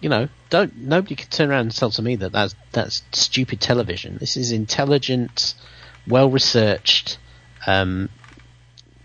you 0.00 0.08
know, 0.10 0.28
don't 0.50 0.76
nobody 0.76 1.16
can 1.16 1.28
turn 1.30 1.50
around 1.50 1.62
and 1.62 1.74
tell 1.74 1.90
to 1.90 2.02
me 2.02 2.16
that 2.16 2.32
that's 2.32 2.54
that's 2.72 3.02
stupid 3.12 3.60
television. 3.60 4.18
This 4.20 4.36
is 4.36 4.52
intelligent, 4.52 5.54
well 6.06 6.30
researched, 6.30 7.18
um, 7.66 8.10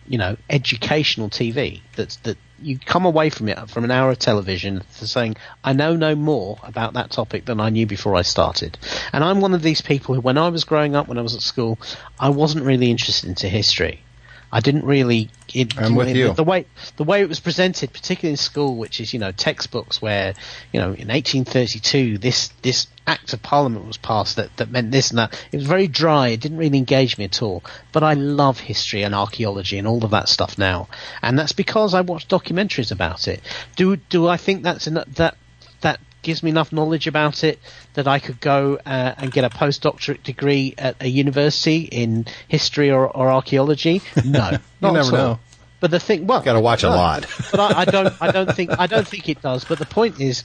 you 0.07 0.17
know, 0.17 0.35
educational 0.49 1.29
TV. 1.29 1.81
That's 1.95 2.17
that 2.17 2.37
you 2.61 2.77
come 2.77 3.05
away 3.05 3.29
from 3.29 3.47
it 3.47 3.69
from 3.69 3.85
an 3.85 3.91
hour 3.91 4.11
of 4.11 4.19
television 4.19 4.83
to 4.97 5.07
saying, 5.07 5.37
I 5.63 5.71
know 5.71 5.95
no 5.95 6.15
more 6.15 6.59
about 6.63 6.93
that 6.93 7.11
topic 7.11 7.45
than 7.45 7.61
I 7.61 7.69
knew 7.69 7.85
before 7.85 8.15
I 8.15 8.23
started. 8.23 8.77
And 9.13 9.23
I'm 9.23 9.39
one 9.39 9.53
of 9.53 9.61
these 9.61 9.81
people 9.81 10.15
who, 10.15 10.21
when 10.21 10.37
I 10.37 10.49
was 10.49 10.65
growing 10.65 10.95
up, 10.95 11.07
when 11.07 11.17
I 11.17 11.21
was 11.21 11.35
at 11.35 11.41
school, 11.41 11.79
I 12.19 12.29
wasn't 12.29 12.65
really 12.65 12.91
interested 12.91 13.29
into 13.29 13.47
history. 13.47 14.03
I 14.51 14.59
didn't 14.61 14.85
really. 14.85 15.29
It, 15.53 15.77
I'm 15.77 15.95
with 15.95 16.15
you. 16.15 16.33
The 16.33 16.43
way 16.43 16.65
the 16.97 17.03
way 17.03 17.21
it 17.21 17.29
was 17.29 17.39
presented, 17.39 17.93
particularly 17.93 18.31
in 18.31 18.37
school, 18.37 18.75
which 18.75 18.99
is 18.99 19.13
you 19.13 19.19
know 19.19 19.31
textbooks 19.31 20.01
where 20.01 20.33
you 20.71 20.79
know 20.79 20.87
in 20.87 21.07
1832 21.07 22.17
this 22.17 22.49
this 22.61 22.87
act 23.05 23.33
of 23.33 23.41
parliament 23.41 23.85
was 23.85 23.97
passed 23.97 24.35
that 24.35 24.55
that 24.57 24.71
meant 24.71 24.91
this 24.91 25.09
and 25.09 25.19
that. 25.19 25.33
It 25.51 25.57
was 25.57 25.67
very 25.67 25.87
dry. 25.87 26.29
It 26.29 26.39
didn't 26.41 26.57
really 26.57 26.77
engage 26.77 27.17
me 27.17 27.25
at 27.25 27.41
all. 27.41 27.63
But 27.91 28.03
I 28.03 28.13
love 28.13 28.59
history 28.59 29.03
and 29.03 29.13
archaeology 29.13 29.77
and 29.77 29.87
all 29.87 30.03
of 30.03 30.11
that 30.11 30.29
stuff 30.29 30.57
now, 30.57 30.87
and 31.21 31.37
that's 31.37 31.53
because 31.53 31.93
I 31.93 32.01
watch 32.01 32.27
documentaries 32.27 32.91
about 32.91 33.27
it. 33.27 33.41
Do 33.75 33.95
do 33.95 34.27
I 34.27 34.37
think 34.37 34.63
that's 34.63 34.87
eno- 34.87 35.05
that 35.15 35.37
that 35.81 35.99
gives 36.21 36.43
me 36.43 36.49
enough 36.49 36.71
knowledge 36.71 37.07
about 37.07 37.43
it 37.43 37.59
that 37.93 38.07
I 38.07 38.19
could 38.19 38.39
go 38.39 38.79
uh, 38.85 39.13
and 39.17 39.31
get 39.31 39.43
a 39.43 39.49
postdoctorate 39.49 40.23
degree 40.23 40.73
at 40.77 40.95
a 41.01 41.07
university 41.07 41.81
in 41.81 42.25
history 42.47 42.91
or, 42.91 43.07
or 43.07 43.31
archaeology? 43.31 44.01
No, 44.25 44.57
not 44.81 44.93
never 44.93 45.11
know. 45.11 45.39
But 45.79 45.91
the 45.91 45.99
thing, 45.99 46.27
well, 46.27 46.41
Gotta 46.41 46.59
watch 46.59 46.83
a 46.83 46.89
lot. 46.89 47.25
but 47.51 47.59
I, 47.59 47.81
I 47.81 47.85
don't, 47.85 48.13
I 48.21 48.31
don't 48.31 48.53
think, 48.53 48.71
I 48.77 48.87
don't 48.87 49.07
think 49.07 49.29
it 49.29 49.41
does. 49.41 49.63
But 49.63 49.79
the 49.79 49.85
point 49.85 50.19
is, 50.19 50.43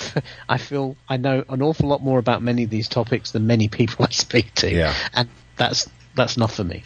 I 0.48 0.58
feel 0.58 0.96
I 1.08 1.16
know 1.16 1.44
an 1.48 1.60
awful 1.60 1.88
lot 1.88 2.02
more 2.02 2.18
about 2.18 2.40
many 2.40 2.64
of 2.64 2.70
these 2.70 2.88
topics 2.88 3.32
than 3.32 3.46
many 3.46 3.68
people 3.68 4.04
I 4.04 4.10
speak 4.10 4.54
to. 4.54 4.72
Yeah. 4.72 4.94
and 5.12 5.28
that's 5.56 5.88
that's 6.14 6.36
enough 6.36 6.54
for 6.54 6.64
me. 6.64 6.82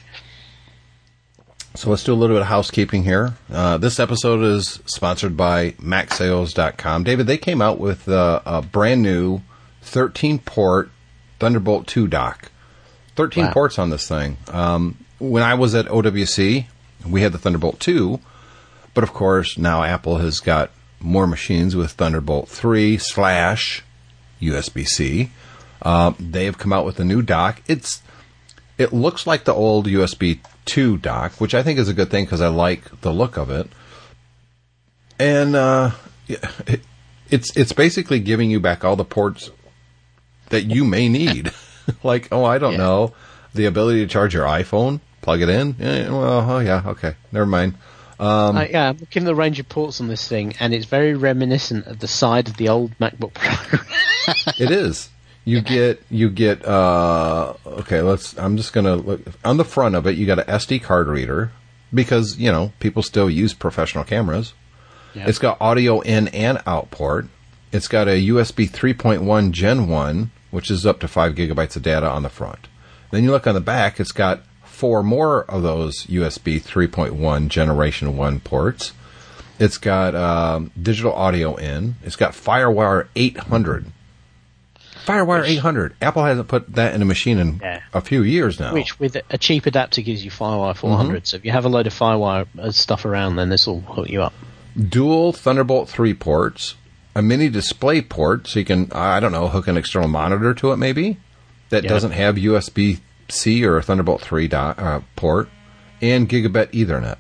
So 1.77 1.89
let's 1.91 2.03
do 2.03 2.13
a 2.13 2.17
little 2.17 2.35
bit 2.35 2.43
of 2.43 2.49
housekeeping 2.49 3.05
here. 3.05 3.35
Uh, 3.51 3.79
this 3.79 4.01
episode 4.01 4.43
is 4.43 4.81
sponsored 4.87 5.37
by 5.37 5.71
MacSales.com. 5.73 7.05
David, 7.05 7.27
they 7.27 7.39
came 7.39 7.63
out 7.63 7.79
with 7.79 8.09
uh, 8.09 8.41
a 8.45 8.61
brand 8.61 9.03
new 9.03 9.41
13 9.83 10.41
port 10.41 10.91
Thunderbolt 11.39 11.87
2 11.87 12.09
dock. 12.09 12.51
13 13.17 13.47
Wow. 13.47 13.53
ports 13.53 13.79
on 13.79 13.91
this 13.91 14.09
thing. 14.09 14.37
Um, 14.49 14.97
when 15.19 15.43
I 15.43 15.55
was 15.55 15.75
at 15.75 15.87
OWC, 15.87 16.67
we 17.07 17.23
had 17.23 17.33
the 17.33 17.39
Thunderbolt 17.39 17.79
2, 17.81 18.19
but 18.93 19.05
of 19.05 19.13
course 19.13 19.57
now 19.57 19.83
Apple 19.85 20.19
has 20.19 20.41
got 20.41 20.71
more 20.99 21.27
machines 21.27 21.77
with 21.77 21.93
Thunderbolt 21.93 22.49
3 22.49 22.99
slash 22.99 23.83
USB 24.43 24.85
C. 24.87 25.31
Uh, 25.83 26.13
they 26.19 26.45
have 26.47 26.59
come 26.59 26.73
out 26.73 26.85
with 26.85 26.99
a 26.99 27.05
new 27.05 27.23
dock. 27.23 27.63
It's 27.69 28.03
it 28.77 28.93
looks 28.93 29.27
like 29.27 29.45
the 29.45 29.55
old 29.55 29.87
USB 29.87 30.41
2 30.67 30.99
dock, 30.99 31.33
which 31.41 31.55
I 31.55 31.63
think 31.63 31.79
is 31.79 31.89
a 31.89 31.95
good 31.95 32.11
thing 32.11 32.25
because 32.25 32.41
I 32.41 32.49
like 32.49 33.01
the 33.01 33.13
look 33.13 33.37
of 33.37 33.51
it. 33.51 33.69
And 35.19 35.55
uh, 35.55 35.91
it, 36.29 36.81
it's 37.31 37.55
it's 37.57 37.73
basically 37.73 38.21
giving 38.21 38.51
you 38.51 38.61
back 38.61 38.85
all 38.85 38.97
the 38.97 39.05
ports 39.05 39.51
that 40.49 40.63
you 40.65 40.85
may 40.85 41.09
need. 41.09 41.53
like, 42.03 42.29
oh, 42.33 42.45
I 42.45 42.59
don't 42.59 42.73
Yeah. 42.73 42.79
know, 42.79 43.15
the 43.55 43.67
ability 43.67 44.01
to 44.01 44.07
charge 44.07 44.33
your 44.35 44.47
iPhone, 44.47 45.01
plug 45.23 45.43
it 45.43 45.49
in. 45.49 45.77
Eh, 45.81 46.09
well, 46.09 46.51
oh 46.51 46.59
yeah, 46.61 46.83
okay, 46.87 47.15
never 47.33 47.47
mind. 47.47 47.75
Um, 48.19 48.57
Uh, 48.57 48.63
yeah, 48.71 48.89
I'm 48.91 48.99
looking 48.99 49.23
at 49.23 49.27
the 49.27 49.35
range 49.35 49.59
of 49.61 49.69
ports 49.69 50.01
on 50.01 50.09
this 50.09 50.27
thing, 50.29 50.55
and 50.61 50.73
it's 50.75 50.87
very 50.87 51.15
reminiscent 51.15 51.87
of 51.87 51.99
the 52.01 52.09
side 52.09 52.49
of 52.49 52.57
the 52.57 52.69
old 52.69 52.93
MacBook 52.99 53.35
Pro. 53.35 53.79
It 54.59 54.71
is. 54.71 55.09
You 55.45 55.63
get 55.63 56.03
you 56.11 56.31
get 56.31 56.65
uh 56.67 57.55
okay, 57.67 58.03
let's 58.03 58.39
I'm 58.39 58.57
just 58.57 58.73
going 58.73 58.85
to 58.85 58.97
look 58.97 59.21
on 59.45 59.57
the 59.57 59.65
front 59.65 59.95
of 59.95 60.07
it 60.07 60.17
you 60.17 60.27
got 60.27 60.39
an 60.39 60.47
SD 60.47 60.83
card 60.83 61.09
reader 61.09 61.51
because, 61.93 62.39
you 62.39 62.51
know, 62.53 62.73
people 62.81 63.03
still 63.03 63.29
use 63.29 63.55
professional 63.55 64.05
cameras. 64.05 64.55
It's 65.27 65.39
got 65.39 65.61
audio 65.61 66.01
in 66.01 66.29
and 66.29 66.63
out 66.67 66.91
port. 66.91 67.27
It's 67.73 67.89
got 67.89 68.09
a 68.09 68.29
USB 68.29 68.71
3.1 68.71 69.51
Gen 69.51 69.89
1, 69.89 70.31
which 70.51 70.71
is 70.71 70.87
up 70.87 71.01
to 71.01 71.09
5 71.09 71.35
gigabytes 71.35 71.77
of 71.77 71.83
data 71.83 72.09
on 72.09 72.23
the 72.23 72.29
front. 72.29 72.69
Then 73.11 73.25
you 73.25 73.31
look 73.31 73.47
on 73.47 73.55
the 73.55 73.61
back, 73.61 73.99
it's 73.99 74.13
got 74.13 74.43
four 74.63 75.03
more 75.03 75.43
of 75.51 75.63
those 75.63 76.07
USB 76.07 76.61
3.1 76.63 77.49
Generation 77.49 78.17
1 78.17 78.41
ports. 78.41 78.93
It's 79.59 79.79
got 79.79 80.15
um, 80.15 80.71
digital 80.81 81.13
audio 81.13 81.55
in. 81.57 81.97
It's 82.03 82.17
got 82.17 82.33
FireWire 82.33 83.09
800. 83.15 83.87
FireWire 85.07 85.47
800. 85.47 85.95
Apple 86.03 86.25
hasn't 86.25 86.49
put 86.49 86.75
that 86.75 86.95
in 86.95 87.03
a 87.03 87.05
machine 87.05 87.39
in 87.39 87.61
Yeah. 87.63 87.81
a 87.93 88.01
few 88.01 88.23
years 88.23 88.59
now. 88.61 88.73
Which, 88.73 88.99
with 88.99 89.17
a 89.31 89.39
cheap 89.39 89.67
adapter, 89.67 90.03
gives 90.03 90.25
you 90.25 90.31
FireWire 90.31 90.77
400. 90.77 91.27
So 91.27 91.37
if 91.37 91.45
you 91.45 91.51
have 91.53 91.65
a 91.65 91.69
load 91.69 91.87
of 91.87 91.95
FireWire 91.95 92.47
uh, 92.59 92.71
stuff 92.71 93.05
around, 93.05 93.37
then 93.37 93.49
this 93.49 93.67
will 93.67 93.81
hook 93.81 94.09
you 94.09 94.23
up. 94.23 94.33
dual 94.89 95.33
Thunderbolt 95.33 95.89
3 95.89 96.15
ports, 96.15 96.75
a 97.15 97.23
mini 97.23 97.49
display 97.49 98.01
port, 98.03 98.47
so 98.47 98.59
you 98.59 98.65
can, 98.65 98.91
I 98.93 99.19
don't 99.21 99.33
know, 99.33 99.49
hook 99.49 99.67
an 99.69 99.77
external 99.77 100.09
monitor 100.09 100.55
to 100.55 100.73
it 100.73 100.77
maybe, 100.77 101.19
that 101.71 101.83
Yeah. 101.85 101.89
doesn't 101.91 102.13
have 102.13 102.37
USB 102.37 103.01
C 103.29 103.65
or 103.65 103.77
a 103.77 103.83
Thunderbolt 103.83 104.21
3 104.23 104.49
dot, 104.49 104.79
uh, 104.79 105.01
port, 105.17 105.49
and 106.03 106.29
gigabit 106.29 106.71
Ethernet. 106.73 107.17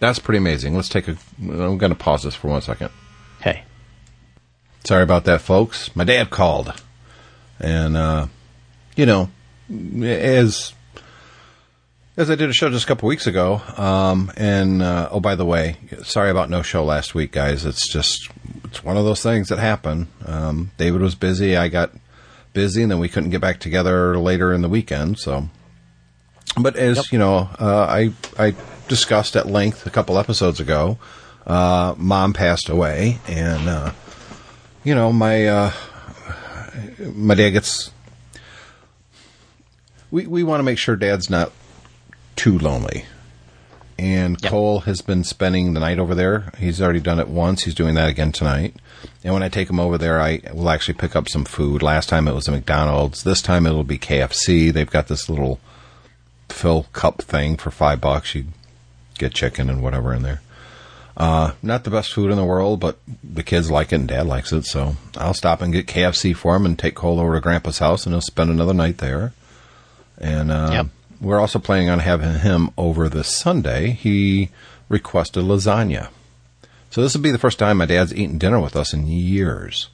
That's 0.00 0.18
pretty 0.18 0.38
amazing. 0.38 0.74
Let's 0.74 0.88
take 0.88 1.08
a, 1.08 1.16
I'm 1.40 1.78
going 1.78 1.90
to 1.90 1.94
pause 1.94 2.22
this 2.24 2.34
for 2.34 2.48
one 2.48 2.60
second. 2.62 2.90
Okay. 3.40 3.62
Sorry 4.84 5.02
about 5.02 5.24
that, 5.24 5.40
folks. 5.40 5.94
My 5.94 6.04
dad 6.04 6.30
called. 6.30 6.72
And, 7.60 7.96
uh, 7.96 8.26
you 8.96 9.06
know, 9.06 9.30
as 10.02 10.72
as 12.16 12.30
I 12.30 12.34
did 12.34 12.50
a 12.50 12.52
show 12.52 12.68
just 12.68 12.84
a 12.84 12.88
couple 12.88 13.08
weeks 13.08 13.26
ago, 13.26 13.62
um, 13.76 14.30
and 14.36 14.82
uh, 14.82 15.08
oh, 15.10 15.20
by 15.20 15.34
the 15.34 15.46
way, 15.46 15.76
sorry 16.02 16.30
about 16.30 16.50
no 16.50 16.60
show 16.60 16.84
last 16.84 17.14
week, 17.14 17.32
guys. 17.32 17.64
It's 17.64 17.90
just 17.90 18.28
it's 18.64 18.84
one 18.84 18.96
of 18.96 19.04
those 19.04 19.22
things 19.22 19.48
that 19.48 19.58
happen. 19.58 20.08
Um, 20.26 20.72
David 20.76 21.00
was 21.00 21.14
busy, 21.14 21.56
I 21.56 21.68
got 21.68 21.92
busy, 22.52 22.82
and 22.82 22.90
then 22.90 22.98
we 22.98 23.08
couldn't 23.08 23.30
get 23.30 23.40
back 23.40 23.60
together 23.60 24.18
later 24.18 24.52
in 24.52 24.60
the 24.60 24.68
weekend. 24.68 25.18
So, 25.18 25.48
but 26.60 26.76
as 26.76 27.10
you 27.10 27.18
know, 27.18 27.48
uh, 27.58 27.86
I 27.88 28.12
I 28.38 28.54
discussed 28.88 29.34
at 29.36 29.46
length 29.46 29.86
a 29.86 29.90
couple 29.90 30.18
episodes 30.18 30.60
ago. 30.60 30.98
Uh, 31.46 31.94
Mom 31.96 32.34
passed 32.34 32.68
away, 32.68 33.18
and 33.26 33.68
uh, 33.68 33.92
you 34.84 34.94
know 34.94 35.12
my 35.12 35.46
uh, 35.46 35.72
my 37.14 37.34
dad 37.34 37.50
gets. 37.50 37.90
We 40.10 40.26
we 40.26 40.42
want 40.42 40.60
to 40.60 40.64
make 40.64 40.78
sure 40.78 40.96
Dad's 40.96 41.30
not 41.30 41.52
too 42.36 42.58
lonely. 42.58 43.04
And 43.98 44.38
Yep. 44.42 44.50
Cole 44.50 44.80
has 44.80 45.00
been 45.00 45.22
spending 45.22 45.74
the 45.74 45.80
night 45.80 45.98
over 45.98 46.14
there. 46.14 46.50
He's 46.58 46.82
already 46.82 46.98
done 46.98 47.20
it 47.20 47.28
once. 47.28 47.62
He's 47.62 47.74
doing 47.74 47.94
that 47.94 48.08
again 48.08 48.32
tonight. 48.32 48.74
And 49.22 49.32
when 49.32 49.42
I 49.44 49.48
take 49.48 49.70
him 49.70 49.78
over 49.78 49.96
there, 49.96 50.20
I 50.20 50.40
will 50.52 50.70
actually 50.70 50.94
pick 50.94 51.14
up 51.14 51.28
some 51.28 51.44
food. 51.44 51.82
Last 51.82 52.08
time 52.08 52.26
it 52.26 52.34
was 52.34 52.48
a 52.48 52.50
McDonald's. 52.50 53.22
This 53.22 53.40
time 53.42 53.64
it'll 53.66 53.84
be 53.84 53.98
KFC. 53.98 54.72
They've 54.72 54.90
got 54.90 55.06
this 55.08 55.28
little 55.28 55.60
fill 56.48 56.86
cup 56.92 57.22
thing 57.22 57.56
for 57.56 57.70
five 57.70 58.00
bucks. 58.00 58.34
You 58.34 58.46
get 59.18 59.34
chicken 59.34 59.70
and 59.70 59.82
whatever 59.82 60.12
in 60.12 60.22
there. 60.22 60.40
Uh, 61.16 61.52
not 61.62 61.84
the 61.84 61.90
best 61.90 62.12
food 62.12 62.30
in 62.30 62.36
the 62.36 62.44
world, 62.44 62.80
but 62.80 62.96
the 63.22 63.42
kids 63.42 63.70
like 63.70 63.92
it 63.92 63.96
and 63.96 64.08
Dad 64.08 64.26
likes 64.26 64.52
it. 64.52 64.64
So 64.64 64.96
I'll 65.16 65.34
stop 65.34 65.60
and 65.60 65.72
get 65.72 65.86
KFC 65.86 66.34
for 66.34 66.56
him 66.56 66.64
and 66.64 66.78
take 66.78 66.94
Cole 66.94 67.20
over 67.20 67.34
to 67.34 67.40
Grandpa's 67.40 67.78
house, 67.80 68.06
and 68.06 68.14
he'll 68.14 68.20
spend 68.22 68.50
another 68.50 68.72
night 68.74 68.98
there. 68.98 69.32
And 70.18 70.50
uh, 70.50 70.70
Yep. 70.72 70.86
we're 71.20 71.40
also 71.40 71.58
planning 71.58 71.90
on 71.90 71.98
having 71.98 72.38
him 72.40 72.70
over 72.78 73.08
this 73.08 73.28
Sunday. 73.36 73.90
He 73.90 74.48
requested 74.88 75.44
lasagna. 75.44 76.08
So 76.90 77.00
this 77.02 77.14
will 77.14 77.22
be 77.22 77.30
the 77.30 77.38
first 77.38 77.58
time 77.58 77.78
my 77.78 77.86
dad's 77.86 78.14
eaten 78.14 78.38
dinner 78.38 78.60
with 78.60 78.76
us 78.76 78.92
in 78.92 79.06
years. 79.06 79.88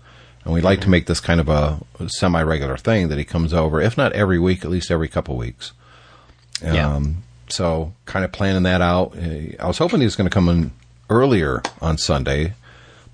And 0.45 0.55
we'd 0.55 0.65
like 0.65 0.81
to 0.83 0.89
make 0.89 1.07
this 1.07 1.21
kind 1.21 1.41
of 1.41 1.49
a 1.49 1.81
semi 2.09 2.43
regular 2.43 2.77
thing 2.77 3.09
that 3.09 3.19
he 3.19 3.25
comes 3.25 3.53
over, 3.53 3.81
if 3.81 3.97
not 3.97 4.13
every 4.13 4.39
week, 4.39 4.65
at 4.65 4.71
least 4.71 4.91
every 4.91 5.09
couple 5.09 5.37
weeks. 5.37 5.73
Yeah. 6.63 6.95
Um, 6.95 7.23
so 7.49 7.93
kind 8.07 8.25
of 8.25 8.33
planning 8.33 8.63
that 8.65 8.81
out. 8.81 9.17
Uh, 9.17 9.57
I 9.61 9.67
was 9.67 9.79
hoping 9.79 10.01
he 10.01 10.07
was 10.07 10.17
going 10.17 10.29
to 10.29 10.35
come 10.35 10.49
in 10.49 10.73
earlier 11.11 11.63
on 11.81 11.99
Sunday, 11.99 12.55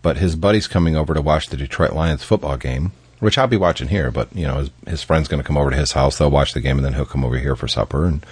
but 0.02 0.16
his 0.18 0.36
buddy's 0.36 0.66
coming 0.66 0.96
over 0.96 1.14
to 1.14 1.22
watch 1.22 1.46
the 1.48 1.56
Detroit 1.56 1.92
Lions 1.92 2.22
football 2.24 2.56
game, 2.56 2.92
which 3.20 3.38
I'll 3.38 3.46
be 3.46 3.56
watching 3.56 3.88
here. 3.88 4.10
But 4.10 4.34
you 4.34 4.46
know, 4.46 4.56
his, 4.58 4.70
his 4.86 5.02
friend's 5.02 5.28
going 5.28 5.42
to 5.42 5.46
come 5.46 5.56
over 5.56 5.70
to 5.70 5.76
his 5.76 5.92
house. 5.92 6.18
They'll 6.18 6.30
watch 6.30 6.52
the 6.54 6.60
game, 6.60 6.76
and 6.76 6.84
then 6.84 6.94
he'll 6.94 7.04
come 7.06 7.24
over 7.24 7.38
here 7.38 7.56
for 7.56 7.68
supper. 7.68 8.04
And 8.06 8.24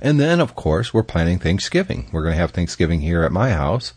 and 0.00 0.18
then, 0.18 0.40
of 0.40 0.54
course, 0.54 0.94
we're 0.94 1.02
planning 1.02 1.38
Thanksgiving. 1.38 2.08
We're 2.12 2.22
going 2.22 2.32
to 2.34 2.40
have 2.40 2.52
Thanksgiving 2.52 3.00
here 3.02 3.22
at 3.22 3.32
my 3.32 3.50
house, 3.50 3.92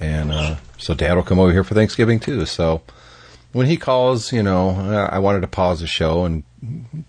and 0.00 0.32
uh, 0.32 0.56
so 0.78 0.94
Dad 0.94 1.14
will 1.14 1.22
come 1.22 1.38
over 1.38 1.52
here 1.52 1.64
for 1.64 1.74
Thanksgiving 1.74 2.18
too. 2.18 2.46
So 2.46 2.80
when 3.52 3.66
he 3.66 3.76
calls, 3.76 4.32
you 4.32 4.42
know, 4.42 4.70
I 5.10 5.18
wanted 5.18 5.40
to 5.42 5.46
pause 5.48 5.80
the 5.80 5.86
show 5.86 6.24
and 6.24 6.42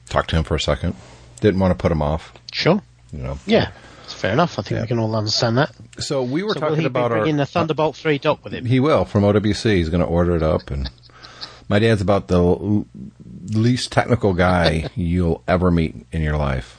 talk 0.09 0.27
to 0.27 0.35
him 0.35 0.43
for 0.43 0.55
a 0.55 0.59
second. 0.59 0.95
Didn't 1.41 1.59
want 1.59 1.71
to 1.71 1.81
put 1.81 1.91
him 1.91 2.01
off, 2.01 2.33
Sure. 2.51 2.81
you 3.11 3.19
know. 3.19 3.39
Yeah. 3.45 3.71
It's 4.25 4.29
fair 4.29 4.33
enough. 4.33 4.59
I 4.59 4.61
think 4.63 4.71
Yeah. 4.77 4.81
we 4.81 4.87
can 4.87 4.99
all 4.99 5.15
understand 5.15 5.57
that. 5.57 5.71
So 5.99 6.23
we 6.23 6.43
were 6.43 6.49
So 6.53 6.59
will 6.59 6.67
talking 6.69 6.81
he 6.81 6.85
about 6.87 7.11
be 7.11 7.31
our. 7.31 7.37
the 7.37 7.45
Thunderbolt 7.45 7.95
3 7.95 8.17
dock 8.17 8.43
with 8.43 8.53
him? 8.53 8.65
He 8.65 8.79
will 8.79 9.05
from 9.05 9.23
OWC. 9.23 9.77
He's 9.77 9.89
going 9.89 10.01
to 10.01 10.07
order 10.07 10.35
it 10.35 10.43
up, 10.43 10.69
and 10.71 10.89
my 11.69 11.79
dad's 11.79 12.01
about 12.01 12.27
the 12.27 12.39
l- 12.39 12.85
least 13.51 13.91
technical 13.91 14.33
guy 14.33 14.89
you'll 14.95 15.43
ever 15.47 15.71
meet 15.71 16.05
in 16.11 16.21
your 16.21 16.37
life. 16.37 16.77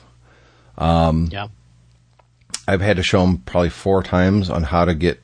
Yeah. 0.79 1.47
I've 2.67 2.81
had 2.81 2.97
to 2.97 3.03
show 3.03 3.23
him 3.23 3.37
probably 3.39 3.69
four 3.69 4.03
times 4.03 4.49
on 4.49 4.63
how 4.63 4.83
to 4.85 4.93
get 4.93 5.23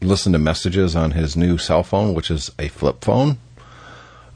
listen 0.00 0.32
to 0.34 0.38
messages 0.38 0.94
on 0.94 1.12
his 1.12 1.36
new 1.36 1.56
cell 1.58 1.82
phone, 1.82 2.14
which 2.14 2.30
is 2.30 2.50
a 2.58 2.68
flip 2.68 3.02
phone. 3.04 3.38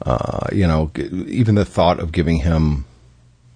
Uh, 0.05 0.47
you 0.51 0.65
know, 0.67 0.91
g- 0.95 1.03
even 1.27 1.55
the 1.55 1.65
thought 1.65 1.99
of 1.99 2.11
giving 2.11 2.37
him 2.37 2.85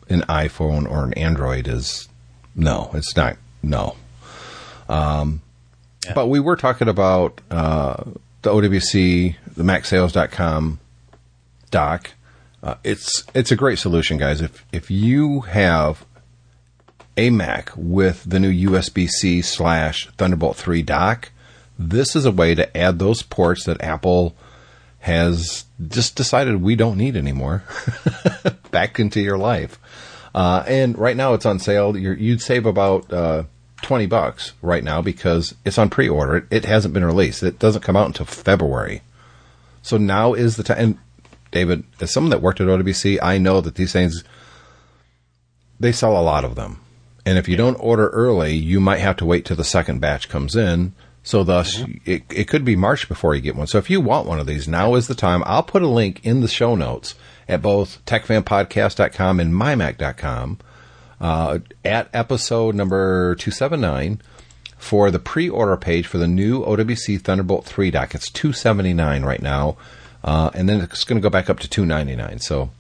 an 0.10 0.22
iPhone 0.30 0.90
or 0.90 1.04
an 1.06 1.14
Android 1.14 1.68
is 1.68 2.08
no, 2.56 2.92
it's 2.94 3.16
not 3.16 3.38
no. 3.62 3.96
Um, 4.90 5.42
Yeah. 6.06 6.14
But 6.14 6.28
we 6.28 6.40
were 6.40 6.56
talking 6.58 6.90
about 6.90 7.40
uh, 7.50 8.04
the 8.42 8.52
OWC, 8.52 9.36
the 9.56 9.64
MacSales.com 9.64 10.80
dock. 11.72 12.12
Uh, 12.62 12.76
it's 12.84 13.24
it's 13.34 13.52
a 13.52 13.56
great 13.56 13.80
solution, 13.80 14.18
guys. 14.18 14.42
If 14.42 14.66
if 14.72 14.92
you 14.92 15.42
have 15.42 16.06
a 17.16 17.30
Mac 17.30 17.72
with 17.76 18.24
the 18.26 18.40
new 18.40 18.70
USB 18.70 19.08
C 19.08 19.42
slash 19.42 20.10
Thunderbolt 20.18 20.58
3 20.58 20.82
dock, 20.82 21.32
this 21.78 22.16
is 22.16 22.26
a 22.26 22.32
way 22.32 22.56
to 22.56 22.76
add 22.78 23.00
those 23.00 23.22
ports 23.22 23.66
that 23.66 23.82
Apple 23.82 24.36
has 25.00 25.66
just 25.86 26.16
decided 26.16 26.62
we 26.62 26.76
don't 26.76 26.98
need 26.98 27.16
anymore 27.16 27.64
back 28.72 29.00
into 29.00 29.20
your 29.22 29.38
life. 29.38 29.78
Uh, 30.34 30.64
and 30.68 30.98
right 30.98 31.16
now 31.16 31.34
it's 31.34 31.46
on 31.46 31.60
sale. 31.60 31.96
You're, 31.96 32.16
you'd 32.16 32.42
save 32.42 32.66
about 32.66 33.12
uh, 33.12 33.44
20 33.84 34.08
bucks 34.08 34.54
right 34.62 34.84
now 34.84 35.02
because 35.02 35.54
it's 35.64 35.78
on 35.78 35.90
pre 35.90 36.10
order. 36.10 36.38
It, 36.38 36.46
it 36.50 36.66
hasn't 36.66 36.94
been 36.94 37.06
released, 37.06 37.44
it 37.44 37.60
doesn't 37.60 37.82
come 37.82 37.96
out 37.96 38.08
until 38.08 38.26
February. 38.26 39.02
So 39.82 39.98
now 39.98 40.34
is 40.34 40.56
the 40.56 40.64
time. 40.64 40.78
And 40.80 40.98
David, 41.52 41.84
as 42.00 42.12
someone 42.12 42.32
that 42.32 42.42
worked 42.42 42.62
at 42.62 42.68
OWC, 42.68 43.20
I 43.22 43.38
know 43.38 43.62
that 43.62 43.76
these 43.76 43.94
things 43.94 44.24
they 45.80 45.92
sell 45.92 46.18
a 46.18 46.24
lot 46.24 46.46
of 46.46 46.56
them. 46.56 46.80
And 47.26 47.38
if 47.38 47.48
you 47.48 47.56
don't 47.56 47.76
order 47.76 48.10
early, 48.10 48.54
you 48.54 48.80
might 48.80 49.00
have 49.00 49.18
to 49.18 49.26
wait 49.26 49.46
till 49.46 49.58
the 49.58 49.64
second 49.64 50.00
batch 50.00 50.30
comes 50.30 50.56
in. 50.56 50.94
So 51.24 51.44
thus, 51.44 51.84
it, 52.06 52.24
it 52.30 52.48
could 52.50 52.66
be 52.66 52.76
March 52.76 53.08
before 53.08 53.34
you 53.34 53.42
get 53.42 53.56
one. 53.56 53.68
So 53.68 53.78
if 53.78 53.90
you 53.90 54.02
want 54.02 54.28
one 54.28 54.40
of 54.40 54.48
these, 54.48 54.68
now 54.68 54.96
is 54.96 55.08
the 55.08 55.16
time. 55.16 55.42
I'll 55.46 55.64
put 55.64 55.82
a 55.82 55.88
link 55.88 56.20
in 56.26 56.42
the 56.42 56.50
show 56.50 56.76
notes 56.76 57.16
at 57.48 57.62
both 57.62 58.04
techfanpodcast.com 58.06 59.40
and 59.40 59.54
mymac.com 59.54 60.60
uh, 61.22 61.60
at 61.86 62.10
episode 62.14 62.76
number 62.76 63.36
279 63.36 64.22
for 64.78 65.10
the 65.12 65.20
pre-order 65.20 65.78
page 65.78 66.06
for 66.08 66.18
the 66.18 66.28
new 66.28 66.64
OWC 66.64 67.22
Thunderbolt 67.22 67.66
3 67.66 67.92
dock. 67.92 68.14
It's 68.16 68.30
279 68.30 69.24
right 69.24 69.42
now. 69.42 69.78
Uh, 70.24 70.50
and 70.54 70.68
then 70.70 70.82
it's 70.82 71.04
going 71.04 71.22
to 71.22 71.24
go 71.26 71.30
back 71.30 71.50
up 71.50 71.60
to 71.60 71.70
299. 71.70 72.40
So 72.40 72.72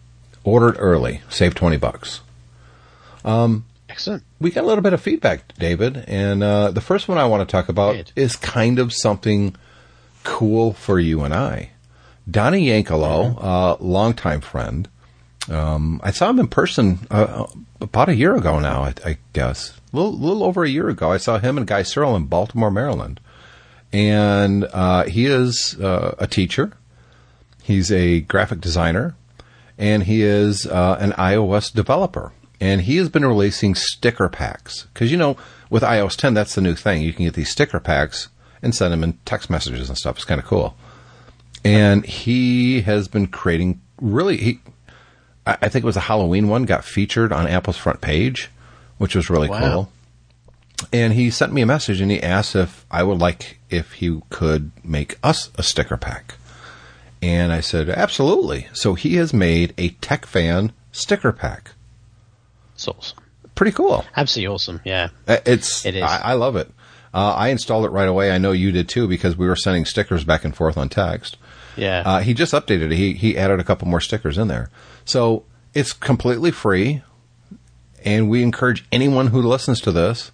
order 0.43 0.71
early. 0.77 1.21
Save 1.29 1.55
20 1.55 1.77
bucks 1.77 2.21
Excellent. 3.89 4.23
we 4.39 4.51
got 4.51 4.63
a 4.63 4.67
little 4.67 4.81
bit 4.81 4.93
of 4.93 5.01
feedback, 5.01 5.53
David, 5.57 6.03
and 6.07 6.43
uh, 6.43 6.71
the 6.71 6.81
first 6.81 7.07
one 7.07 7.17
I 7.17 7.25
want 7.25 7.47
to 7.47 7.51
talk 7.51 7.69
about 7.69 7.95
Good. 7.95 8.11
is 8.15 8.35
kind 8.35 8.79
of 8.79 8.91
something 8.93 9.55
cool 10.23 10.73
for 10.73 10.99
you 10.99 11.21
and 11.21 11.33
I. 11.33 11.69
Donnie 12.29 12.67
Yankelo, 12.67 13.37
uh, 13.41 13.77
longtime 13.79 14.41
friend. 14.41 14.87
Um, 15.49 15.99
I 16.03 16.11
saw 16.11 16.29
him 16.29 16.39
in 16.39 16.47
person 16.47 16.99
uh, 17.11 17.47
about 17.81 18.09
a 18.09 18.15
year 18.15 18.35
ago 18.35 18.59
now, 18.59 18.83
I, 18.83 18.93
I 19.05 19.17
guess. 19.33 19.77
A 19.91 19.95
little, 19.97 20.17
little 20.17 20.43
over 20.43 20.63
a 20.63 20.69
year 20.69 20.87
ago. 20.87 21.11
I 21.11 21.17
saw 21.17 21.37
him 21.37 21.57
and 21.57 21.67
Guy 21.67 21.83
Serle 21.83 22.15
in 22.15 22.25
Baltimore, 22.25 22.71
Maryland. 22.71 23.19
And 23.91 24.65
uh, 24.71 25.03
he 25.03 25.25
is 25.25 25.77
uh, 25.79 26.15
a 26.17 26.27
teacher. 26.27 26.71
He's 27.61 27.91
a 27.91 28.21
graphic 28.21 28.59
designer, 28.59 29.15
and 29.77 30.03
he 30.03 30.23
is 30.23 30.65
uh, 30.65 30.97
an 30.99 31.11
iOS 31.13 31.73
developer. 31.73 32.33
And 32.59 32.81
he 32.81 32.97
has 32.97 33.09
been 33.09 33.25
releasing 33.25 33.75
sticker 33.75 34.29
packs 34.29 34.87
because 34.93 35.11
you 35.11 35.17
know 35.17 35.37
with 35.69 35.83
iOS 35.83 36.15
10 36.15 36.33
that's 36.33 36.55
the 36.55 36.61
new 36.61 36.75
thing. 36.75 37.01
You 37.01 37.13
can 37.13 37.25
get 37.25 37.33
these 37.33 37.49
sticker 37.49 37.79
packs 37.79 38.29
and 38.61 38.73
send 38.73 38.93
them 38.93 39.03
in 39.03 39.13
text 39.25 39.49
messages 39.49 39.89
and 39.89 39.97
stuff. 39.97 40.15
It's 40.15 40.25
kind 40.25 40.39
of 40.39 40.47
cool. 40.47 40.75
And 41.65 42.05
he 42.05 42.81
has 42.81 43.07
been 43.07 43.27
creating 43.27 43.81
really. 44.01 44.37
He, 44.37 44.59
I 45.45 45.57
I 45.61 45.69
think 45.69 45.83
it 45.83 45.85
was 45.85 45.97
a 45.97 46.01
Halloween 46.01 46.47
one 46.49 46.63
got 46.65 46.83
featured 46.85 47.31
on 47.31 47.47
Apple's 47.47 47.77
front 47.77 48.01
page, 48.01 48.49
which 48.97 49.15
was 49.15 49.29
really 49.29 49.49
Wow. 49.49 49.59
cool. 49.59 49.89
and 50.91 51.13
he 51.13 51.29
sent 51.29 51.53
me 51.53 51.61
a 51.61 51.65
message 51.65 52.01
and 52.01 52.11
he 52.11 52.21
asked 52.21 52.55
if 52.55 52.85
I 52.91 53.03
would 53.03 53.19
like 53.19 53.59
if 53.69 53.93
he 53.93 54.21
could 54.29 54.71
make 54.83 55.17
us 55.23 55.49
a 55.55 55.63
sticker 55.63 55.95
pack. 55.97 56.35
And 57.21 57.53
I 57.53 57.61
said, 57.61 57.87
absolutely. 57.89 58.67
So 58.73 58.95
he 58.95 59.15
has 59.15 59.33
made 59.33 59.73
a 59.77 59.89
Tech 60.01 60.25
Fan 60.25 60.73
sticker 60.91 61.31
pack. 61.31 61.71
It's 62.75 62.85
awesome. 62.87 63.17
Pretty 63.55 63.71
cool. 63.71 64.03
Absolutely 64.17 64.53
awesome. 64.53 64.81
Yeah. 64.83 65.09
Uh, 65.25 65.37
It's 65.45 65.85
It 65.85 65.95
is. 65.95 66.03
I, 66.03 66.17
I 66.17 66.33
love 66.33 66.57
it. 66.57 66.69
Uh, 67.13 67.33
I 67.33 67.49
installed 67.49 67.85
it 67.85 67.91
right 67.91 68.07
away. 68.09 68.31
I 68.31 68.39
know 68.39 68.51
you 68.51 68.71
did 68.73 68.89
too 68.89 69.07
because 69.07 69.37
we 69.37 69.47
were 69.47 69.55
sending 69.55 69.85
stickers 69.85 70.23
back 70.25 70.43
and 70.43 70.53
forth 70.53 70.77
on 70.77 70.89
text. 70.89 71.37
Yeah. 71.75 72.03
Uh, 72.05 72.19
he 72.19 72.33
just 72.33 72.53
updated 72.53 72.91
it. 72.91 72.91
He 72.93 73.13
he 73.13 73.37
added 73.37 73.59
a 73.59 73.63
couple 73.63 73.87
more 73.87 74.01
stickers 74.01 74.37
in 74.37 74.47
there. 74.47 74.69
So 75.05 75.43
it's 75.73 75.93
completely 75.93 76.51
free, 76.51 77.01
and 78.03 78.29
we 78.29 78.43
encourage 78.43 78.85
anyone 78.91 79.27
who 79.27 79.41
listens 79.41 79.81
to 79.81 79.91
this 79.91 80.31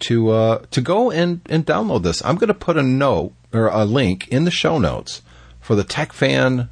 to 0.00 0.30
uh, 0.30 0.64
to 0.70 0.80
go 0.80 1.10
and 1.10 1.40
and 1.46 1.64
download 1.64 2.02
this. 2.02 2.24
I'm 2.24 2.36
going 2.36 2.48
to 2.48 2.54
put 2.54 2.76
a 2.76 2.82
note 2.82 3.32
or 3.52 3.68
a 3.68 3.84
link 3.84 4.28
in 4.28 4.44
the 4.44 4.50
show 4.50 4.78
notes 4.78 5.22
for 5.60 5.74
the 5.74 5.84
Tech 5.84 6.12
Fan 6.12 6.68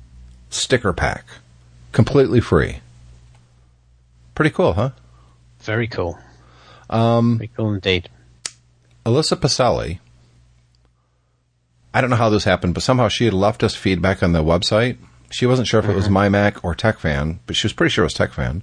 sticker 0.51 0.93
pack, 0.93 1.25
completely 1.93 2.41
free. 2.41 2.81
Pretty 4.35 4.51
cool, 4.51 4.75
huh? 4.75 4.91
Very 5.61 5.89
cool. 5.89 6.19
Um, 6.89 7.39
Very 7.39 7.51
cool 7.57 7.75
indeed. 7.75 8.09
Alyssa 9.05 9.37
Pacelli, 9.37 9.99
I 11.93 12.01
don't 12.01 12.11
know 12.11 12.16
how 12.16 12.30
this 12.30 12.45
happened, 12.45 12.74
but 12.74 12.82
somehow 12.82 13.09
she 13.09 13.24
had 13.24 13.34
left 13.34 13.62
us 13.62 13.74
feedback 13.74 14.22
on 14.22 14.32
the 14.32 14.45
website. 14.45 14.99
She 15.30 15.47
wasn't 15.47 15.68
sure 15.68 15.80
if 15.80 15.89
it 15.89 15.97
was 15.97 16.09
my 16.09 16.28
Mac 16.28 16.62
or 16.64 16.74
TechFan, 16.74 17.39
but 17.47 17.57
she 17.57 17.66
was 17.66 17.72
pretty 17.72 17.91
sure 17.91 18.05
it 18.05 18.07
was 18.07 18.14
TechFan. 18.14 18.62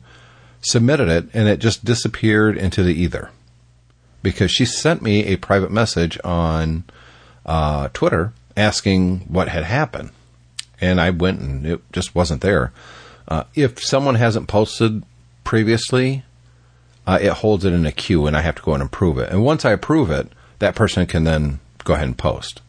Submitted 0.62 1.10
it, 1.10 1.28
and 1.34 1.48
it 1.48 1.60
just 1.60 1.86
disappeared 1.86 2.58
into 2.58 2.84
the 2.84 2.94
ether 2.94 3.32
because 4.22 4.52
she 4.52 4.66
sent 4.66 5.02
me 5.02 5.26
a 5.26 5.36
private 5.38 5.72
message 5.72 6.18
on 6.24 6.84
uh, 7.46 7.90
Twitter 7.94 8.34
asking 8.58 9.20
what 9.22 9.50
had 9.50 9.64
happened, 9.64 10.10
and 10.82 11.00
I 11.00 11.12
went 11.12 11.40
and 11.40 11.66
it 11.66 11.82
just 11.92 12.16
wasn't 12.16 12.42
there. 12.42 12.72
Uh, 13.28 13.44
if 13.54 13.84
someone 13.84 14.16
hasn't 14.16 14.48
posted 14.48 15.04
previously, 15.44 16.24
uh, 17.06 17.20
it 17.22 17.34
holds 17.34 17.66
it 17.66 17.74
in 17.74 17.86
a 17.86 17.92
queue 17.92 18.26
and 18.26 18.36
I 18.36 18.42
have 18.42 18.56
to 18.56 18.62
go 18.62 18.74
and 18.74 18.84
approve 18.84 19.18
it. 19.18 19.30
And 19.30 19.44
once 19.44 19.66
I 19.66 19.72
approve 19.72 20.10
it, 20.10 20.30
that 20.60 20.76
person 20.76 21.06
can 21.06 21.24
then 21.24 21.60
go 21.84 21.94
ahead 21.94 22.08
and 22.08 22.18
post 22.18 22.62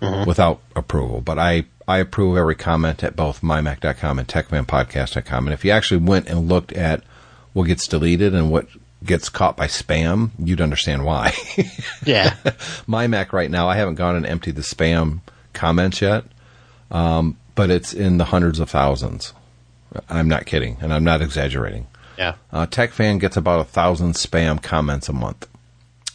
without 0.00 0.60
approval. 0.76 1.20
But 1.20 1.38
I, 1.38 1.64
I 1.86 1.98
approve 1.98 2.36
every 2.36 2.54
comment 2.54 3.02
at 3.02 3.16
both 3.16 3.40
mymac.com 3.40 4.18
and 4.18 4.28
techfanpodcast.com. 4.28 5.46
And 5.46 5.54
if 5.54 5.64
you 5.64 5.70
actually 5.70 5.98
went 6.04 6.28
and 6.28 6.48
looked 6.48 6.72
at 6.72 7.02
what 7.52 7.64
gets 7.64 7.86
deleted 7.86 8.34
and 8.34 8.50
what 8.50 8.68
gets 9.04 9.28
caught 9.28 9.56
by 9.56 9.66
spam, 9.66 10.30
you'd 10.38 10.60
understand 10.60 11.04
why. 11.04 11.32
Yeah. 12.04 12.36
My 12.86 13.06
Mac 13.06 13.32
right 13.32 13.50
now, 13.50 13.68
I 13.68 13.76
haven't 13.76 13.96
gone 13.96 14.16
and 14.16 14.24
emptied 14.26 14.54
the 14.56 14.62
spam 14.62 15.20
comments 15.52 16.00
yet, 16.00 16.24
um, 16.90 17.36
but 17.54 17.70
it's 17.70 17.92
in 17.92 18.18
the 18.18 18.24
hundreds 18.26 18.60
of 18.60 18.70
thousands. 18.70 19.32
I'm 20.08 20.28
not 20.28 20.46
kidding, 20.46 20.76
and 20.80 20.92
I'm 20.92 21.04
not 21.04 21.20
exaggerating. 21.22 21.86
yeah. 22.16 22.34
Uh, 22.52 22.66
TechFan 22.66 23.18
gets 23.20 23.36
about 23.36 23.60
a 23.60 23.64
thousand 23.64 24.14
spam 24.14 24.62
comments 24.62 25.08
a 25.08 25.12
month, 25.12 25.48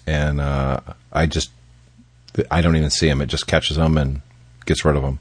and 0.08 0.40
uh, 0.40 0.80
I 1.12 1.26
just 1.26 1.52
I 2.50 2.62
don't 2.62 2.76
even 2.76 2.90
see 2.90 3.08
them. 3.08 3.22
It 3.22 3.28
just 3.28 3.48
catches 3.48 3.78
them 3.78 3.98
and 3.98 4.22
gets 4.66 4.84
rid 4.86 4.96
of 4.96 5.02
them. 5.04 5.20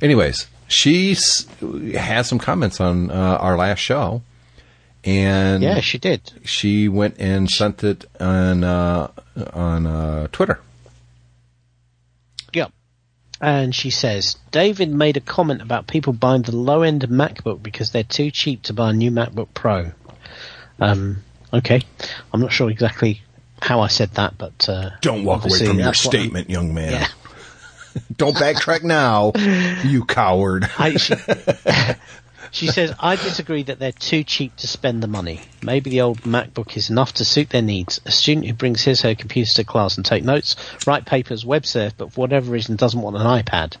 Anyways, 0.00 0.46
she 0.68 1.16
had 1.94 2.22
some 2.22 2.38
comments 2.38 2.80
on 2.80 3.10
uh, 3.10 3.38
our 3.40 3.56
last 3.56 3.78
show, 3.78 4.22
and 5.04 5.62
Yeah, 5.62 5.80
she 5.80 5.98
did. 5.98 6.20
she 6.44 6.88
went 6.88 7.16
and 7.18 7.48
sent 7.48 7.84
it 7.84 8.04
on 8.20 8.64
uh, 8.64 9.10
on 9.52 9.86
uh, 9.86 10.28
Twitter. 10.32 10.60
Yep. 12.52 12.72
And 13.40 13.74
she 13.74 13.90
says, 13.90 14.36
David 14.50 14.88
made 14.90 15.16
a 15.16 15.20
comment 15.20 15.60
about 15.60 15.86
people 15.86 16.12
buying 16.14 16.42
the 16.42 16.56
low 16.56 16.82
end 16.82 17.02
MacBook 17.02 17.62
because 17.62 17.90
they're 17.90 18.02
too 18.02 18.30
cheap 18.30 18.62
to 18.62 18.72
buy 18.72 18.90
a 18.90 18.92
new 18.94 19.10
MacBook 19.10 19.48
Pro. 19.52 19.92
Um, 20.80 21.22
okay. 21.52 21.82
I'm 22.32 22.40
not 22.40 22.52
sure 22.52 22.70
exactly 22.70 23.20
how 23.60 23.80
I 23.80 23.88
said 23.88 24.10
that, 24.12 24.36
but. 24.38 24.68
Uh, 24.68 24.90
Don't 25.00 25.24
walk 25.24 25.44
away 25.44 25.58
from 25.58 25.78
your 25.78 25.88
what 25.88 26.04
I'm- 26.04 26.10
statement, 26.12 26.50
young 26.50 26.74
man. 26.74 26.92
Yeah. 26.92 27.08
Don't 28.16 28.36
backtrack 28.36 28.82
now, 28.82 29.32
you 29.88 30.04
coward. 30.04 30.68
I, 30.78 30.96
she, 30.96 31.14
she 32.50 32.66
says, 32.66 32.94
I 33.00 33.16
disagree 33.16 33.62
that 33.64 33.78
they're 33.78 33.90
too 33.92 34.22
cheap 34.22 34.54
to 34.56 34.66
spend 34.66 35.02
the 35.02 35.06
money. 35.06 35.40
Maybe 35.62 35.88
the 35.88 36.02
old 36.02 36.20
MacBook 36.20 36.76
is 36.76 36.90
enough 36.90 37.14
to 37.14 37.24
suit 37.24 37.48
their 37.50 37.62
needs. 37.62 38.00
A 38.04 38.10
student 38.10 38.46
who 38.46 38.52
brings 38.52 38.82
his 38.82 39.02
or 39.02 39.08
her 39.08 39.14
computer 39.14 39.50
to 39.54 39.64
class 39.64 39.96
and 39.96 40.04
take 40.04 40.24
notes, 40.24 40.56
write 40.86 41.06
papers, 41.06 41.46
web 41.46 41.64
surf, 41.64 41.94
but 41.96 42.12
for 42.12 42.20
whatever 42.20 42.50
reason 42.50 42.76
doesn't 42.76 43.00
want 43.00 43.16
an 43.16 43.22
iPad. 43.22 43.76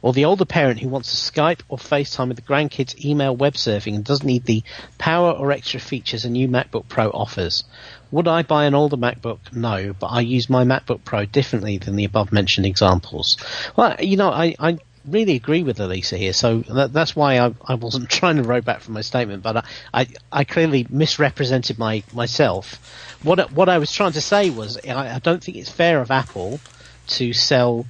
Or 0.00 0.14
the 0.14 0.24
older 0.24 0.46
parent 0.46 0.80
who 0.80 0.88
wants 0.88 1.10
to 1.10 1.32
Skype 1.32 1.60
or 1.68 1.76
FaceTime 1.76 2.28
with 2.28 2.36
the 2.38 2.42
grandkids, 2.42 3.04
email, 3.04 3.36
web 3.36 3.54
surfing, 3.54 3.94
and 3.94 4.04
doesn't 4.04 4.26
need 4.26 4.44
the 4.44 4.62
power 4.96 5.30
or 5.32 5.52
extra 5.52 5.78
features 5.78 6.24
a 6.24 6.30
new 6.30 6.48
MacBook 6.48 6.88
Pro 6.88 7.10
offers. 7.10 7.64
Would 8.10 8.28
I 8.28 8.42
buy 8.42 8.64
an 8.64 8.74
older 8.74 8.96
MacBook? 8.96 9.52
No, 9.52 9.92
but 9.92 10.06
I 10.06 10.20
use 10.20 10.48
my 10.48 10.64
MacBook 10.64 11.04
Pro 11.04 11.26
differently 11.26 11.78
than 11.78 11.96
the 11.96 12.04
above 12.04 12.32
mentioned 12.32 12.66
examples. 12.66 13.36
Well, 13.76 13.96
you 14.00 14.16
know, 14.16 14.30
I, 14.30 14.54
I 14.58 14.78
really 15.06 15.34
agree 15.34 15.62
with 15.62 15.78
Elisa 15.80 16.16
here, 16.16 16.32
so 16.32 16.60
that, 16.60 16.92
that's 16.92 17.14
why 17.14 17.38
I, 17.38 17.54
I 17.66 17.74
wasn't 17.74 18.08
trying 18.10 18.36
to 18.36 18.42
row 18.42 18.60
back 18.60 18.80
from 18.80 18.94
my 18.94 19.02
statement, 19.02 19.42
but 19.42 19.58
I, 19.58 19.64
I, 19.92 20.06
I 20.32 20.44
clearly 20.44 20.86
misrepresented 20.88 21.78
my 21.78 22.02
myself. 22.14 22.78
What 23.22 23.52
what 23.52 23.68
I 23.68 23.78
was 23.78 23.92
trying 23.92 24.12
to 24.12 24.20
say 24.20 24.50
was 24.50 24.78
I, 24.86 25.16
I 25.16 25.18
don't 25.18 25.42
think 25.42 25.58
it's 25.58 25.70
fair 25.70 26.00
of 26.00 26.10
Apple 26.10 26.60
to 27.08 27.32
sell 27.32 27.86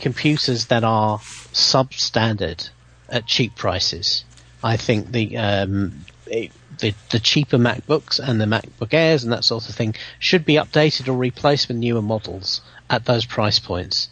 computers 0.00 0.66
that 0.66 0.82
are 0.82 1.18
substandard 1.18 2.70
at 3.08 3.26
cheap 3.26 3.54
prices. 3.54 4.24
I 4.64 4.76
think 4.76 5.12
the 5.12 5.36
um, 5.36 6.04
it, 6.26 6.52
the 6.82 6.94
the 7.10 7.18
cheaper 7.18 7.56
MacBooks 7.56 8.18
and 8.18 8.38
the 8.38 8.44
MacBook 8.44 8.92
Airs 8.92 9.24
and 9.24 9.32
that 9.32 9.44
sort 9.44 9.68
of 9.68 9.74
thing 9.74 9.94
should 10.18 10.44
be 10.44 10.54
updated 10.54 11.08
or 11.08 11.14
replaced 11.14 11.68
with 11.68 11.78
newer 11.78 12.02
models 12.02 12.60
at 12.90 13.06
those 13.06 13.24
price 13.24 13.58
points, 13.58 14.10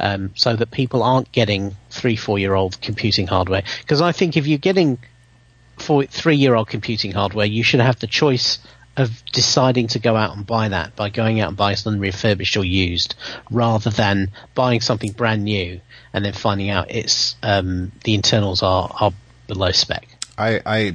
um, 0.00 0.32
so 0.34 0.56
that 0.56 0.72
people 0.72 1.04
aren't 1.04 1.30
getting 1.30 1.76
three 1.90 2.16
four 2.16 2.38
year 2.40 2.54
old 2.54 2.80
computing 2.80 3.28
hardware. 3.28 3.62
Because 3.82 4.02
I 4.02 4.10
think 4.10 4.36
if 4.36 4.48
you're 4.48 4.58
getting 4.58 4.98
four 5.78 6.04
three 6.04 6.36
year 6.36 6.56
old 6.56 6.68
computing 6.68 7.12
hardware, 7.12 7.46
you 7.46 7.62
should 7.62 7.80
have 7.80 8.00
the 8.00 8.08
choice 8.08 8.58
of 8.96 9.22
deciding 9.30 9.88
to 9.88 9.98
go 9.98 10.16
out 10.16 10.34
and 10.34 10.46
buy 10.46 10.68
that 10.70 10.96
by 10.96 11.10
going 11.10 11.38
out 11.38 11.48
and 11.48 11.56
buying 11.56 11.76
something 11.76 12.00
refurbished 12.00 12.56
or 12.56 12.64
used, 12.64 13.14
rather 13.50 13.90
than 13.90 14.30
buying 14.54 14.80
something 14.80 15.12
brand 15.12 15.44
new 15.44 15.80
and 16.14 16.24
then 16.24 16.32
finding 16.32 16.70
out 16.70 16.90
it's 16.90 17.36
um, 17.42 17.92
the 18.04 18.14
internals 18.14 18.62
are, 18.62 18.90
are 19.00 19.12
below 19.46 19.70
spec. 19.70 20.08
I 20.38 20.60
I, 20.64 20.94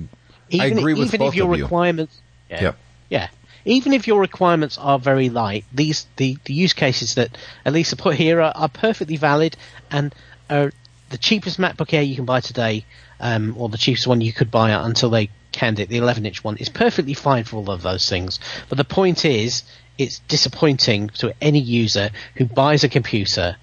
Even, 0.51 0.77
I 0.77 0.79
agree 0.79 0.93
with 0.93 1.07
even 1.07 1.19
both 1.19 1.29
if 1.29 1.35
your 1.35 1.51
of 1.51 1.57
you. 1.57 1.63
requirements, 1.63 2.21
yeah, 2.49 2.73
yeah, 3.09 3.27
even 3.65 3.93
if 3.93 4.07
your 4.07 4.19
requirements 4.19 4.77
are 4.77 4.99
very 4.99 5.29
light, 5.29 5.65
these 5.71 6.07
the, 6.17 6.37
the 6.45 6.53
use 6.53 6.73
cases 6.73 7.15
that 7.15 7.37
Elisa 7.65 7.95
put 7.95 8.15
here 8.15 8.41
are, 8.41 8.53
are 8.55 8.69
perfectly 8.69 9.17
valid 9.17 9.55
and 9.89 10.13
are 10.49 10.71
the 11.09 11.17
cheapest 11.17 11.59
MacBook 11.59 11.93
Air 11.93 12.01
you 12.01 12.15
can 12.15 12.25
buy 12.25 12.39
today, 12.39 12.85
um, 13.19 13.55
or 13.57 13.69
the 13.69 13.77
cheapest 13.77 14.07
one 14.07 14.21
you 14.21 14.33
could 14.33 14.49
buy 14.49 14.71
until 14.71 15.09
they 15.09 15.29
canned 15.51 15.79
it, 15.79 15.89
the 15.89 15.97
11 15.97 16.25
inch 16.25 16.43
one, 16.43 16.57
is 16.57 16.69
perfectly 16.69 17.13
fine 17.13 17.43
for 17.43 17.57
all 17.57 17.69
of 17.69 17.81
those 17.81 18.09
things. 18.09 18.39
But 18.69 18.77
the 18.77 18.85
point 18.85 19.25
is, 19.25 19.63
it's 19.97 20.19
disappointing 20.19 21.09
to 21.15 21.33
any 21.41 21.59
user 21.59 22.09
who 22.35 22.45
buys 22.45 22.83
a 22.83 22.89
computer 22.89 23.57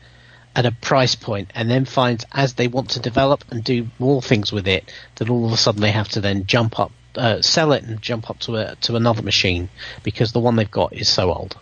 at 0.57 0.66
a 0.66 0.72
price 0.72 1.14
point 1.14 1.51
and 1.55 1.70
then 1.70 1.84
finds 1.84 2.24
as 2.32 2.55
they 2.55 2.68
want 2.68 2.90
to 2.90 3.01
develop 3.01 3.44
and 3.51 3.62
do 3.62 3.86
more 3.99 4.20
things 4.20 4.53
with 4.53 4.66
it 4.66 4.92
that 5.16 5.30
all 5.30 5.46
of 5.46 5.53
a 5.53 5.57
sudden 5.57 5.80
they 5.80 5.90
have 5.92 6.09
to 6.09 6.20
then 6.20 6.46
jump 6.46 6.78
up 6.80 6.90
uh, 7.16 7.40
sell 7.42 7.72
it 7.72 7.82
and 7.84 8.01
jump 8.03 8.28
up 8.30 8.38
to 8.38 8.57
a 8.57 8.76
to 8.76 8.96
another 8.96 9.22
machine 9.22 9.68
because 10.03 10.32
the 10.32 10.40
one 10.40 10.57
they've 10.57 10.70
got 10.70 10.92
is 10.92 11.09
so 11.09 11.32
old 11.32 11.57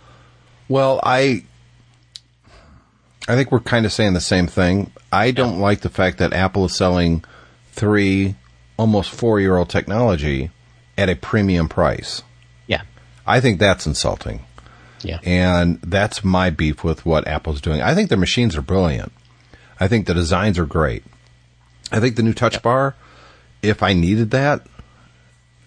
Well, 0.68 1.00
I 1.02 1.44
I 3.28 3.34
think 3.34 3.50
we're 3.50 3.60
kind 3.60 3.84
of 3.86 3.92
saying 3.92 4.14
the 4.14 4.20
same 4.20 4.46
thing. 4.46 4.92
I 5.10 5.32
don't 5.32 5.58
like 5.58 5.80
the 5.80 5.88
fact 5.88 6.18
that 6.18 6.32
Apple 6.32 6.66
is 6.66 6.76
selling 6.76 7.24
three, 7.72 8.36
almost 8.76 9.10
four 9.10 9.40
year 9.40 9.56
old 9.56 9.68
technology 9.68 10.50
at 10.96 11.08
a 11.08 11.16
premium 11.16 11.68
price. 11.68 12.22
yeah 12.66 12.82
I 13.26 13.40
think 13.40 13.58
that's 13.58 13.86
insulting. 13.86 14.45
Yeah 15.06 15.20
And 15.24 15.80
that's 15.82 16.24
my 16.24 16.50
beef 16.50 16.84
with 16.84 17.06
what 17.06 17.26
Apple's 17.26 17.60
doing. 17.60 17.80
I 17.80 17.94
think 17.94 18.08
their 18.08 18.18
machines 18.18 18.56
are 18.56 18.62
brilliant. 18.62 19.12
I 19.78 19.88
think 19.88 20.06
the 20.06 20.14
designs 20.14 20.58
are 20.58 20.66
great. 20.66 21.04
I 21.92 22.00
think 22.00 22.16
the 22.16 22.22
new 22.22 22.32
touch 22.32 22.62
bar, 22.62 22.96
if 23.62 23.82
I 23.82 23.92
needed 23.92 24.30
that, 24.32 24.66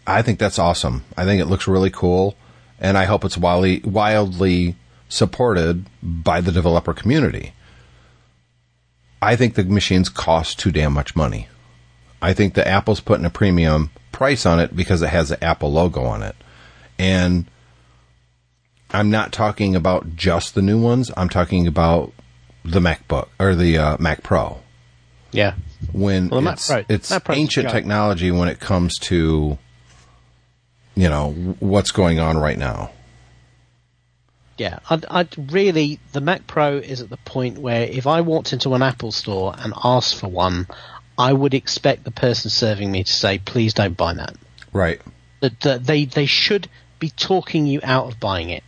I 0.05 0.21
think 0.21 0.39
that's 0.39 0.59
awesome. 0.59 1.05
I 1.15 1.25
think 1.25 1.41
it 1.41 1.45
looks 1.45 1.67
really 1.67 1.91
cool. 1.91 2.35
And 2.79 2.97
I 2.97 3.05
hope 3.05 3.23
it's 3.23 3.37
wildly, 3.37 3.81
wildly 3.83 4.75
supported 5.09 5.85
by 6.01 6.41
the 6.41 6.51
developer 6.51 6.93
community. 6.93 7.53
I 9.21 9.35
think 9.35 9.55
the 9.55 9.65
machines 9.65 10.09
cost 10.09 10.59
too 10.59 10.71
damn 10.71 10.93
much 10.93 11.15
money. 11.15 11.47
I 12.21 12.33
think 12.33 12.53
that 12.53 12.67
Apple's 12.67 13.01
putting 13.01 13.25
a 13.25 13.29
premium 13.29 13.91
price 14.11 14.45
on 14.45 14.59
it 14.59 14.75
because 14.75 15.01
it 15.01 15.09
has 15.09 15.29
the 15.29 15.43
Apple 15.43 15.71
logo 15.71 16.03
on 16.03 16.23
it. 16.23 16.35
And 16.97 17.45
I'm 18.91 19.11
not 19.11 19.31
talking 19.31 19.75
about 19.75 20.15
just 20.15 20.55
the 20.55 20.61
new 20.61 20.81
ones. 20.81 21.11
I'm 21.15 21.29
talking 21.29 21.67
about 21.67 22.11
the 22.65 22.79
MacBook 22.79 23.27
or 23.39 23.55
the 23.55 23.77
uh, 23.77 23.97
Mac 23.99 24.23
Pro. 24.23 24.59
Yeah. 25.31 25.55
When 25.91 26.29
Well, 26.29 26.41
the 26.41 26.45
Mac 26.45 26.53
it's, 26.55 26.67
Pro- 26.67 26.85
it's 26.89 27.11
Mac 27.11 27.29
ancient 27.29 27.69
technology 27.69 28.31
when 28.31 28.49
it 28.49 28.59
comes 28.59 28.97
to, 28.99 29.57
you 30.95 31.09
know, 31.09 31.31
what's 31.59 31.91
going 31.91 32.19
on 32.19 32.37
right 32.37 32.57
now. 32.57 32.91
Yeah, 34.57 34.79
I'd, 34.89 35.05
I'd 35.05 35.53
really 35.53 35.99
the 36.11 36.19
Mac 36.19 36.45
Pro 36.45 36.77
is 36.77 37.01
at 37.01 37.09
the 37.09 37.17
point 37.17 37.59
where 37.59 37.83
if 37.83 38.07
I 38.07 38.21
walked 38.21 38.51
into 38.51 38.73
an 38.73 38.81
Apple 38.81 39.13
store 39.13 39.55
and 39.57 39.73
asked 39.83 40.19
for 40.19 40.27
one, 40.27 40.67
I 41.17 41.31
would 41.31 41.53
expect 41.53 42.03
the 42.03 42.11
person 42.11 42.49
serving 42.49 42.91
me 42.91 43.05
to 43.05 43.11
say, 43.11 43.39
"Please 43.39 43.73
don't 43.73 43.95
buy 43.95 44.15
that." 44.15 44.35
Right. 44.73 45.01
That 45.39 45.61
that 45.61 45.85
they 45.85 46.03
they 46.03 46.25
should 46.25 46.67
be 46.99 47.09
talking 47.09 47.67
you 47.67 47.79
out 47.83 48.11
of 48.11 48.19
buying 48.19 48.49
it. 48.49 48.63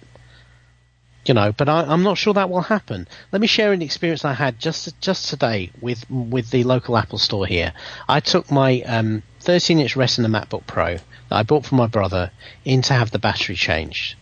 You 1.26 1.36
know, 1.36 1.51
but 1.51 1.69
I, 1.69 1.84
I'm 1.84 2.01
not 2.01 2.17
sure 2.17 2.34
that 2.34 2.49
will 2.49 2.61
happen. 2.61 3.07
Let 3.32 3.41
me 3.41 3.47
share 3.47 3.74
an 3.74 3.82
experience 3.82 4.26
I 4.26 4.34
had 4.34 4.59
just 4.59 4.99
just 5.01 5.30
today 5.30 5.72
with 5.80 6.09
with 6.09 6.49
the 6.49 6.63
local 6.63 6.97
Apple 6.97 7.19
store 7.19 7.45
here. 7.45 7.74
I 8.09 8.19
took 8.22 8.49
my 8.49 8.82
um, 8.82 9.22
13-inch 9.41 9.95
Retina 9.95 10.30
MacBook 10.30 10.65
Pro 10.65 10.95
that 10.95 11.01
I 11.30 11.43
bought 11.43 11.65
for 11.65 11.76
my 11.76 11.88
brother 11.88 12.32
in 12.65 12.82
to 12.84 12.93
have 12.93 13.11
the 13.11 13.19
battery 13.19 13.55
changed 13.55 14.15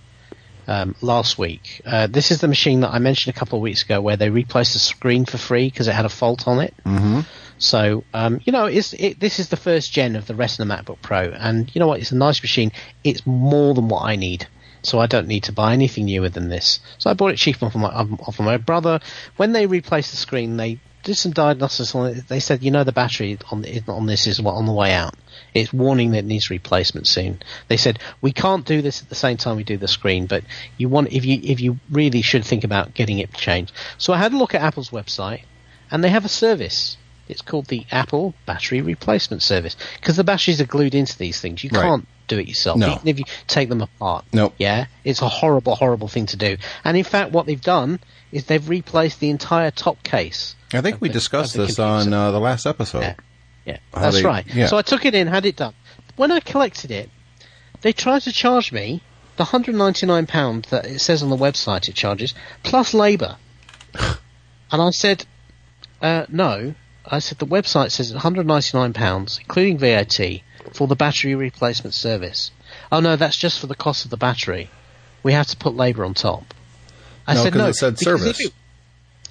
um, 0.69 0.95
last 1.01 1.37
week. 1.37 1.81
Uh, 1.85 2.07
this 2.07 2.31
is 2.31 2.41
the 2.41 2.47
machine 2.47 2.81
that 2.81 2.91
I 2.91 2.99
mentioned 2.99 3.35
a 3.35 3.39
couple 3.39 3.57
of 3.57 3.63
weeks 3.63 3.83
ago 3.83 3.99
where 4.01 4.15
they 4.15 4.29
replaced 4.29 4.73
the 4.73 4.79
screen 4.79 5.25
for 5.25 5.37
free 5.37 5.67
because 5.69 5.87
it 5.87 5.93
had 5.93 6.05
a 6.05 6.09
fault 6.09 6.47
on 6.47 6.59
it. 6.59 6.73
Mm-hmm. 6.85 7.21
So, 7.57 8.03
um, 8.13 8.39
you 8.45 8.53
know, 8.53 8.65
it's, 8.65 8.93
it, 8.93 9.19
this 9.19 9.39
is 9.39 9.49
the 9.49 9.57
first 9.57 9.91
gen 9.91 10.15
of 10.15 10.27
the 10.27 10.35
Retina 10.35 10.65
MacBook 10.73 11.01
Pro, 11.01 11.31
and 11.31 11.69
you 11.75 11.79
know 11.79 11.87
what? 11.87 11.99
It's 11.99 12.11
a 12.11 12.15
nice 12.15 12.41
machine. 12.41 12.71
It's 13.03 13.25
more 13.25 13.73
than 13.73 13.89
what 13.89 14.05
I 14.05 14.15
need. 14.15 14.47
So 14.81 14.99
I 14.99 15.07
don't 15.07 15.27
need 15.27 15.43
to 15.43 15.51
buy 15.51 15.73
anything 15.73 16.05
newer 16.05 16.29
than 16.29 16.49
this. 16.49 16.79
So 16.97 17.09
I 17.09 17.13
bought 17.13 17.31
it 17.31 17.37
cheap 17.37 17.61
of 17.61 17.75
my, 17.75 17.89
off 17.89 18.39
of 18.39 18.45
my 18.45 18.57
brother. 18.57 18.99
When 19.37 19.51
they 19.51 19.65
replaced 19.65 20.11
the 20.11 20.17
screen, 20.17 20.57
they 20.57 20.79
did 21.03 21.15
some 21.15 21.31
diagnosis 21.31 21.95
on 21.95 22.07
it. 22.07 22.27
They 22.27 22.39
said, 22.39 22.63
you 22.63 22.71
know, 22.71 22.83
the 22.83 22.91
battery 22.91 23.37
on, 23.51 23.65
on 23.87 24.05
this 24.05 24.27
is 24.27 24.39
on 24.39 24.65
the 24.65 24.73
way 24.73 24.93
out. 24.93 25.15
It's 25.53 25.73
warning 25.73 26.11
that 26.11 26.19
it 26.19 26.25
needs 26.25 26.49
replacement 26.49 27.07
soon. 27.07 27.41
They 27.67 27.77
said 27.77 27.99
we 28.21 28.31
can't 28.31 28.65
do 28.65 28.81
this 28.81 29.01
at 29.01 29.09
the 29.09 29.15
same 29.15 29.37
time 29.37 29.57
we 29.57 29.63
do 29.63 29.77
the 29.77 29.87
screen, 29.87 30.27
but 30.27 30.43
you 30.77 30.89
want 30.89 31.11
if 31.11 31.25
you 31.25 31.39
if 31.41 31.59
you 31.59 31.79
really 31.89 32.21
should 32.21 32.45
think 32.45 32.63
about 32.63 32.93
getting 32.93 33.19
it 33.19 33.33
changed. 33.33 33.71
So 33.97 34.13
I 34.13 34.17
had 34.17 34.33
a 34.33 34.37
look 34.37 34.53
at 34.53 34.61
Apple's 34.61 34.91
website, 34.91 35.43
and 35.89 36.03
they 36.03 36.09
have 36.09 36.25
a 36.25 36.29
service. 36.29 36.97
It's 37.29 37.41
called 37.41 37.67
the 37.67 37.85
Apple 37.91 38.33
Battery 38.45 38.81
Replacement 38.81 39.41
Service 39.43 39.77
because 39.99 40.17
the 40.17 40.23
batteries 40.23 40.59
are 40.59 40.65
glued 40.65 40.95
into 40.95 41.17
these 41.17 41.39
things. 41.39 41.63
You 41.63 41.69
Right. 41.71 41.83
can't 41.83 42.07
do 42.27 42.39
it 42.39 42.47
yourself, 42.47 42.77
No. 42.77 42.93
even 42.95 43.07
if 43.07 43.19
you 43.19 43.25
take 43.47 43.69
them 43.69 43.81
apart. 43.81 44.25
Nope. 44.33 44.55
Yeah, 44.57 44.85
it's 45.03 45.21
a 45.21 45.29
horrible, 45.29 45.75
horrible 45.75 46.07
thing 46.07 46.25
to 46.27 46.37
do. 46.37 46.57
And 46.83 46.97
in 46.97 47.03
fact, 47.03 47.31
what 47.31 47.45
they've 47.45 47.61
done 47.61 47.99
is 48.31 48.45
they've 48.45 48.67
replaced 48.67 49.19
the 49.19 49.29
entire 49.29 49.71
top 49.71 50.01
case. 50.03 50.55
I 50.73 50.81
think 50.81 50.99
we 51.01 51.07
the- 51.07 51.13
discussed 51.13 51.53
this 51.55 51.75
computer. 51.75 51.83
on 51.83 52.13
uh, 52.13 52.31
the 52.31 52.39
last 52.39 52.65
episode. 52.65 53.01
Yeah. 53.01 53.13
Yeah, 53.65 53.77
that's 53.93 54.15
they- 54.17 54.23
right. 54.23 54.45
yeah. 54.53 54.65
So 54.67 54.77
I 54.77 54.81
took 54.81 55.05
it 55.05 55.13
in, 55.15 55.27
had 55.27 55.45
it 55.45 55.55
done. 55.55 55.73
When 56.15 56.31
I 56.31 56.39
collected 56.39 56.91
it, 56.91 57.09
they 57.81 57.93
tried 57.93 58.23
to 58.23 58.31
charge 58.31 58.71
me 58.71 59.01
the 59.37 59.45
£199 59.45 60.65
that 60.69 60.85
it 60.85 60.99
says 60.99 61.23
on 61.23 61.29
the 61.29 61.37
website 61.37 61.87
it 61.87 61.95
charges, 61.95 62.33
plus 62.63 62.93
labour. 62.93 63.37
and 63.93 64.81
I 64.81 64.89
said, 64.91 65.25
uh, 66.01 66.25
no. 66.29 66.73
I 67.11 67.19
said 67.19 67.39
the 67.39 67.45
website 67.47 67.91
says 67.91 68.13
£199, 68.13 69.39
including 69.39 69.77
VAT, 69.77 70.19
for 70.73 70.87
the 70.87 70.95
battery 70.95 71.35
replacement 71.35 71.93
service. 71.93 72.51
Oh 72.91 72.99
no, 72.99 73.15
that's 73.15 73.37
just 73.37 73.59
for 73.59 73.67
the 73.67 73.75
cost 73.75 74.05
of 74.05 74.11
the 74.11 74.17
battery. 74.17 74.69
We 75.23 75.33
have 75.33 75.47
to 75.47 75.57
put 75.57 75.75
labour 75.75 76.05
on 76.05 76.13
top. 76.13 76.53
I 77.27 77.33
No, 77.33 77.43
said 77.43 77.55
no. 77.55 77.67
it 77.67 77.73
said 77.75 77.99
service. 77.99 78.39
it- 78.39 78.53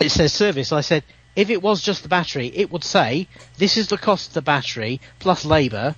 it 0.00 0.10
says 0.10 0.32
service. 0.32 0.70
I 0.70 0.80
said, 0.80 1.02
if 1.34 1.50
it 1.50 1.60
was 1.60 1.82
just 1.82 2.04
the 2.04 2.08
battery, 2.08 2.52
it 2.54 2.70
would 2.70 2.84
say, 2.84 3.26
this 3.56 3.76
is 3.76 3.88
the 3.88 3.98
cost 3.98 4.28
of 4.28 4.34
the 4.34 4.42
battery 4.42 5.00
plus 5.18 5.44
labour 5.44 5.96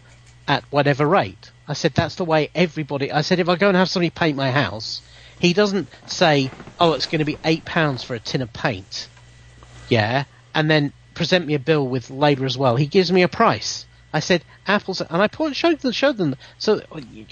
at 0.49 0.65
whatever 0.71 1.07
rate. 1.07 1.51
I 1.69 1.75
said, 1.75 1.93
that's 1.95 2.15
the 2.15 2.25
way 2.25 2.51
everybody, 2.55 3.13
I 3.13 3.21
said, 3.21 3.41
if 3.41 3.49
I 3.51 3.57
go 3.57 3.69
and 3.69 3.77
have 3.77 3.91
somebody 3.91 4.09
paint 4.09 4.37
my 4.39 4.51
house, 4.53 5.03
he 5.39 5.53
doesn't 5.53 5.89
say, 6.07 6.51
oh, 6.79 6.95
it's 6.95 7.05
going 7.07 7.19
to 7.19 7.27
be 7.27 7.37
eight 7.45 7.67
pounds 7.67 8.03
for 8.03 8.15
a 8.15 8.19
tin 8.19 8.41
of 8.41 8.53
paint. 8.55 9.07
Yeah. 9.91 10.25
And 10.55 10.71
then 10.71 10.93
present 11.21 11.47
me 11.47 11.53
a 11.53 11.59
bill 11.59 11.87
with 11.87 12.09
labour 12.09 12.47
as 12.47 12.57
well. 12.57 12.77
He 12.77 12.87
gives 12.87 13.13
me 13.13 13.21
a 13.21 13.29
price. 13.29 13.85
I 14.11 14.21
said, 14.21 14.43
Apple's, 14.67 15.03
and 15.03 15.21
I 15.23 15.29
showed 15.53 15.79
them, 15.81 15.93
showed 15.93 16.17
them. 16.17 16.35
So 16.57 16.81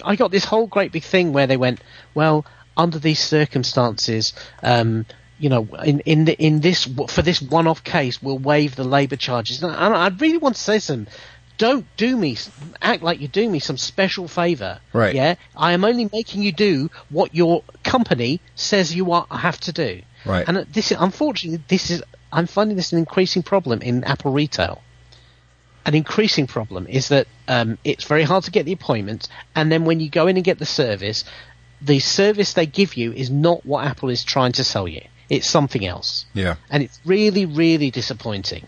I 0.05 0.14
got 0.14 0.30
this 0.30 0.45
whole 0.45 0.66
great 0.66 0.93
big 0.93 1.05
thing 1.05 1.32
where 1.32 1.47
they 1.47 1.57
went, 1.57 1.80
well, 2.12 2.45
under 2.76 2.99
these 2.99 3.18
circumstances, 3.18 4.34
um, 4.62 5.07
you 5.39 5.49
know, 5.49 5.66
in 5.82 6.01
in 6.01 6.26
the, 6.26 6.34
in 6.34 6.61
this 6.61 6.84
for 7.09 7.22
this 7.22 7.41
one-off 7.41 7.82
case, 7.82 8.22
we'll 8.22 8.36
waive 8.36 8.76
the 8.76 8.84
labour 8.84 9.16
charges. 9.16 9.62
And 9.62 9.72
I, 9.72 10.05
I 10.05 10.09
really 10.09 10.36
want 10.36 10.57
to 10.57 10.61
say 10.61 10.78
to 10.80 10.86
them, 10.89 11.07
don't 11.57 11.86
do 11.97 12.14
me, 12.14 12.36
act 12.82 13.03
like 13.03 13.20
you're 13.20 13.28
doing 13.28 13.51
me 13.51 13.59
some 13.59 13.78
special 13.78 14.28
favour. 14.28 14.80
Right. 14.93 15.14
Yeah. 15.14 15.36
I 15.57 15.72
am 15.72 15.82
only 15.82 16.11
making 16.12 16.43
you 16.43 16.53
do 16.53 16.91
what 17.09 17.34
your 17.34 17.64
company 17.84 18.43
says 18.55 18.95
you 18.95 19.12
are, 19.12 19.26
have 19.30 19.59
to 19.61 19.72
do. 19.72 20.03
Right. 20.25 20.47
And 20.49 20.59
this, 20.73 20.91
is, 20.91 20.97
unfortunately, 21.01 21.62
this 21.69 21.91
is 21.91 22.03
I'm 22.33 22.47
finding 22.47 22.77
this 22.77 22.93
an 22.93 22.99
increasing 22.99 23.43
problem 23.43 23.81
in 23.83 24.05
Apple 24.05 24.33
retail. 24.33 24.83
An 25.87 25.95
increasing 25.95 26.47
problem 26.47 26.87
is 26.87 27.09
that 27.09 27.27
um, 27.47 27.79
it's 27.85 28.05
very 28.05 28.23
hard 28.25 28.45
to 28.45 28.51
get 28.51 28.66
the 28.66 28.73
appointments, 28.73 29.29
and 29.55 29.73
then 29.73 29.85
when 29.87 30.01
you 30.01 30.11
go 30.11 30.27
in 30.27 30.37
and 30.37 30.45
get 30.45 30.59
the 30.59 30.66
service, 30.66 31.25
the 31.81 31.99
service 31.99 32.53
they 32.53 32.66
give 32.66 32.95
you 32.97 33.12
is 33.12 33.31
not 33.31 33.64
what 33.64 33.87
Apple 33.87 34.11
is 34.11 34.23
trying 34.23 34.53
to 34.53 34.64
sell 34.64 34.87
you. 34.87 35.01
It's 35.31 35.47
something 35.47 35.87
else, 35.87 36.27
Yeah. 36.35 36.57
and 36.71 36.83
it's 36.83 36.99
really, 37.07 37.47
really 37.47 37.91
disappointing. 37.91 38.66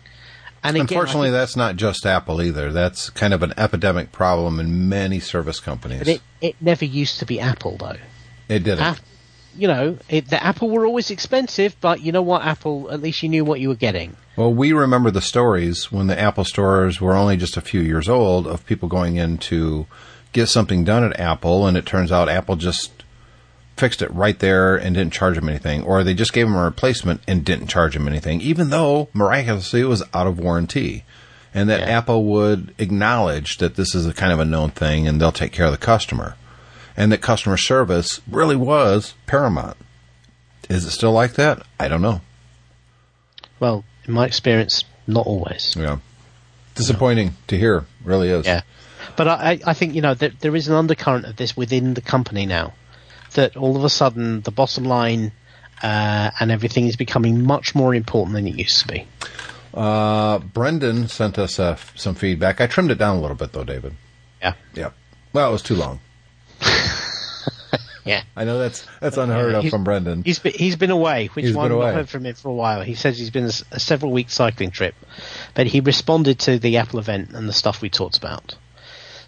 And 0.62 0.76
again, 0.76 0.82
Unfortunately, 0.88 1.30
that's 1.30 1.56
not 1.56 1.76
just 1.76 2.06
Apple 2.06 2.40
either. 2.42 2.70
That's 2.72 3.10
kind 3.10 3.32
of 3.34 3.42
an 3.42 3.52
epidemic 3.56 4.12
problem 4.12 4.60
in 4.60 4.88
many 4.88 5.18
service 5.20 5.58
companies. 5.60 6.00
but 6.00 6.08
it, 6.08 6.20
it 6.40 6.56
never 6.60 6.84
used 6.84 7.18
to 7.18 7.26
be 7.26 7.40
Apple 7.40 7.76
though. 7.78 7.96
it 8.48 8.60
didn't. 8.60 8.80
Ap- 8.80 8.98
you 9.56 9.68
know, 9.68 9.98
it, 10.08 10.28
the 10.28 10.42
Apple 10.42 10.70
were 10.70 10.86
always 10.86 11.10
expensive, 11.10 11.76
but 11.80 12.00
you 12.00 12.12
know 12.12 12.22
what, 12.22 12.42
Apple, 12.42 12.90
at 12.90 13.00
least 13.00 13.22
you 13.22 13.28
knew 13.28 13.44
what 13.44 13.60
you 13.60 13.68
were 13.68 13.74
getting. 13.74 14.16
Well, 14.36 14.52
we 14.52 14.72
remember 14.72 15.10
the 15.10 15.20
stories 15.20 15.90
when 15.92 16.06
the 16.06 16.18
Apple 16.18 16.44
stores 16.44 17.00
were 17.00 17.14
only 17.14 17.36
just 17.36 17.56
a 17.56 17.60
few 17.60 17.80
years 17.80 18.08
old 18.08 18.46
of 18.46 18.64
people 18.66 18.88
going 18.88 19.16
in 19.16 19.38
to 19.38 19.86
get 20.32 20.46
something 20.48 20.84
done 20.84 21.04
at 21.04 21.18
Apple, 21.18 21.66
and 21.66 21.76
it 21.76 21.84
turns 21.86 22.12
out 22.12 22.28
Apple 22.28 22.56
just 22.56 23.04
fixed 23.76 24.02
it 24.02 24.10
right 24.12 24.38
there 24.38 24.76
and 24.76 24.94
didn't 24.94 25.12
charge 25.12 25.36
them 25.36 25.48
anything, 25.48 25.82
or 25.82 26.04
they 26.04 26.14
just 26.14 26.32
gave 26.32 26.46
them 26.46 26.54
a 26.56 26.64
replacement 26.64 27.20
and 27.26 27.44
didn't 27.44 27.66
charge 27.66 27.94
them 27.94 28.06
anything, 28.06 28.40
even 28.40 28.70
though 28.70 29.08
miraculously 29.12 29.80
it 29.80 29.84
was 29.84 30.02
out 30.14 30.26
of 30.26 30.38
warranty. 30.38 31.04
And 31.52 31.68
that 31.68 31.80
Yeah. 31.80 31.98
Apple 31.98 32.24
would 32.26 32.72
acknowledge 32.78 33.58
that 33.58 33.74
this 33.74 33.94
is 33.94 34.06
a 34.06 34.12
kind 34.12 34.32
of 34.32 34.38
a 34.38 34.44
known 34.44 34.70
thing 34.70 35.08
and 35.08 35.20
they'll 35.20 35.32
take 35.32 35.50
care 35.52 35.66
of 35.66 35.72
the 35.72 35.78
customer. 35.78 36.36
And 37.00 37.10
that 37.12 37.22
customer 37.22 37.56
service 37.56 38.20
really 38.30 38.56
was 38.56 39.14
paramount. 39.24 39.78
Is 40.68 40.84
it 40.84 40.90
still 40.90 41.12
like 41.12 41.32
that? 41.32 41.62
I 41.78 41.88
don't 41.88 42.02
know. 42.02 42.20
Well, 43.58 43.84
in 44.04 44.12
my 44.12 44.26
experience, 44.26 44.84
not 45.06 45.26
always. 45.26 45.74
Yeah. 45.78 46.00
Disappointing 46.74 47.36
to 47.46 47.56
hear, 47.56 47.86
really 48.04 48.28
is. 48.28 48.44
Yeah, 48.44 48.60
but 49.16 49.28
I, 49.28 49.60
I 49.64 49.72
think 49.72 49.94
you 49.94 50.02
know 50.02 50.12
that 50.12 50.40
there 50.40 50.54
is 50.54 50.68
an 50.68 50.74
undercurrent 50.74 51.24
of 51.24 51.36
this 51.36 51.56
within 51.56 51.94
the 51.94 52.02
company 52.02 52.44
now. 52.44 52.74
That 53.32 53.56
all 53.56 53.78
of 53.78 53.84
a 53.84 53.88
sudden 53.88 54.42
the 54.42 54.50
bottom 54.50 54.84
line 54.84 55.32
uh, 55.82 56.30
and 56.38 56.50
everything 56.50 56.86
is 56.86 56.96
becoming 56.96 57.46
much 57.46 57.74
more 57.74 57.94
important 57.94 58.34
than 58.34 58.46
it 58.46 58.56
used 58.56 58.78
to 58.80 58.88
be. 58.88 59.08
Uh, 59.72 60.40
Brendan 60.40 61.08
sent 61.08 61.38
us 61.38 61.58
uh, 61.58 61.76
some 61.94 62.14
feedback. 62.14 62.60
I 62.60 62.66
trimmed 62.66 62.90
it 62.90 62.98
down 62.98 63.16
a 63.16 63.20
little 63.22 63.38
bit, 63.38 63.52
though, 63.52 63.64
David. 63.64 63.94
Yeah, 64.42 64.52
Yeah. 64.74 64.90
Well, 65.32 65.48
it 65.48 65.52
was 65.52 65.62
too 65.62 65.76
long. 65.76 66.00
yeah. 68.04 68.22
I 68.36 68.44
know 68.44 68.58
that's 68.58 68.86
that's 69.00 69.16
unheard 69.16 69.54
of 69.54 69.62
He's- 69.62 69.70
from 69.70 69.84
Brendan. 69.84 70.22
He's 70.24 70.38
been, 70.38 70.52
he's 70.52 70.76
been 70.76 70.90
away, 70.90 71.28
which 71.34 71.46
He's 71.46 71.54
one 71.54 71.72
I've 71.72 71.94
heard 71.94 72.08
from 72.08 72.26
him 72.26 72.34
for 72.34 72.48
a 72.48 72.54
while. 72.54 72.82
He 72.82 72.94
says 72.94 73.18
he's 73.18 73.30
been 73.30 73.50
a 73.70 73.80
several 73.80 74.12
week 74.12 74.30
cycling 74.30 74.70
trip, 74.70 74.94
but 75.54 75.66
he 75.66 75.80
responded 75.80 76.38
to 76.40 76.58
the 76.58 76.78
Apple 76.78 76.98
event 76.98 77.30
and 77.32 77.48
the 77.48 77.52
stuff 77.52 77.82
we 77.82 77.90
talked 77.90 78.16
about. 78.16 78.56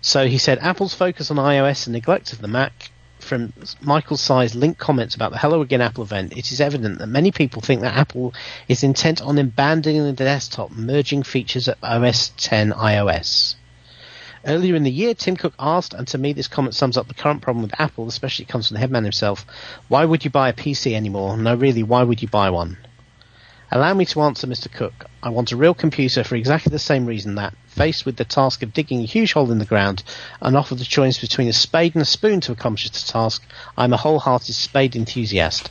So 0.00 0.26
he 0.26 0.38
said 0.38 0.58
Apple's 0.58 0.94
focus 0.94 1.30
on 1.30 1.36
iOS 1.36 1.86
and 1.86 1.92
neglect 1.92 2.32
of 2.32 2.40
the 2.40 2.48
Mac. 2.48 2.90
From 3.20 3.52
Michael 3.80 4.16
Tsai's 4.16 4.56
linked 4.56 4.80
comments 4.80 5.14
about 5.14 5.30
the 5.30 5.38
Hello 5.38 5.62
Again 5.62 5.80
Apple 5.80 6.02
event, 6.02 6.36
it 6.36 6.50
is 6.50 6.60
evident 6.60 6.98
that 6.98 7.06
many 7.06 7.30
people 7.30 7.62
think 7.62 7.82
that 7.82 7.96
Apple 7.96 8.34
is 8.66 8.82
intent 8.82 9.22
on 9.22 9.38
abandoning 9.38 10.02
the 10.02 10.12
desktop, 10.12 10.72
merging 10.72 11.22
features 11.22 11.68
of 11.68 11.76
OS 11.84 12.32
10 12.36 12.72
iOS. 12.72 13.54
Earlier 14.44 14.74
in 14.74 14.82
the 14.82 14.90
year, 14.90 15.14
Tim 15.14 15.36
Cook 15.36 15.54
asked, 15.58 15.94
and 15.94 16.06
to 16.08 16.18
me 16.18 16.32
this 16.32 16.48
comment 16.48 16.74
sums 16.74 16.96
up 16.96 17.06
the 17.06 17.14
current 17.14 17.42
problem 17.42 17.62
with 17.62 17.80
Apple, 17.80 18.08
especially 18.08 18.44
it 18.44 18.48
comes 18.48 18.68
from 18.68 18.74
the 18.74 18.80
headman 18.80 19.04
himself, 19.04 19.46
why 19.88 20.04
would 20.04 20.24
you 20.24 20.30
buy 20.30 20.48
a 20.48 20.52
PC 20.52 20.94
anymore? 20.94 21.36
No, 21.36 21.54
really, 21.54 21.82
why 21.82 22.02
would 22.02 22.22
you 22.22 22.28
buy 22.28 22.50
one? 22.50 22.76
Allow 23.74 23.94
me 23.94 24.04
to 24.04 24.20
answer 24.20 24.46
Mr. 24.46 24.70
Cook. 24.70 25.06
I 25.22 25.30
want 25.30 25.52
a 25.52 25.56
real 25.56 25.72
computer 25.72 26.24
for 26.24 26.36
exactly 26.36 26.68
the 26.68 26.78
same 26.78 27.06
reason 27.06 27.36
that, 27.36 27.54
faced 27.68 28.04
with 28.04 28.16
the 28.16 28.24
task 28.24 28.62
of 28.62 28.74
digging 28.74 29.00
a 29.00 29.06
huge 29.06 29.32
hole 29.32 29.50
in 29.50 29.58
the 29.58 29.64
ground 29.64 30.02
and 30.42 30.56
offered 30.58 30.76
the 30.76 30.84
choice 30.84 31.18
between 31.18 31.48
a 31.48 31.54
spade 31.54 31.94
and 31.94 32.02
a 32.02 32.04
spoon 32.04 32.42
to 32.42 32.52
accomplish 32.52 32.90
the 32.90 33.10
task, 33.10 33.42
I'm 33.74 33.94
a 33.94 33.96
wholehearted 33.96 34.54
spade 34.54 34.94
enthusiast. 34.94 35.70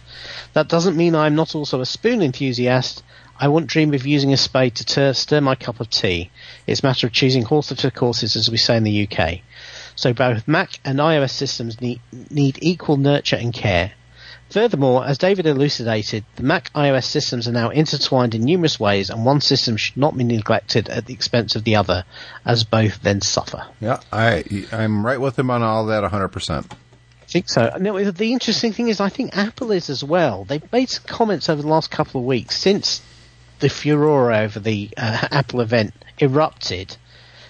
That 0.53 0.67
doesn't 0.67 0.97
mean 0.97 1.13
I'm 1.13 1.35
not 1.35 1.53
also 1.53 1.79
a 1.79 1.85
spoon 1.85 2.23
enthusiast. 2.23 3.03
I 3.41 3.47
wouldn't 3.47 3.71
dream 3.71 3.91
of 3.95 4.05
using 4.05 4.31
a 4.33 4.37
spade 4.37 4.75
to 4.75 4.85
ter- 4.85 5.13
stir 5.13 5.41
my 5.41 5.55
cup 5.55 5.79
of 5.79 5.89
tea. 5.89 6.29
It's 6.67 6.83
a 6.83 6.85
matter 6.85 7.07
of 7.07 7.13
choosing 7.13 7.41
horses 7.41 7.81
for 7.81 7.89
courses, 7.89 8.35
as 8.35 8.51
we 8.51 8.57
say 8.57 8.77
in 8.77 8.83
the 8.83 9.07
UK. 9.09 9.39
So 9.95 10.13
both 10.13 10.47
Mac 10.47 10.79
and 10.85 10.99
iOS 10.99 11.31
systems 11.31 11.81
need, 11.81 12.01
need 12.29 12.59
equal 12.61 12.97
nurture 12.97 13.37
and 13.37 13.51
care. 13.51 13.93
Furthermore, 14.51 15.07
as 15.07 15.17
David 15.17 15.47
elucidated, 15.47 16.23
the 16.35 16.43
Mac 16.43 16.71
iOS 16.73 17.05
systems 17.05 17.47
are 17.47 17.51
now 17.51 17.69
intertwined 17.69 18.35
in 18.35 18.43
numerous 18.43 18.79
ways, 18.79 19.09
and 19.09 19.25
one 19.25 19.41
system 19.41 19.75
should 19.75 19.97
not 19.97 20.15
be 20.15 20.23
neglected 20.23 20.87
at 20.89 21.07
the 21.07 21.13
expense 21.13 21.55
of 21.55 21.63
the 21.63 21.77
other, 21.77 22.05
as 22.45 22.63
both 22.63 23.01
then 23.01 23.21
suffer. 23.21 23.65
Yeah, 23.79 24.01
I 24.13 24.43
I'm 24.71 25.03
right 25.03 25.19
with 25.19 25.39
him 25.39 25.49
on 25.49 25.63
all 25.63 25.87
that 25.87 26.03
100%. 26.03 26.71
I 26.71 26.75
think 27.25 27.49
so. 27.49 27.75
No, 27.79 28.11
the 28.11 28.33
interesting 28.33 28.71
thing 28.71 28.89
is, 28.89 28.99
I 28.99 29.09
think 29.09 29.35
Apple 29.35 29.71
is 29.71 29.89
as 29.89 30.03
well. 30.03 30.43
They've 30.43 30.71
made 30.71 30.89
some 30.89 31.05
comments 31.07 31.49
over 31.49 31.63
the 31.63 31.67
last 31.67 31.89
couple 31.89 32.21
of 32.21 32.27
weeks 32.27 32.57
since 32.57 33.01
the 33.61 33.69
furore 33.69 34.33
over 34.33 34.59
the 34.59 34.89
uh, 34.97 35.27
Apple 35.31 35.61
event 35.61 35.93
erupted. 36.19 36.97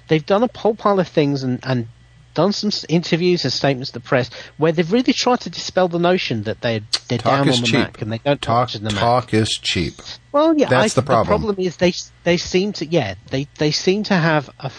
They've 0.07 0.26
done 0.26 0.43
a 0.43 0.49
whole 0.57 0.76
pile 0.76 0.99
of 0.99 1.07
things 1.07 1.41
and, 1.43 1.59
and 1.64 1.88
done 2.34 2.53
some 2.53 2.72
interviews 2.88 3.43
and 3.43 3.51
statements 3.51 3.89
to 3.91 3.99
the 3.99 3.99
press 4.05 4.30
where 4.57 4.72
they've 4.72 4.91
really 4.91 5.14
tried 5.14 5.41
to 5.41 5.49
dispel 5.49 5.88
the 5.88 5.99
notion 5.99 6.43
that 6.43 6.62
they're 6.62 6.82
they're 7.07 7.18
Talk 7.18 7.45
down 7.45 7.49
on 7.49 7.62
the 7.62 7.68
cheap. 7.68 7.74
Mac 7.74 8.01
and 8.01 8.12
they 8.12 8.20
don't 8.20 8.41
Talk 8.41 8.70
touch 8.70 8.80
the 8.80 8.89
Mac. 8.89 8.93
talk 8.99 9.34
is 9.34 9.49
cheap. 9.49 9.95
Well, 10.32 10.57
yeah, 10.57 10.70
That's 10.70 10.97
I, 10.97 11.01
the 11.01 11.05
problem. 11.05 11.26
The 11.26 11.30
problem 11.30 11.66
is 11.66 11.78
they 11.78 11.93
they 12.24 12.38
seem 12.38 12.74
to 12.74 12.86
yeah 12.86 13.16
they 13.30 13.47
they 13.57 13.72
seem 13.72 14.03
to 14.03 14.14
have 14.16 14.49
a 14.59 14.72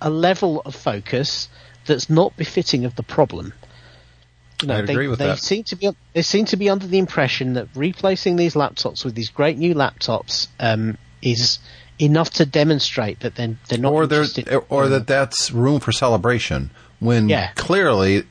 a 0.00 0.10
level 0.10 0.62
of 0.64 0.74
focus 0.74 1.48
that's 1.86 2.08
not 2.10 2.36
befitting 2.36 2.84
of 2.84 2.96
the 2.96 3.02
problem. 3.02 3.52
I'd 4.62 4.86
they, 4.86 4.92
agree 4.92 5.08
with 5.08 5.18
they 5.18 5.26
that. 5.26 5.38
seem 5.38 5.64
to 5.64 5.76
be 5.76 5.90
they 6.14 6.22
seem 6.22 6.44
to 6.46 6.56
be 6.56 6.68
under 6.68 6.86
the 6.86 6.98
impression 6.98 7.54
that 7.54 7.68
replacing 7.74 8.36
these 8.36 8.54
laptops 8.54 9.04
with 9.04 9.14
these 9.14 9.30
great 9.30 9.58
new 9.58 9.74
laptops 9.74 10.48
um, 10.58 10.98
is 11.22 11.58
enough 12.00 12.30
to 12.30 12.46
demonstrate 12.46 13.20
that 13.20 13.34
they're 13.36 13.56
they're 13.68 13.78
not 13.78 13.92
or 13.92 14.02
interested. 14.04 14.48
or 14.68 14.88
that 14.88 15.06
that's 15.06 15.50
room 15.52 15.80
for 15.80 15.92
celebration 15.92 16.70
when 17.00 17.28
Yeah. 17.28 17.50
clearly, 17.54 18.24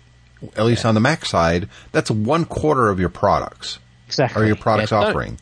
at 0.56 0.66
least 0.66 0.86
on 0.86 0.94
the 0.94 1.00
Mac 1.00 1.26
side, 1.26 1.70
that's 1.92 2.12
one 2.12 2.46
quarter 2.46 2.90
of 2.90 3.00
your 3.00 3.10
products 3.10 3.80
exactly 4.08 4.44
or 4.44 4.46
your 4.46 4.56
products 4.58 4.92
Yeah, 4.92 5.00
don't- 5.02 5.10
offering. 5.10 5.40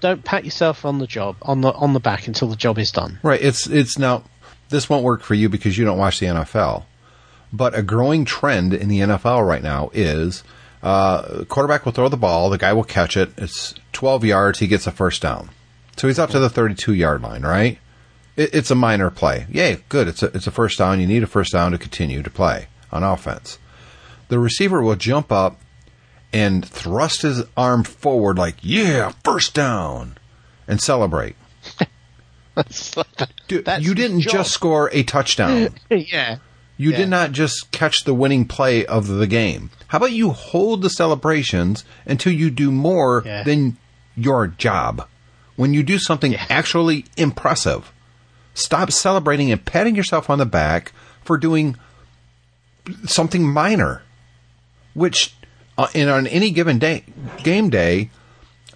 Don't 0.00 0.24
pat 0.24 0.44
yourself 0.46 0.86
on 0.86 0.98
the 0.98 1.06
job 1.06 1.36
on 1.42 1.60
the 1.60 1.72
on 1.72 1.92
the 1.92 2.00
back 2.00 2.26
until 2.26 2.48
the 2.48 2.56
job 2.56 2.78
is 2.78 2.90
done. 2.90 3.18
Right. 3.22 3.42
It's 3.42 3.66
it's 3.66 3.98
now 3.98 4.22
this 4.70 4.88
won't 4.88 5.04
work 5.04 5.22
for 5.22 5.34
you 5.34 5.48
because 5.50 5.76
you 5.76 5.84
don't 5.84 5.98
watch 5.98 6.20
the 6.20 6.26
NFL. 6.26 6.84
But 7.52 7.76
a 7.76 7.82
growing 7.82 8.24
trend 8.24 8.74
in 8.74 8.88
the 8.88 9.00
NFL 9.00 9.46
right 9.46 9.62
now 9.62 9.90
is 9.92 10.44
uh, 10.82 11.44
quarterback 11.48 11.84
will 11.84 11.92
throw 11.92 12.08
the 12.08 12.16
ball, 12.16 12.50
the 12.50 12.58
guy 12.58 12.72
will 12.72 12.84
catch 12.84 13.16
it. 13.16 13.32
It's 13.36 13.74
12 13.92 14.24
yards, 14.24 14.58
he 14.60 14.66
gets 14.66 14.86
a 14.86 14.92
first 14.92 15.20
down. 15.20 15.50
So 15.96 16.08
he's 16.08 16.18
up 16.18 16.30
to 16.30 16.38
the 16.38 16.48
32 16.48 16.94
yard 16.94 17.22
line, 17.22 17.42
right? 17.42 17.78
It, 18.36 18.54
it's 18.54 18.70
a 18.70 18.74
minor 18.74 19.10
play. 19.10 19.46
Yay, 19.50 19.82
good. 19.88 20.08
It's 20.08 20.22
a 20.22 20.26
it's 20.26 20.46
a 20.46 20.50
first 20.50 20.78
down. 20.78 21.00
You 21.00 21.06
need 21.06 21.22
a 21.22 21.26
first 21.26 21.52
down 21.52 21.72
to 21.72 21.78
continue 21.78 22.22
to 22.22 22.30
play 22.30 22.68
on 22.90 23.02
offense. 23.02 23.58
The 24.28 24.38
receiver 24.38 24.80
will 24.80 24.96
jump 24.96 25.30
up 25.30 25.60
and 26.32 26.66
thrust 26.66 27.22
his 27.22 27.44
arm 27.56 27.84
forward 27.84 28.38
like, 28.38 28.56
"Yeah, 28.62 29.12
first 29.24 29.52
down," 29.52 30.16
and 30.66 30.80
celebrate. 30.80 31.36
Dude, 33.48 33.68
you 33.80 33.94
didn't 33.94 34.20
just 34.20 34.52
score 34.52 34.88
a 34.92 35.02
touchdown. 35.02 35.74
yeah. 35.90 36.38
You 36.80 36.92
Yeah. 36.92 36.96
did 36.96 37.08
not 37.10 37.32
just 37.32 37.70
catch 37.72 38.04
the 38.04 38.14
winning 38.14 38.46
play 38.46 38.86
of 38.86 39.06
the 39.06 39.26
game. 39.26 39.68
How 39.88 39.98
about 39.98 40.12
you 40.12 40.30
hold 40.30 40.80
the 40.80 40.88
celebrations 40.88 41.84
until 42.06 42.32
you 42.32 42.48
do 42.50 42.70
more 42.72 43.22
Yeah. 43.26 43.42
than 43.42 43.76
your 44.16 44.46
job? 44.46 45.06
When 45.56 45.74
you 45.74 45.82
do 45.82 45.98
something 45.98 46.32
Yeah. 46.32 46.44
actually 46.48 47.04
impressive, 47.18 47.92
stop 48.54 48.92
celebrating 48.92 49.52
and 49.52 49.62
patting 49.62 49.94
yourself 49.94 50.30
on 50.30 50.38
the 50.38 50.46
back 50.46 50.92
for 51.22 51.36
doing 51.36 51.76
something 53.06 53.46
minor, 53.46 54.00
which 54.94 55.34
uh, 55.76 55.88
in 55.94 56.08
on 56.08 56.26
any 56.26 56.50
given 56.50 56.78
day 56.78 57.04
game 57.42 57.68
day, 57.70 58.08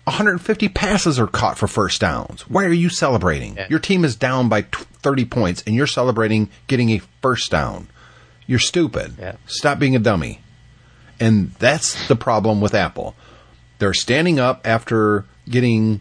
150 0.06 0.68
passes 0.68 1.18
are 1.18 1.26
caught 1.26 1.56
for 1.56 1.66
first 1.66 2.00
downs. 2.02 2.42
Why 2.48 2.64
are 2.64 2.72
you 2.72 2.90
celebrating? 2.90 3.56
Yeah. 3.56 3.66
Your 3.70 3.78
team 3.78 4.04
is 4.04 4.14
down 4.14 4.48
by 4.50 4.62
t- 4.62 4.84
30 5.02 5.24
points 5.24 5.62
and 5.66 5.74
you're 5.74 5.86
celebrating 5.86 6.50
getting 6.66 6.90
a 6.90 7.00
first 7.22 7.50
down. 7.50 7.88
You're 8.46 8.58
stupid. 8.58 9.14
Yeah. 9.18 9.36
Stop 9.46 9.78
being 9.78 9.96
a 9.96 9.98
dummy. 9.98 10.40
And 11.20 11.52
that's 11.52 12.08
the 12.08 12.16
problem 12.16 12.60
with 12.60 12.74
Apple. 12.74 13.14
They're 13.78 13.94
standing 13.94 14.38
up 14.40 14.60
after 14.66 15.24
getting 15.48 16.00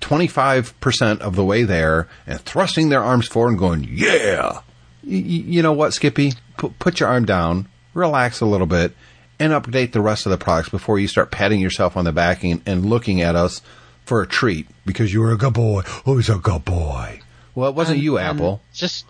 25% 0.00 1.20
of 1.20 1.36
the 1.36 1.44
way 1.44 1.62
there 1.64 2.08
and 2.26 2.40
thrusting 2.40 2.88
their 2.88 3.02
arms 3.02 3.26
forward 3.26 3.50
and 3.50 3.58
going, 3.58 3.84
yeah. 3.90 4.60
Y- 5.04 5.22
y- 5.24 5.44
you 5.46 5.62
know 5.62 5.72
what, 5.72 5.94
Skippy? 5.94 6.32
Put, 6.56 6.78
put 6.78 7.00
your 7.00 7.08
arm 7.08 7.24
down, 7.24 7.68
relax 7.94 8.40
a 8.40 8.46
little 8.46 8.66
bit, 8.66 8.94
and 9.38 9.52
update 9.52 9.92
the 9.92 10.00
rest 10.00 10.26
of 10.26 10.30
the 10.30 10.38
products 10.38 10.68
before 10.68 10.98
you 10.98 11.08
start 11.08 11.30
patting 11.30 11.60
yourself 11.60 11.96
on 11.96 12.04
the 12.04 12.12
back 12.12 12.42
and, 12.44 12.62
and 12.66 12.86
looking 12.86 13.20
at 13.20 13.34
us 13.36 13.60
for 14.04 14.22
a 14.22 14.26
treat 14.26 14.66
because 14.84 15.12
you 15.12 15.20
were 15.20 15.32
a 15.32 15.36
good 15.36 15.52
boy. 15.54 15.82
He's 16.04 16.28
a 16.30 16.36
good 16.36 16.64
boy. 16.64 17.20
Well, 17.54 17.68
it 17.70 17.74
wasn't 17.74 17.96
And- 17.96 18.04
you, 18.04 18.18
and 18.18 18.26
Apple. 18.36 18.62
Just 18.72 19.04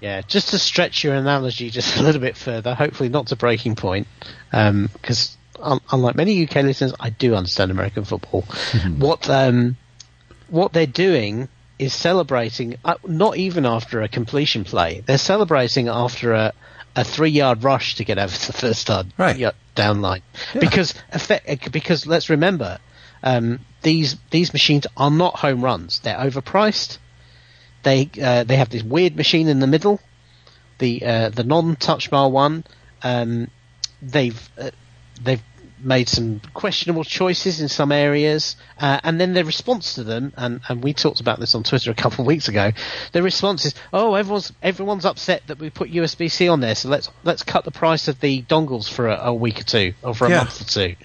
yeah, 0.00 0.22
just 0.22 0.48
to 0.50 0.58
stretch 0.58 1.04
your 1.04 1.14
analogy 1.14 1.70
just 1.70 1.96
a 1.98 2.02
little 2.02 2.20
bit 2.20 2.36
further, 2.36 2.74
hopefully 2.74 3.08
not 3.08 3.28
to 3.28 3.36
breaking 3.36 3.76
point, 3.76 4.06
because 4.50 5.36
un- 5.60 5.80
unlike 5.92 6.16
many 6.16 6.42
UK 6.44 6.56
listeners, 6.56 6.94
I 6.98 7.10
do 7.10 7.34
understand 7.34 7.70
American 7.70 8.04
football. 8.04 8.42
what 8.98 9.28
um, 9.28 9.76
what 10.48 10.72
they're 10.72 10.86
doing 10.86 11.48
is 11.78 11.94
celebrating, 11.94 12.76
uh, 12.84 12.94
not 13.06 13.36
even 13.36 13.64
after 13.64 14.02
a 14.02 14.08
completion 14.08 14.64
play. 14.64 15.02
They're 15.06 15.18
celebrating 15.18 15.88
after 15.88 16.32
a 16.32 16.52
a 16.96 17.04
three 17.04 17.30
yard 17.30 17.62
rush 17.62 17.94
to 17.96 18.04
get 18.04 18.18
over 18.18 18.36
the 18.46 18.52
first 18.52 18.86
down, 18.88 19.12
Right. 19.16 19.38
down 19.76 20.00
line. 20.02 20.22
Because 20.58 20.92
effe- 21.12 21.70
because 21.70 22.04
let's 22.06 22.28
remember, 22.28 22.78
um, 23.22 23.60
these 23.82 24.16
these 24.30 24.52
machines 24.52 24.86
are 24.96 25.10
not 25.10 25.36
home 25.36 25.62
runs. 25.62 26.00
They're 26.00 26.16
overpriced. 26.18 26.98
They 27.82 28.10
uh, 28.22 28.44
they 28.44 28.56
have 28.56 28.70
this 28.70 28.82
weird 28.82 29.16
machine 29.16 29.48
in 29.48 29.60
the 29.60 29.66
middle, 29.66 30.00
the 30.78 31.02
uh, 31.04 31.28
the 31.30 31.44
non-touch 31.44 32.10
bar 32.10 32.28
one. 32.28 32.64
Um, 33.02 33.48
they've 34.02 34.38
uh, 34.58 34.70
they've 35.22 35.42
made 35.82 36.08
some 36.10 36.42
questionable 36.52 37.04
choices 37.04 37.60
in 37.62 37.68
some 37.68 37.90
areas, 37.90 38.56
uh, 38.78 39.00
and 39.02 39.18
then 39.18 39.32
their 39.32 39.46
response 39.46 39.94
to 39.94 40.04
them, 40.04 40.30
and, 40.36 40.60
and 40.68 40.84
we 40.84 40.92
talked 40.92 41.20
about 41.22 41.40
this 41.40 41.54
on 41.54 41.62
Twitter 41.62 41.90
a 41.90 41.94
couple 41.94 42.20
of 42.22 42.26
weeks 42.26 42.48
ago. 42.48 42.70
Their 43.12 43.22
response 43.22 43.64
is, 43.64 43.74
"Oh, 43.92 44.14
everyone's 44.14 44.52
everyone's 44.62 45.06
upset 45.06 45.42
that 45.46 45.58
we 45.58 45.70
put 45.70 45.90
USB 45.90 46.30
C 46.30 46.48
on 46.48 46.60
there, 46.60 46.74
so 46.74 46.88
let's 46.90 47.08
let's 47.24 47.42
cut 47.42 47.64
the 47.64 47.70
price 47.70 48.08
of 48.08 48.20
the 48.20 48.42
dongles 48.42 48.90
for 48.90 49.08
a, 49.08 49.16
a 49.28 49.34
week 49.34 49.60
or 49.60 49.64
two, 49.64 49.94
or 50.02 50.14
for 50.14 50.26
a 50.26 50.30
Yeah. 50.30 50.36
month 50.38 50.60
or 50.60 50.64
two. 50.64 50.96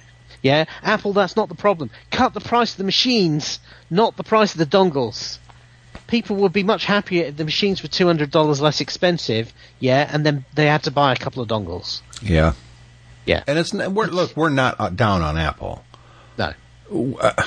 Yeah, 0.41 0.65
Apple, 0.84 1.13
that's 1.13 1.36
not 1.36 1.49
the 1.49 1.55
problem. 1.55 1.89
Cut 2.11 2.34
the 2.36 2.39
price 2.41 2.71
of 2.71 2.78
the 2.78 2.84
machines, 2.84 3.59
not 3.89 4.15
the 4.15 4.23
price 4.23 4.51
of 4.53 4.59
the 4.59 4.65
dongles 4.67 5.39
people 6.07 6.35
would 6.37 6.53
be 6.53 6.63
much 6.63 6.85
happier 6.85 7.25
if 7.25 7.37
the 7.37 7.45
machines 7.45 7.81
were 7.83 7.89
two 7.89 8.05
hundred 8.07 8.31
dollars 8.31 8.61
less 8.61 8.81
expensive. 8.81 9.53
Yeah, 9.79 10.09
and 10.11 10.25
then 10.25 10.45
they 10.53 10.65
had 10.67 10.83
to 10.83 10.91
buy 10.91 11.13
a 11.13 11.15
couple 11.15 11.41
of 11.41 11.49
dongles. 11.49 12.01
Yeah. 12.21 12.53
Yeah, 13.25 13.43
And 13.47 13.57
it's 13.57 13.73
we're, 13.73 14.05
look, 14.05 14.37
we're 14.37 14.49
not 14.51 14.75
uh, 14.79 14.89
down 14.89 15.23
on 15.23 15.35
Apple. 15.35 15.83
no, 16.37 16.53
I, 17.19 17.43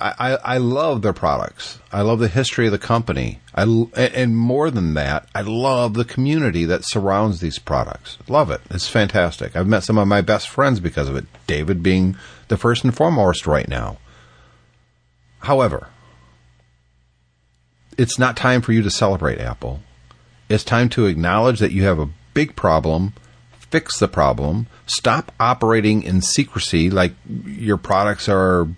I, 0.00 0.38
I 0.42 0.56
love 0.56 1.02
their 1.02 1.12
products. 1.12 1.78
I 1.92 2.00
love 2.00 2.18
the 2.18 2.28
history 2.28 2.64
of 2.64 2.72
the 2.72 2.78
company. 2.78 3.40
I 3.54 3.64
and 3.94 4.36
more 4.38 4.70
than 4.70 4.94
that, 4.94 5.28
I 5.34 5.42
love 5.42 5.92
the 5.92 6.04
community 6.06 6.64
that 6.64 6.86
surrounds 6.86 7.40
these 7.40 7.58
products. 7.58 8.16
Love 8.26 8.50
it. 8.50 8.62
It's 8.70 8.88
fantastic. 8.88 9.54
I've 9.54 9.66
met 9.66 9.82
some 9.84 9.98
of 9.98 10.08
my 10.08 10.22
best 10.22 10.48
friends 10.48 10.80
because 10.80 11.10
of 11.10 11.16
it. 11.16 11.26
David 11.46 11.82
being 11.82 12.16
the 12.48 12.56
first 12.56 12.84
and 12.84 12.96
foremost 12.96 13.46
right 13.46 13.68
now. 13.68 13.98
However, 15.40 15.88
it's 17.98 18.18
not 18.18 18.36
time 18.36 18.60
for 18.62 18.72
you 18.72 18.82
to 18.82 18.90
celebrate 18.90 19.38
Apple. 19.40 19.80
It's 20.48 20.64
time 20.64 20.88
to 20.90 21.06
acknowledge 21.06 21.58
that 21.60 21.72
you 21.72 21.84
have 21.84 21.98
a 21.98 22.08
big 22.34 22.54
problem, 22.56 23.14
fix 23.58 23.98
the 23.98 24.08
problem, 24.08 24.66
stop 24.86 25.32
operating 25.40 26.02
in 26.02 26.20
secrecy 26.20 26.90
like 26.90 27.12
your 27.46 27.76
products 27.76 28.28
are 28.28 28.68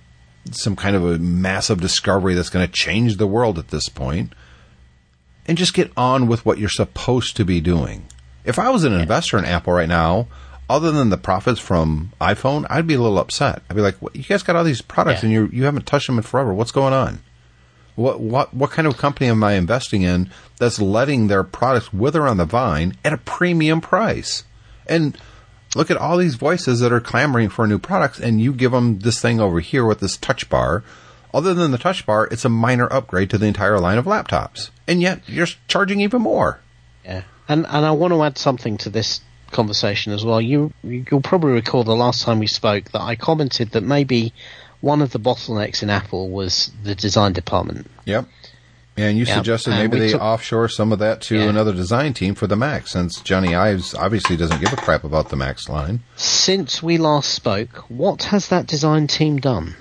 some 0.53 0.77
kind 0.77 0.95
of 0.95 1.05
a 1.05 1.19
massive 1.19 1.81
discovery 1.81 2.35
that's 2.35 2.51
going 2.51 2.65
to 2.67 2.73
change 2.73 3.17
the 3.17 3.27
world 3.27 3.59
at 3.59 3.69
this 3.69 3.89
point, 3.89 4.33
and 5.47 5.59
just 5.59 5.75
get 5.75 5.91
on 5.97 6.27
with 6.29 6.47
what 6.47 6.59
you're 6.59 6.69
supposed 6.69 7.37
to 7.37 7.45
be 7.45 7.61
doing. 7.61 8.07
If 8.45 8.59
I 8.59 8.71
was 8.71 8.85
an 8.85 8.93
investor 8.93 9.39
in 9.39 9.45
Apple 9.45 9.73
right 9.73 9.89
now, 9.89 10.29
other 10.71 10.93
than 10.93 11.11
the 11.11 11.17
profits 11.19 11.59
from 11.61 12.13
iPhone, 12.21 12.65
I'd 12.71 12.87
be 12.87 12.95
a 12.95 13.01
little 13.01 13.19
upset. 13.19 13.63
I'd 13.69 13.75
be 13.77 13.83
like, 13.83 13.97
what, 14.03 14.15
"You 14.15 14.23
guys 14.23 14.43
got 14.45 14.55
all 14.57 14.65
these 14.65 14.83
products 14.83 15.23
Yeah. 15.23 15.27
and 15.27 15.33
you 15.33 15.51
you 15.53 15.65
haven't 15.65 15.87
touched 15.87 16.07
them 16.07 16.17
in 16.17 16.23
forever. 16.23 16.53
What's 16.55 16.73
going 16.73 16.93
on? 16.95 17.21
What 17.97 18.21
what 18.21 18.55
what 18.55 18.71
kind 18.71 18.87
of 18.87 18.97
company 18.97 19.29
am 19.29 19.43
I 19.43 19.55
investing 19.55 20.03
in 20.03 20.31
that's 20.59 20.79
letting 20.79 21.27
their 21.27 21.43
products 21.43 21.93
wither 21.93 22.27
on 22.27 22.37
the 22.37 22.45
vine 22.45 22.97
at 23.05 23.13
a 23.13 23.19
premium 23.19 23.81
price? 23.81 24.45
And 24.87 25.19
look 25.75 25.91
at 25.91 25.97
all 25.97 26.17
these 26.19 26.35
voices 26.37 26.81
that 26.81 26.93
are 26.93 27.01
clamoring 27.01 27.49
for 27.49 27.67
new 27.67 27.79
products, 27.79 28.21
and 28.21 28.41
you 28.41 28.53
give 28.53 28.73
them 28.73 29.01
this 29.01 29.21
thing 29.21 29.41
over 29.41 29.61
here 29.61 29.85
with 29.85 30.01
this 30.01 30.17
touch 30.17 30.49
bar. 30.49 30.85
Other 31.35 31.55
than 31.55 31.71
the 31.71 31.79
touch 31.79 32.07
bar, 32.07 32.29
it's 32.31 32.45
a 32.45 32.49
minor 32.49 32.91
upgrade 32.91 33.31
to 33.31 33.39
the 33.39 33.47
entire 33.47 33.81
line 33.81 33.99
of 33.99 34.05
laptops, 34.05 34.71
and 34.87 35.03
yet 35.03 35.21
you're 35.27 35.49
charging 35.67 36.01
even 36.01 36.23
more. 36.23 36.61
Yeah, 37.05 37.23
and 37.49 37.67
and 37.67 37.85
I 37.85 37.91
want 37.93 38.13
to 38.13 38.23
add 38.23 38.39
something 38.39 38.77
to 38.79 38.91
this 38.91 39.21
conversation 39.53 40.13
as 40.13 40.25
well. 40.25 40.41
You 40.41 40.73
you'll 40.83 41.21
probably 41.23 41.53
recall 41.53 41.85
the 41.85 41.97
last 41.97 42.23
time 42.23 42.39
we 42.39 42.47
spoke 42.47 42.91
that 42.93 43.01
I 43.01 43.17
commented 43.17 43.71
that 43.73 43.83
maybe 43.83 44.33
one 44.93 45.03
of 45.03 45.11
the 45.11 45.19
bottlenecks 45.29 45.83
in 45.83 45.91
Apple 45.91 46.31
was 46.31 46.71
the 46.85 46.95
design 46.95 47.33
department. 47.33 47.91
Yep. 48.05 48.25
And 48.99 49.19
you 49.19 49.25
Yeah, 49.27 49.35
suggested 49.35 49.71
maybe 49.73 49.99
they 49.99 50.13
took- 50.13 50.23
offshore 50.23 50.69
some 50.71 50.91
of 50.95 50.99
that 51.01 51.21
to 51.29 51.35
Yeah. 51.37 51.51
another 51.55 51.75
design 51.75 52.15
team 52.15 52.35
for 52.35 52.47
the 52.47 52.57
Mac, 52.57 52.87
since 52.89 53.19
Jony 53.21 53.53
Ives 53.55 53.95
obviously 53.95 54.37
doesn't 54.39 54.61
give 54.63 54.73
a 54.73 54.77
crap 54.77 55.05
about 55.05 55.29
the 55.29 55.37
Max 55.37 55.69
line. 55.69 56.01
Since 56.17 56.83
we 56.83 56.97
last 56.97 57.29
spoke, 57.35 57.85
what 57.89 58.23
has 58.33 58.49
that 58.49 58.67
design 58.67 59.07
team 59.07 59.35
done? 59.39 59.75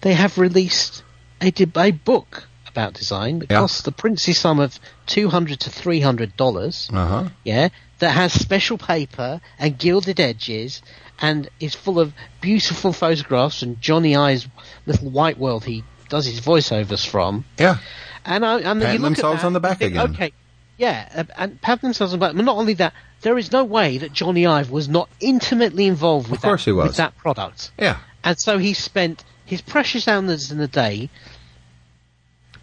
They 0.00 0.14
have 0.14 0.38
released 0.38 1.02
a, 1.42 1.52
a 1.76 1.90
book 1.90 2.44
about 2.66 2.94
design 2.94 3.40
that 3.40 3.50
Yeah. 3.50 3.58
costs 3.60 3.82
the 3.82 3.92
princely 3.92 4.32
sum 4.32 4.58
of 4.60 4.80
two 5.06 5.28
hundred 5.28 5.60
to 5.60 5.70
three 5.70 6.00
hundred 6.00 6.30
dollars. 6.36 6.88
Uh 6.92 7.06
huh. 7.06 7.24
yeah, 7.44 7.68
that 7.98 8.12
has 8.12 8.32
special 8.32 8.78
paper 8.78 9.40
and 9.58 9.78
gilded 9.78 10.18
edges 10.18 10.80
and 11.20 11.48
is 11.60 11.74
full 11.74 12.00
of 12.00 12.12
beautiful 12.40 12.92
photographs 12.92 13.62
and 13.62 13.80
Jony 13.80 14.16
Ive's 14.16 14.48
little 14.86 15.10
white 15.10 15.38
world 15.38 15.64
he 15.64 15.84
does 16.08 16.26
his 16.26 16.40
voiceovers 16.40 17.06
from. 17.06 17.44
Yeah. 17.58 17.78
And, 18.24 18.44
I, 18.44 18.60
and 18.60 18.80
Patting 18.80 18.80
you 18.80 18.86
look 18.86 18.94
at 18.94 19.02
themselves 19.02 19.40
that 19.42 19.46
on 19.46 19.52
the 19.52 19.60
back 19.60 19.78
think, 19.78 19.92
again. 19.92 20.10
Okay, 20.10 20.32
yeah, 20.76 21.24
and 21.36 21.60
pat 21.60 21.80
themselves 21.82 22.12
on 22.12 22.18
the 22.18 22.26
back. 22.26 22.34
But 22.34 22.44
not 22.44 22.56
only 22.56 22.74
that, 22.74 22.94
there 23.20 23.38
is 23.38 23.52
no 23.52 23.64
way 23.64 23.98
that 23.98 24.12
Johnny 24.12 24.46
Ive 24.46 24.70
was 24.70 24.88
not 24.88 25.08
intimately 25.20 25.86
involved 25.86 26.30
with, 26.30 26.40
Of 26.40 26.44
course 26.44 26.64
that, 26.64 26.70
he 26.70 26.72
was. 26.72 26.88
with 26.88 26.96
that 26.96 27.16
product. 27.16 27.70
Yeah. 27.78 27.98
And 28.22 28.38
so 28.38 28.58
he 28.58 28.74
spent 28.74 29.24
his 29.44 29.60
precious 29.60 30.08
hours 30.08 30.50
in 30.50 30.58
the 30.58 30.68
day 30.68 31.10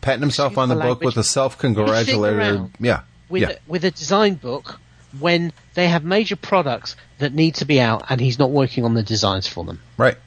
Patting 0.02 0.22
himself 0.22 0.58
on 0.58 0.68
the 0.70 0.76
the 0.76 0.82
book 0.82 1.02
with 1.02 1.16
a 1.18 1.24
self-congratulatory. 1.24 2.70
Yeah. 2.80 3.02
with 3.30 3.41
yeah. 3.43 3.49
a, 3.49 3.58
with 3.68 3.86
a 3.86 3.91
design 3.91 4.34
book 4.34 4.80
when 5.20 5.54
they 5.74 5.88
have 5.88 6.03
major 6.03 6.36
products 6.36 6.95
that 7.19 7.34
need 7.34 7.55
to 7.55 7.65
be 7.65 7.80
out 7.80 8.03
and 8.09 8.19
he's 8.19 8.38
not 8.39 8.51
working 8.51 8.84
on 8.84 8.93
the 8.93 9.03
designs 9.03 9.47
for 9.47 9.63
them. 9.63 9.80
Right. 9.97 10.17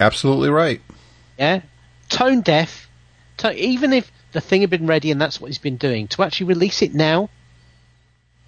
Absolutely 0.00 0.50
right. 0.50 0.80
Yeah, 1.38 1.60
tone 2.08 2.40
deaf. 2.40 2.88
To, 3.38 3.52
even 3.54 3.92
if 3.92 4.10
the 4.32 4.40
thing 4.40 4.62
had 4.62 4.70
been 4.70 4.86
ready 4.86 5.10
and 5.10 5.20
that's 5.20 5.40
what 5.40 5.48
he's 5.48 5.58
been 5.58 5.76
doing, 5.76 6.08
to 6.08 6.22
actually 6.22 6.46
release 6.46 6.82
it 6.82 6.94
now, 6.94 7.28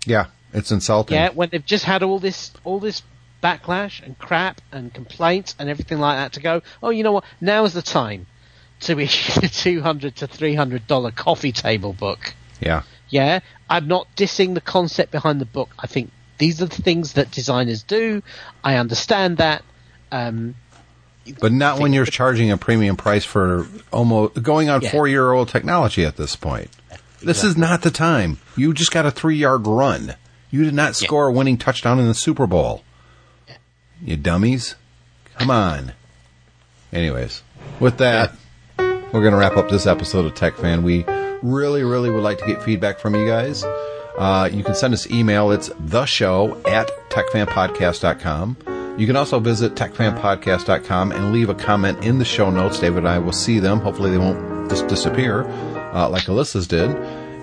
Yeah. 0.06 0.26
It's 0.54 0.70
insulting. 0.70 1.14
yeah, 1.14 1.28
when 1.28 1.50
they've 1.50 1.64
just 1.64 1.84
had 1.84 2.02
all 2.02 2.18
this 2.18 2.52
all 2.64 2.80
this 2.80 3.02
backlash 3.42 4.02
and 4.02 4.18
crap 4.18 4.62
and 4.72 4.92
complaints 4.94 5.54
and 5.58 5.68
everything 5.68 5.98
like 5.98 6.16
that, 6.16 6.32
to 6.32 6.40
go, 6.40 6.62
oh, 6.82 6.88
you 6.88 7.02
know 7.02 7.12
what? 7.12 7.24
Now 7.38 7.64
is 7.64 7.74
the 7.74 7.82
time 7.82 8.26
to 8.80 8.98
issue 8.98 9.40
a 9.42 9.48
two 9.48 9.82
hundred 9.82 10.16
to 10.16 10.26
three 10.26 10.54
hundred 10.54 10.86
dollar 10.86 11.10
coffee 11.10 11.52
table 11.52 11.92
book. 11.92 12.32
Yeah. 12.60 12.82
Yeah, 13.11 13.40
I'm 13.70 13.88
not 13.88 14.06
dissing 14.16 14.54
the 14.54 14.61
concept 14.61 15.12
behind 15.12 15.40
the 15.40 15.46
book. 15.46 15.70
I 15.78 15.86
think 15.86 16.11
these 16.38 16.61
are 16.62 16.66
the 16.66 16.82
things 16.82 17.14
that 17.14 17.30
designers 17.30 17.82
do. 17.82 18.22
I 18.62 18.76
understand 18.76 19.38
that. 19.38 19.62
Um, 20.12 20.54
But 21.40 21.52
not 21.52 21.78
when 21.80 21.92
you're 21.92 22.06
charging 22.20 22.50
a 22.50 22.56
premium 22.56 22.96
price 22.96 23.24
for 23.24 23.66
almost 23.92 24.42
going 24.42 24.68
on 24.70 24.82
Yeah. 24.82 24.90
four 24.90 25.09
year 25.09 25.32
old 25.32 25.48
technology 25.48 26.04
at 26.04 26.16
this 26.16 26.36
point. 26.36 26.70
This 27.22 27.42
is 27.42 27.56
not 27.56 27.82
the 27.82 27.90
time. 27.90 28.38
You 28.56 28.72
just 28.72 28.92
got 28.92 29.04
a 29.04 29.11
three 29.11 29.36
yard 29.36 29.66
run. 29.66 30.14
You 30.50 30.64
did 30.64 30.74
not 30.74 30.94
score 30.96 31.26
a 31.28 31.32
winning 31.32 31.59
touchdown 31.59 31.98
in 31.98 32.06
the 32.06 32.14
Super 32.14 32.46
Bowl. 32.46 32.82
You 34.00 34.16
dummies. 34.16 34.76
Come 35.38 35.50
on. 35.50 35.92
Anyways, 36.92 37.42
with 37.80 37.98
that, 37.98 38.32
we're 38.78 39.11
going 39.12 39.32
to 39.32 39.36
wrap 39.36 39.56
up 39.56 39.68
this 39.68 39.86
episode 39.86 40.24
of 40.24 40.34
Tech 40.34 40.56
Fan. 40.56 40.82
We 40.82 41.04
really, 41.43 41.82
really 41.82 42.11
would 42.11 42.22
like 42.22 42.39
to 42.39 42.47
get 42.47 42.62
feedback 42.62 42.99
from 42.99 43.14
you 43.14 43.26
guys. 43.26 43.64
Uh, 44.18 44.49
you 44.53 44.64
can 44.64 44.74
send 44.74 44.93
us 44.95 45.09
email. 45.11 45.51
It's 45.53 45.70
the 45.78 46.05
show 46.05 46.61
at 46.66 46.91
techfanpodcast.com. 47.11 48.97
You 48.99 49.07
can 49.07 49.14
also 49.14 49.39
visit 49.39 49.76
techfanpodcast.com 49.76 51.12
and 51.12 51.32
leave 51.32 51.51
a 51.51 51.55
comment 51.55 52.05
in 52.05 52.18
the 52.18 52.24
show 52.24 52.51
notes. 52.51 52.80
David 52.80 52.99
and 52.99 53.09
I 53.09 53.20
will 53.20 53.32
see 53.32 53.61
them. 53.61 53.78
Hopefully 53.78 54.11
they 54.11 54.18
won't 54.18 54.68
just 54.68 54.89
disappear 54.89 55.45
uh, 55.95 56.09
like 56.09 56.24
Alyssa's 56.24 56.66
did. 56.66 56.91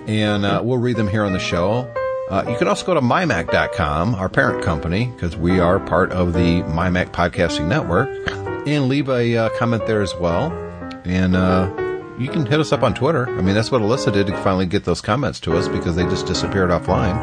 And 0.06 0.44
uh, 0.44 0.60
we'll 0.62 0.78
read 0.78 0.96
them 0.96 1.08
here 1.08 1.24
on 1.24 1.32
the 1.32 1.38
show. 1.38 1.92
Uh, 2.28 2.44
you 2.48 2.56
can 2.58 2.68
also 2.68 2.84
go 2.84 2.94
to 2.94 3.00
mymac.com, 3.00 4.14
our 4.14 4.28
parent 4.28 4.62
company, 4.62 5.06
because 5.06 5.36
we 5.36 5.60
are 5.60 5.78
part 5.80 6.12
of 6.12 6.32
the 6.32 6.62
MyMac 6.62 7.12
Podcasting 7.12 7.68
Network, 7.68 8.08
and 8.66 8.88
leave 8.88 9.08
a 9.08 9.36
uh, 9.36 9.48
comment 9.58 9.86
there 9.86 10.02
as 10.02 10.14
well. 10.16 10.52
And 11.04 11.36
uh, 11.36 11.72
you 12.18 12.28
can 12.28 12.46
hit 12.46 12.60
us 12.60 12.72
up 12.72 12.82
on 12.82 12.94
Twitter. 12.94 13.28
I 13.28 13.42
mean, 13.42 13.54
that's 13.54 13.70
what 13.70 13.82
Alyssa 13.82 14.12
did 14.12 14.26
to 14.28 14.36
finally 14.42 14.66
get 14.66 14.84
those 14.84 15.00
comments 15.00 15.40
to 15.40 15.56
us 15.56 15.68
because 15.68 15.96
they 15.96 16.04
just 16.04 16.26
disappeared 16.26 16.70
offline. 16.70 17.14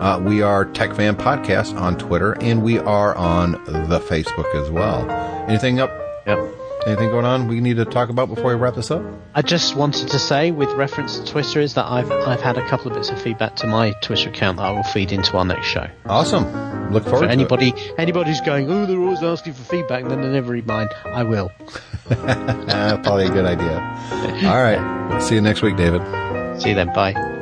Uh, 0.00 0.18
we 0.18 0.40
are 0.40 0.64
Tech 0.64 0.94
Fan 0.94 1.14
Podcast 1.16 1.78
on 1.78 1.98
Twitter, 1.98 2.32
and 2.40 2.62
we 2.62 2.78
are 2.78 3.14
on 3.16 3.52
the 3.64 4.00
Facebook 4.00 4.54
as 4.54 4.70
well. 4.70 5.10
Anything 5.48 5.78
up? 5.78 5.90
Yep. 6.26 6.59
Anything 6.90 7.10
going 7.10 7.24
on 7.24 7.46
we 7.46 7.60
need 7.60 7.76
to 7.76 7.84
talk 7.84 8.08
about 8.08 8.28
before 8.28 8.46
we 8.46 8.54
wrap 8.54 8.74
this 8.74 8.90
up? 8.90 9.00
I 9.32 9.42
just 9.42 9.76
wanted 9.76 10.08
to 10.08 10.18
say, 10.18 10.50
with 10.50 10.70
reference 10.72 11.20
to 11.20 11.24
Twitter, 11.24 11.60
is 11.60 11.74
that 11.74 11.86
I've 11.86 12.10
I've 12.10 12.40
had 12.40 12.58
a 12.58 12.66
couple 12.68 12.88
of 12.88 12.94
bits 12.94 13.10
of 13.10 13.22
feedback 13.22 13.54
to 13.56 13.68
my 13.68 13.92
Twitter 14.02 14.28
account 14.28 14.56
that 14.56 14.64
I 14.64 14.72
will 14.72 14.82
feed 14.82 15.12
into 15.12 15.36
our 15.36 15.44
next 15.44 15.68
show. 15.68 15.88
Awesome. 16.06 16.90
Look 16.92 17.04
forward 17.04 17.20
For 17.20 17.26
to 17.26 17.30
anybody 17.30 17.74
anybody 17.96 18.30
who's 18.30 18.40
going, 18.40 18.68
oh, 18.68 18.86
they're 18.86 18.98
always 18.98 19.22
asking 19.22 19.52
for 19.52 19.62
feedback, 19.62 20.02
and 20.02 20.10
then 20.10 20.20
they 20.20 20.28
never 20.30 20.50
read 20.50 20.66
mine. 20.66 20.88
I 21.04 21.22
will. 21.22 21.52
it. 21.60 21.68
Probably 23.04 23.26
a 23.26 23.30
good 23.30 23.46
idea. 23.46 23.78
All 24.50 24.60
right. 24.60 25.20
See 25.22 25.36
you 25.36 25.40
next 25.40 25.62
week, 25.62 25.76
David. 25.76 26.02
See 26.60 26.70
you 26.70 26.74
then. 26.74 26.92
Bye. 26.92 27.39